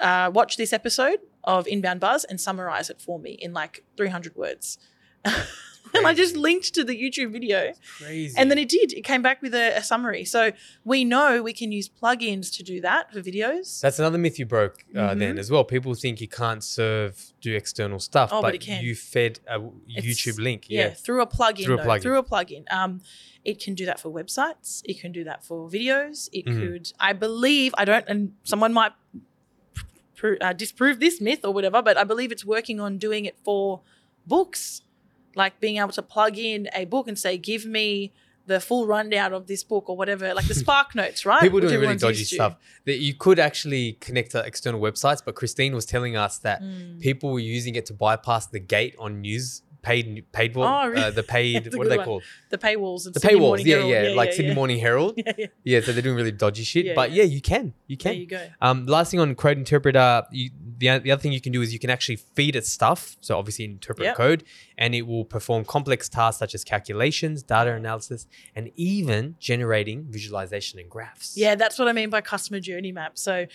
uh, 0.00 0.30
watch 0.32 0.56
this 0.56 0.72
episode 0.72 1.18
of 1.44 1.66
inbound 1.66 2.00
buzz 2.00 2.24
and 2.24 2.40
summarize 2.40 2.90
it 2.90 3.00
for 3.00 3.18
me 3.18 3.32
in 3.32 3.52
like 3.52 3.84
300 3.96 4.36
words? 4.36 4.78
and 5.94 6.06
I 6.06 6.14
just 6.14 6.36
linked 6.36 6.74
to 6.74 6.84
the 6.84 6.94
YouTube 6.94 7.32
video. 7.32 7.72
Crazy. 7.98 8.34
And 8.36 8.50
then 8.50 8.58
it 8.58 8.68
did. 8.68 8.92
It 8.92 9.02
came 9.02 9.22
back 9.22 9.40
with 9.42 9.54
a, 9.54 9.76
a 9.76 9.82
summary. 9.82 10.24
So 10.24 10.52
we 10.84 11.04
know 11.04 11.42
we 11.42 11.52
can 11.52 11.72
use 11.72 11.88
plugins 11.88 12.54
to 12.56 12.62
do 12.62 12.80
that 12.80 13.12
for 13.12 13.20
videos. 13.20 13.80
That's 13.80 13.98
another 13.98 14.18
myth 14.18 14.38
you 14.38 14.46
broke 14.46 14.84
uh, 14.96 15.14
then 15.14 15.36
Mhm. 15.36 15.38
as 15.38 15.50
well. 15.50 15.64
People 15.64 15.94
think 15.94 16.20
you 16.20 16.28
can't 16.28 16.62
serve, 16.64 17.32
do 17.40 17.54
external 17.54 17.98
stuff, 18.00 18.30
Oh, 18.32 18.40
but 18.42 18.48
but, 18.48 18.54
it 18.56 18.60
can. 18.62 18.82
you 18.82 18.94
fed 18.94 19.40
a 19.48 19.56
It's- 19.96 20.04
YouTube 20.04 20.38
link. 20.38 20.66
yeah, 20.68 20.88
Yeah. 20.88 20.94
through 20.94 21.20
a 21.22 21.26
plugin. 21.26 21.64
Through 21.64 21.74
a 21.74 21.82
though, 21.82 21.88
plugin. 21.88 22.02
Through 22.02 22.18
a 22.18 22.24
plugin. 22.24 22.64
Um, 22.72 23.00
it 23.44 23.60
can 23.60 23.74
do 23.74 23.84
that 23.86 23.98
for 24.00 24.10
websites. 24.12 24.82
It 24.84 25.00
can 25.00 25.12
do 25.12 25.24
that 25.24 25.44
for 25.44 25.68
videos. 25.68 26.28
It 26.32 26.46
Mhm. 26.46 26.58
could, 26.60 26.92
I 27.00 27.12
believe, 27.12 27.74
I 27.78 27.84
don't, 27.84 28.04
and 28.08 28.32
someone 28.44 28.72
might 28.72 28.92
pr- 30.16 30.34
uh, 30.40 30.52
disprove 30.52 31.00
this 31.00 31.20
myth 31.20 31.40
or 31.44 31.52
whatever, 31.52 31.80
but 31.82 31.96
I 31.96 32.04
believe 32.04 32.32
it's 32.32 32.44
working 32.44 32.80
on 32.80 32.98
doing 32.98 33.24
it 33.24 33.36
for 33.44 33.80
books, 34.26 34.82
like 35.34 35.60
being 35.60 35.76
able 35.78 35.92
to 35.92 36.02
plug 36.02 36.38
in 36.38 36.68
a 36.74 36.84
book 36.84 37.08
and 37.08 37.18
say, 37.18 37.36
"Give 37.38 37.64
me." 37.66 38.12
The 38.46 38.60
full 38.60 38.86
rundown 38.86 39.34
of 39.34 39.46
this 39.46 39.62
book 39.62 39.90
or 39.90 39.96
whatever, 39.98 40.32
like 40.32 40.46
the 40.48 40.54
Spark 40.64 40.94
Notes, 40.94 41.26
right? 41.26 41.42
People 41.42 41.60
doing 41.60 41.80
really 41.80 41.96
dodgy 41.96 42.24
stuff 42.24 42.56
that 42.86 42.96
you 42.96 43.12
could 43.12 43.38
actually 43.38 43.98
connect 44.00 44.30
to 44.30 44.42
external 44.42 44.80
websites. 44.80 45.20
But 45.22 45.34
Christine 45.34 45.74
was 45.74 45.84
telling 45.84 46.16
us 46.16 46.38
that 46.38 46.62
Mm. 46.62 46.98
people 46.98 47.30
were 47.30 47.40
using 47.40 47.74
it 47.74 47.84
to 47.84 47.92
bypass 47.92 48.46
the 48.46 48.58
gate 48.58 48.94
on 48.98 49.20
news 49.20 49.60
paid 49.82 50.24
paid 50.32 50.54
wall, 50.56 50.66
Oh, 50.66 50.82
uh, 50.82 50.88
really? 50.88 51.10
the 51.12 51.22
paid 51.22 51.74
what 51.74 51.86
are 51.86 51.90
they 51.90 51.96
one. 51.96 52.04
called 52.06 52.22
The 52.50 52.58
paywalls 52.58 53.04
the 53.12 53.20
Sydney 53.20 53.38
paywalls 53.38 53.64
yeah, 53.64 53.76
Herald. 53.76 53.90
yeah 53.90 54.08
like 54.16 54.32
Sydney 54.32 54.48
yeah. 54.50 54.54
Morning 54.54 54.78
Herald 54.78 55.14
Yeah, 55.18 55.32
yeah. 55.38 55.46
yeah 55.64 55.80
so 55.80 55.92
they're 55.92 56.02
doing 56.02 56.16
really 56.16 56.32
dodgy 56.32 56.64
shit 56.64 56.86
Yeah, 56.86 56.94
but 56.94 57.12
yeah. 57.12 57.22
yeah. 57.22 57.28
you 57.34 57.40
can 57.40 57.74
you 57.86 57.96
can. 57.96 58.12
There 58.12 58.20
you 58.20 58.26
go. 58.26 58.46
um 58.60 58.86
last 58.86 59.10
thing 59.10 59.20
on 59.20 59.34
code 59.34 59.56
interpreter 59.58 60.24
you, 60.32 60.50
the, 60.78 60.98
the 60.98 61.10
other 61.12 61.20
thing 61.22 61.32
you 61.32 61.40
can 61.40 61.52
do 61.52 61.62
is 61.62 61.72
you 61.72 61.78
can 61.78 61.90
actually 61.90 62.16
feed 62.16 62.54
it 62.56 62.66
stuff 62.66 63.16
so 63.20 63.38
obviously 63.38 63.64
interpret 63.64 64.06
Yep. 64.06 64.16
code 64.16 64.44
and 64.76 64.94
it 64.94 65.02
will 65.02 65.24
perform 65.24 65.64
complex 65.64 66.08
tasks 66.08 66.38
such 66.38 66.54
as 66.54 66.64
calculations 66.64 67.42
data 67.42 67.72
analysis 67.72 68.26
and 68.54 68.70
even 68.76 69.36
generating 69.40 70.06
visualization 70.10 70.78
and 70.78 70.88
graphs 70.90 71.36
Yeah, 71.36 71.54
that's 71.54 71.78
what 71.78 71.88
I 71.88 71.92
mean 71.92 72.10
by 72.10 72.20
customer 72.20 72.60
journey 72.60 72.92
map. 72.92 73.16
So 73.18 73.46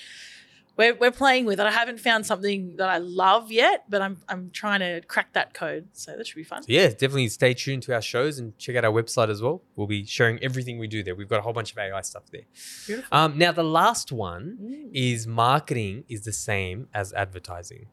we're, 0.76 0.96
we're 0.96 1.12
playing 1.12 1.46
with 1.46 1.60
it. 1.60 1.66
I 1.68 1.72
haven't 1.72 2.00
found 2.00 2.26
something 2.26 2.78
that 2.78 2.90
I 2.90 2.98
love 2.98 3.52
yet, 3.52 3.86
but 3.90 4.02
I'm 4.02 4.18
I'm 4.28 4.50
trying 4.52 4.80
to 4.80 5.02
crack 5.08 5.34
that 5.34 5.54
code. 5.54 5.90
So 5.94 6.16
that 6.18 6.26
should 6.26 6.36
be 6.36 6.44
fun. 6.44 6.64
So 6.64 6.68
yeah, 6.70 6.88
definitely 6.90 7.28
stay 7.30 7.54
tuned 7.54 7.84
to 7.84 7.94
our 7.94 8.02
shows 8.02 8.40
and 8.40 8.58
check 8.58 8.76
out 8.76 8.84
our 8.86 8.92
website 8.92 9.30
as 9.30 9.42
well. 9.42 9.62
We'll 9.76 9.88
be 9.88 10.06
sharing 10.06 10.40
everything 10.44 10.80
we 10.80 10.88
do 10.88 11.04
there. 11.04 11.16
We've 11.16 11.30
got 11.30 11.40
a 11.40 11.44
whole 11.44 11.54
bunch 11.54 11.72
of 11.74 11.78
AI 11.78 12.02
stuff 12.02 12.24
there. 12.32 12.42
Beautiful. 12.88 13.16
Um, 13.18 13.38
now, 13.38 13.52
the 13.52 13.64
last 13.64 14.12
one 14.12 14.58
Mm. 14.62 14.90
is 14.94 15.28
marketing 15.28 16.06
is 16.10 16.22
the 16.24 16.34
same 16.34 16.88
as 16.94 17.14
advertising. 17.14 17.88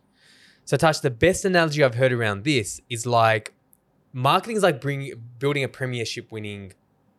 So, 0.64 0.76
Tash, 0.76 1.00
the 1.00 1.10
best 1.10 1.44
analogy 1.44 1.82
I've 1.84 1.96
heard 1.96 2.12
around 2.12 2.44
this 2.44 2.80
is 2.88 3.04
like 3.06 3.52
marketing 4.12 4.56
is 4.56 4.62
like 4.62 4.80
bring, 4.80 5.12
building 5.38 5.64
a 5.64 5.68
premiership 5.68 6.30
winning. 6.32 6.72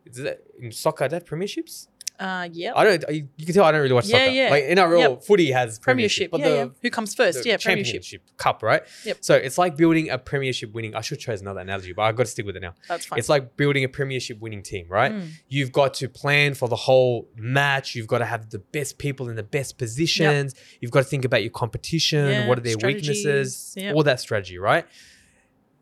Is 0.06 0.16
that 0.16 0.42
in 0.58 0.72
soccer? 0.72 1.06
They 1.08 1.20
premierships? 1.20 1.86
Uh, 2.20 2.48
yeah. 2.52 2.72
I 2.76 2.84
don't. 2.84 3.04
I- 3.08 3.26
You 3.36 3.46
can 3.46 3.54
tell 3.54 3.64
I 3.64 3.72
don't 3.72 3.80
really 3.80 3.94
watch 3.94 4.06
Yeah, 4.06 4.18
soccer. 4.26 4.30
yeah. 4.30 4.50
Like 4.50 4.64
NRL, 4.64 4.98
Yep. 5.10 5.22
footy 5.24 5.50
has 5.52 5.78
Premiership. 5.80 6.30
premiership, 6.30 6.30
but 6.30 6.40
yeah, 6.40 6.48
the 6.48 6.54
yeah. 6.54 6.80
Who 6.82 6.90
comes 6.90 7.14
first? 7.14 7.44
yeah, 7.44 7.56
premiership. 7.56 8.02
championship 8.02 8.22
cup, 8.36 8.62
right? 8.62 8.82
Yep. 9.04 9.18
So 9.20 9.34
it's 9.34 9.58
like 9.58 9.76
building 9.76 10.08
a 10.10 10.18
premiership 10.18 10.72
winning. 10.72 10.94
I 10.94 11.00
should 11.00 11.18
choose 11.18 11.40
another 11.40 11.60
analogy, 11.60 11.92
but 11.92 12.02
I've 12.02 12.14
got 12.16 12.24
to 12.26 12.30
stick 12.30 12.46
with 12.46 12.56
it 12.56 12.60
now. 12.60 12.74
That's 12.88 13.06
fine. 13.06 13.18
It's 13.18 13.28
like 13.28 13.56
building 13.56 13.82
a 13.82 13.88
premiership 13.88 14.38
winning 14.40 14.62
team, 14.62 14.86
right? 14.88 15.12
Mm. 15.12 15.28
You've 15.48 15.72
got 15.72 15.94
to 15.94 16.08
plan 16.08 16.54
for 16.54 16.68
the 16.68 16.76
whole 16.76 17.28
match. 17.36 17.94
You've 17.96 18.06
got 18.06 18.18
to 18.18 18.26
have 18.26 18.50
the 18.50 18.58
best 18.60 18.98
people 18.98 19.28
in 19.28 19.34
the 19.36 19.42
best 19.42 19.76
positions. 19.78 20.54
You've 20.80 20.92
got 20.92 21.00
to 21.00 21.08
think 21.08 21.24
about 21.24 21.42
your 21.42 21.50
competition. 21.50 22.26
Yeah, 22.28 22.46
what 22.48 22.58
are 22.58 22.62
their 22.62 22.76
weaknesses? 22.82 23.74
yeah. 23.76 23.92
All 23.94 24.02
that 24.04 24.20
strategy, 24.20 24.58
right? 24.58 24.86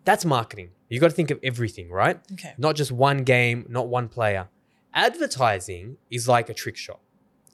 That's 0.05 0.25
marketing. 0.25 0.71
You've 0.89 1.01
got 1.03 1.09
to 1.11 1.15
think 1.15 1.31
of 1.31 1.39
everything, 1.43 1.91
right? 1.91 2.19
Okay. 2.33 2.55
Not 2.59 2.75
just 2.75 2.91
one 2.91 3.19
game, 3.25 3.67
not 3.69 3.89
one 3.89 4.09
player. 4.09 4.49
Advertising 4.95 5.97
is 6.11 6.29
like 6.29 6.49
a 6.49 6.55
trick 6.55 6.77
shot. 6.77 7.01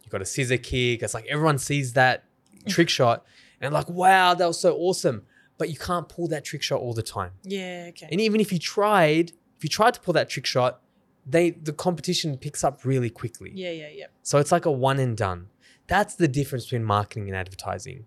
You've 0.02 0.12
got 0.12 0.22
a 0.22 0.26
scissor 0.26 0.56
kick. 0.56 1.02
It's 1.02 1.14
like 1.14 1.26
everyone 1.26 1.58
sees 1.58 1.94
that 1.94 2.24
trick 2.68 2.88
shot 2.88 3.24
and 3.60 3.72
like, 3.74 3.88
wow, 3.88 4.34
that 4.34 4.46
was 4.46 4.60
so 4.60 4.76
awesome. 4.76 5.22
But 5.58 5.70
you 5.70 5.76
can't 5.76 6.08
pull 6.08 6.28
that 6.28 6.44
trick 6.44 6.62
shot 6.62 6.80
all 6.80 6.92
the 6.92 7.02
time. 7.02 7.32
Yeah. 7.42 7.86
Okay. 7.88 8.08
And 8.10 8.20
even 8.20 8.40
if 8.40 8.52
you 8.52 8.58
tried, 8.58 9.32
if 9.56 9.64
you 9.64 9.68
tried 9.68 9.94
to 9.94 10.00
pull 10.00 10.14
that 10.14 10.28
trick 10.28 10.46
shot, 10.46 10.80
they 11.24 11.50
the 11.50 11.72
competition 11.72 12.36
picks 12.36 12.62
up 12.62 12.84
really 12.84 13.10
quickly. 13.10 13.52
Yeah. 13.54 13.70
Yeah. 13.70 13.88
Yeah. 13.92 14.06
So 14.22 14.38
it's 14.38 14.52
like 14.52 14.66
a 14.66 14.70
one 14.70 14.98
and 14.98 15.16
done. 15.16 15.48
That's 15.86 16.14
the 16.14 16.28
difference 16.28 16.64
between 16.64 16.84
marketing 16.84 17.28
and 17.28 17.36
advertising. 17.36 18.04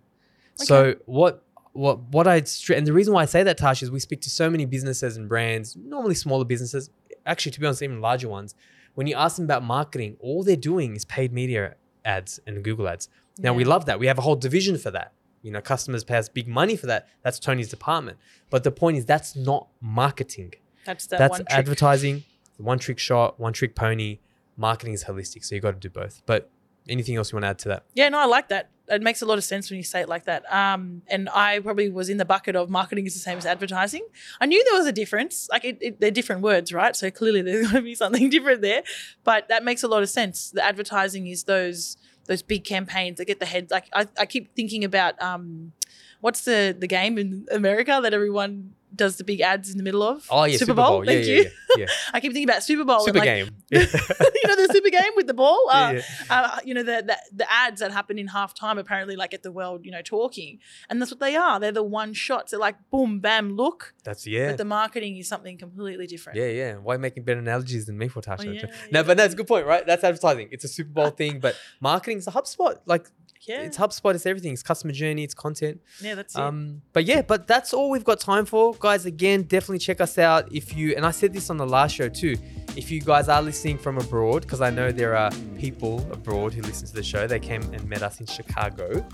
Okay. 0.59 0.65
So 0.65 0.95
what 1.05 1.43
what 1.73 2.01
what 2.11 2.27
I 2.27 2.43
and 2.73 2.85
the 2.85 2.93
reason 2.93 3.13
why 3.13 3.23
I 3.23 3.25
say 3.25 3.43
that 3.43 3.57
Tash 3.57 3.81
is 3.81 3.89
we 3.89 3.99
speak 3.99 4.21
to 4.21 4.29
so 4.29 4.49
many 4.49 4.65
businesses 4.65 5.17
and 5.17 5.27
brands, 5.27 5.75
normally 5.75 6.15
smaller 6.15 6.45
businesses, 6.45 6.89
actually 7.25 7.51
to 7.53 7.59
be 7.59 7.65
honest, 7.65 7.81
even 7.81 7.99
larger 7.99 8.29
ones. 8.29 8.55
When 8.99 9.07
you 9.07 9.15
ask 9.15 9.38
them 9.38 9.45
about 9.45 9.63
marketing, 9.63 10.17
all 10.19 10.43
they're 10.43 10.57
doing 10.57 10.93
is 10.93 11.05
paid 11.05 11.31
media 11.31 11.75
ads 12.03 12.41
and 12.45 12.62
Google 12.62 12.85
ads. 12.89 13.07
Now 13.38 13.53
we 13.53 13.63
love 13.63 13.85
that. 13.85 13.97
We 13.97 14.07
have 14.07 14.17
a 14.17 14.21
whole 14.21 14.35
division 14.35 14.77
for 14.77 14.91
that. 14.91 15.13
You 15.41 15.51
know, 15.51 15.62
customers 15.62 16.03
pay 16.03 16.17
us 16.17 16.27
big 16.27 16.49
money 16.49 16.75
for 16.75 16.88
that. 16.88 17.07
That's 17.23 17.39
Tony's 17.39 17.69
department. 17.69 18.17
But 18.49 18.65
the 18.65 18.71
point 18.71 18.97
is 18.97 19.05
that's 19.05 19.38
not 19.38 19.69
marketing. 19.79 20.51
That's 20.85 21.07
that 21.07 21.17
That's 21.17 21.31
one 21.31 21.39
trick. 21.45 21.59
advertising, 21.59 22.23
one 22.57 22.77
trick 22.77 22.99
shot, 22.99 23.39
one 23.39 23.53
trick 23.53 23.73
pony. 23.73 24.19
Marketing 24.57 24.93
is 24.93 25.05
holistic, 25.05 25.45
so 25.45 25.55
you 25.55 25.62
got 25.62 25.79
to 25.79 25.88
do 25.88 25.89
both. 25.89 26.21
But 26.25 26.49
anything 26.87 27.15
else 27.15 27.31
you 27.31 27.35
want 27.35 27.43
to 27.43 27.49
add 27.49 27.59
to 27.59 27.69
that? 27.69 27.85
Yeah, 27.93 28.09
no, 28.09 28.19
I 28.19 28.25
like 28.25 28.49
that. 28.49 28.69
It 28.87 29.01
makes 29.03 29.21
a 29.21 29.25
lot 29.25 29.37
of 29.37 29.43
sense 29.43 29.69
when 29.69 29.77
you 29.77 29.83
say 29.83 30.01
it 30.01 30.09
like 30.09 30.25
that. 30.25 30.51
Um, 30.51 31.03
and 31.07 31.29
I 31.29 31.59
probably 31.59 31.89
was 31.89 32.09
in 32.09 32.17
the 32.17 32.25
bucket 32.25 32.55
of 32.55 32.69
marketing 32.69 33.05
is 33.05 33.13
the 33.13 33.19
same 33.19 33.37
as 33.37 33.45
advertising. 33.45 34.05
I 34.41 34.47
knew 34.47 34.63
there 34.63 34.79
was 34.79 34.87
a 34.87 34.91
difference. 34.91 35.47
Like 35.51 35.63
it, 35.63 35.77
it, 35.79 35.99
they're 35.99 36.09
different 36.11 36.41
words, 36.41 36.73
right? 36.73 36.95
So 36.95 37.11
clearly 37.11 37.41
there's 37.41 37.67
going 37.71 37.75
to 37.75 37.81
be 37.81 37.95
something 37.95 38.29
different 38.29 38.61
there. 38.61 38.83
But 39.23 39.47
that 39.49 39.63
makes 39.63 39.83
a 39.83 39.87
lot 39.87 40.01
of 40.01 40.09
sense. 40.09 40.49
The 40.51 40.65
advertising 40.65 41.27
is 41.27 41.43
those 41.43 41.97
those 42.25 42.41
big 42.43 42.63
campaigns 42.63 43.17
that 43.17 43.25
get 43.25 43.39
the 43.39 43.45
heads. 43.45 43.71
Like 43.71 43.89
I, 43.93 44.07
I 44.17 44.25
keep 44.25 44.55
thinking 44.55 44.83
about 44.83 45.19
um, 45.21 45.73
what's 46.21 46.41
the 46.41 46.75
the 46.77 46.87
game 46.87 47.17
in 47.17 47.45
America 47.51 47.99
that 48.01 48.13
everyone 48.13 48.73
does 48.95 49.17
the 49.17 49.23
big 49.23 49.41
ads 49.41 49.71
in 49.71 49.78
the 49.78 49.84
middle 49.84 50.04
of? 50.04 50.25
Oh 50.30 50.43
yeah, 50.45 50.58
Super 50.58 50.73
Bowl. 50.73 51.06
Yeah, 51.06 51.12
Thank 51.12 51.28
yeah, 51.28 51.34
you. 51.34 51.41
yeah, 51.43 51.49
yeah. 51.78 51.86
I 52.13 52.19
keep 52.19 52.34
thinking 52.34 52.49
about 52.49 52.63
Super 52.63 52.84
Bowl. 52.84 53.02
Super 53.02 53.19
like, 53.19 53.25
game. 53.25 53.49
you 53.69 53.80
know 53.80 53.88
the 53.88 54.69
super 54.71 54.89
game 54.91 55.12
with 55.15 55.28
the 55.28 55.34
ball. 55.34 55.69
Uh, 55.71 56.02
uh, 56.30 56.60
you 56.63 56.73
know 56.73 56.84
the, 56.84 57.04
the 57.06 57.17
the 57.34 57.52
ads 57.52 57.82
that 57.82 57.91
happen 57.91 58.17
in 58.17 58.28
halftime 58.28 58.80
apparently 58.80 59.15
like 59.15 59.34
at 59.34 59.43
the 59.43 59.52
world 59.52 59.86
you 59.86 59.91
know 59.91 60.02
talking, 60.02 60.60
and 60.89 61.02
that's 61.02 61.12
what 61.12 61.19
they 61.19 61.36
are. 61.36 61.60
They're 61.60 61.71
the 61.71 61.84
one 61.84 62.13
shots. 62.13 62.52
They're 62.52 62.60
like 62.60 62.75
boom, 62.89 63.19
bam, 63.19 63.56
look. 63.56 63.93
That's 64.04 64.25
yeah. 64.25 64.49
But 64.49 64.58
the 64.58 64.65
marketing 64.65 65.17
is 65.17 65.28
something 65.28 65.58
completely 65.58 66.08
different. 66.08 66.38
Yeah, 66.38 66.47
yeah. 66.47 66.75
Why 66.75 66.97
making 66.97 67.23
better 67.23 67.39
analogies 67.39 67.86
than 67.86 67.97
me 67.97 68.08
for 68.08 68.21
Tasha? 68.21 68.65
Oh, 68.65 68.69
no, 68.91 69.04
but 69.04 69.17
that's 69.17 69.34
a 69.34 69.38
good 69.38 69.47
point, 69.47 69.65
right? 69.65 69.86
That's 69.86 70.04
advertising. 70.04 70.49
It's 70.52 70.63
a 70.63 70.67
Super 70.67 70.91
Bowl 70.91 71.10
thing, 71.10 71.39
but 71.39 71.56
marketing's 71.80 72.28
a 72.28 72.32
HubSpot. 72.32 72.80
Like 72.86 73.10
yeah, 73.47 73.62
it's 73.62 73.78
HubSpot. 73.78 74.13
It's 74.15 74.25
everything. 74.25 74.54
It's 74.54 74.63
customer 74.63 74.93
journey. 74.93 75.23
It's 75.23 75.34
content. 75.34 75.82
yeah. 76.02 76.15
That's 76.15 76.36
it. 76.36 76.41
Um, 76.41 76.82
but 76.93 77.06
yeah, 77.06 77.21
but 77.21 77.47
that's 77.47 77.73
all 77.73 77.89
we've 77.89 78.04
got 78.04 78.19
time 78.19 78.45
for, 78.45 78.73
guys. 78.80 79.06
Again, 79.06 79.43
definitely 79.43 79.80
check 79.80 80.02
us 80.02 80.17
out 80.17 80.52
if 80.54 80.75
you. 80.75 80.95
And 80.95 81.06
I 81.06 81.12
said 81.12 81.34
this 81.34 81.49
on 81.49 81.58
the 81.58 81.67
last 81.67 81.95
show 81.95 82.10
too. 82.10 82.36
If 82.75 82.91
you 82.91 83.02
guys 83.02 83.30
are 83.30 83.41
listening 83.41 83.78
from 83.78 83.97
abroad, 83.97 84.43
because 84.43 84.62
I 84.62 84.69
know 84.69 84.91
there 84.91 85.15
are 85.15 85.32
people 85.58 85.99
abroad 86.12 86.54
who 86.54 86.62
listen 86.62 86.88
to 86.88 86.93
the 86.93 87.04
show. 87.04 87.28
They 87.28 87.39
came 87.39 87.62
and 87.73 87.84
met 87.89 88.04
us 88.04 88.19
in 88.19 88.25
Chicago. 88.25 89.06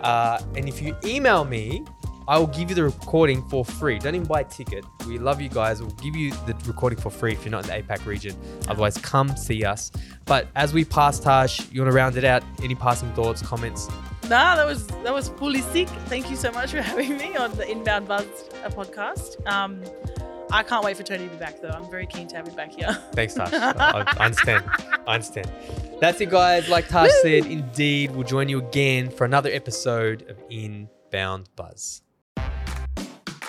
Uh, 0.00 0.40
and 0.56 0.68
if 0.68 0.82
you 0.82 0.96
email 1.04 1.44
me, 1.44 1.84
I 2.26 2.38
will 2.38 2.46
give 2.46 2.70
you 2.70 2.74
the 2.74 2.84
recording 2.84 3.46
for 3.48 3.64
free. 3.64 3.98
Don't 3.98 4.14
even 4.14 4.26
buy 4.26 4.40
a 4.40 4.44
ticket. 4.44 4.84
We 5.06 5.18
love 5.18 5.40
you 5.40 5.48
guys. 5.48 5.82
We'll 5.82 5.90
give 5.92 6.16
you 6.16 6.30
the 6.46 6.56
recording 6.66 6.98
for 6.98 7.10
free 7.10 7.32
if 7.32 7.44
you're 7.44 7.52
not 7.52 7.68
in 7.68 7.70
the 7.70 7.82
APAC 7.82 8.06
region. 8.06 8.36
Otherwise, 8.68 8.96
come 8.98 9.36
see 9.36 9.64
us. 9.64 9.90
But 10.24 10.48
as 10.56 10.72
we 10.72 10.84
pass 10.84 11.20
Tash, 11.20 11.70
you 11.70 11.82
want 11.82 11.92
to 11.92 11.96
round 11.96 12.16
it 12.16 12.24
out? 12.24 12.42
Any 12.62 12.74
passing 12.74 13.12
thoughts, 13.14 13.42
comments? 13.42 13.88
nah, 14.30 14.56
that 14.56 14.64
was 14.64 14.86
that 14.86 15.12
was 15.12 15.28
fully 15.28 15.60
sick. 15.60 15.86
Thank 16.06 16.30
you 16.30 16.36
so 16.36 16.50
much 16.50 16.70
for 16.70 16.80
having 16.90 17.18
me 17.18 17.36
on 17.36 17.54
the 17.56 17.70
Inbound 17.70 18.08
Buzz 18.08 18.26
uh, 18.64 18.70
podcast. 18.70 19.46
Um, 19.46 19.82
I 20.50 20.62
can't 20.62 20.84
wait 20.84 20.96
for 20.96 21.02
Tony 21.02 21.24
to 21.24 21.30
be 21.30 21.36
back 21.36 21.60
though. 21.60 21.68
I'm 21.68 21.90
very 21.90 22.06
keen 22.06 22.26
to 22.28 22.36
have 22.36 22.48
him 22.48 22.54
back 22.54 22.72
here. 22.72 22.88
Thanks, 23.12 23.34
Tash. 23.34 23.52
I, 23.52 24.04
I 24.16 24.24
understand. 24.24 24.64
I 25.06 25.14
understand. 25.14 25.50
That's 26.00 26.20
it, 26.22 26.30
guys. 26.30 26.68
Like 26.70 26.88
Tash 26.88 27.10
said, 27.22 27.44
indeed, 27.44 28.12
we'll 28.12 28.26
join 28.26 28.48
you 28.48 28.60
again 28.60 29.10
for 29.10 29.24
another 29.24 29.50
episode 29.52 30.22
of 30.30 30.38
Inbound 30.48 31.48
Buzz. 31.56 32.00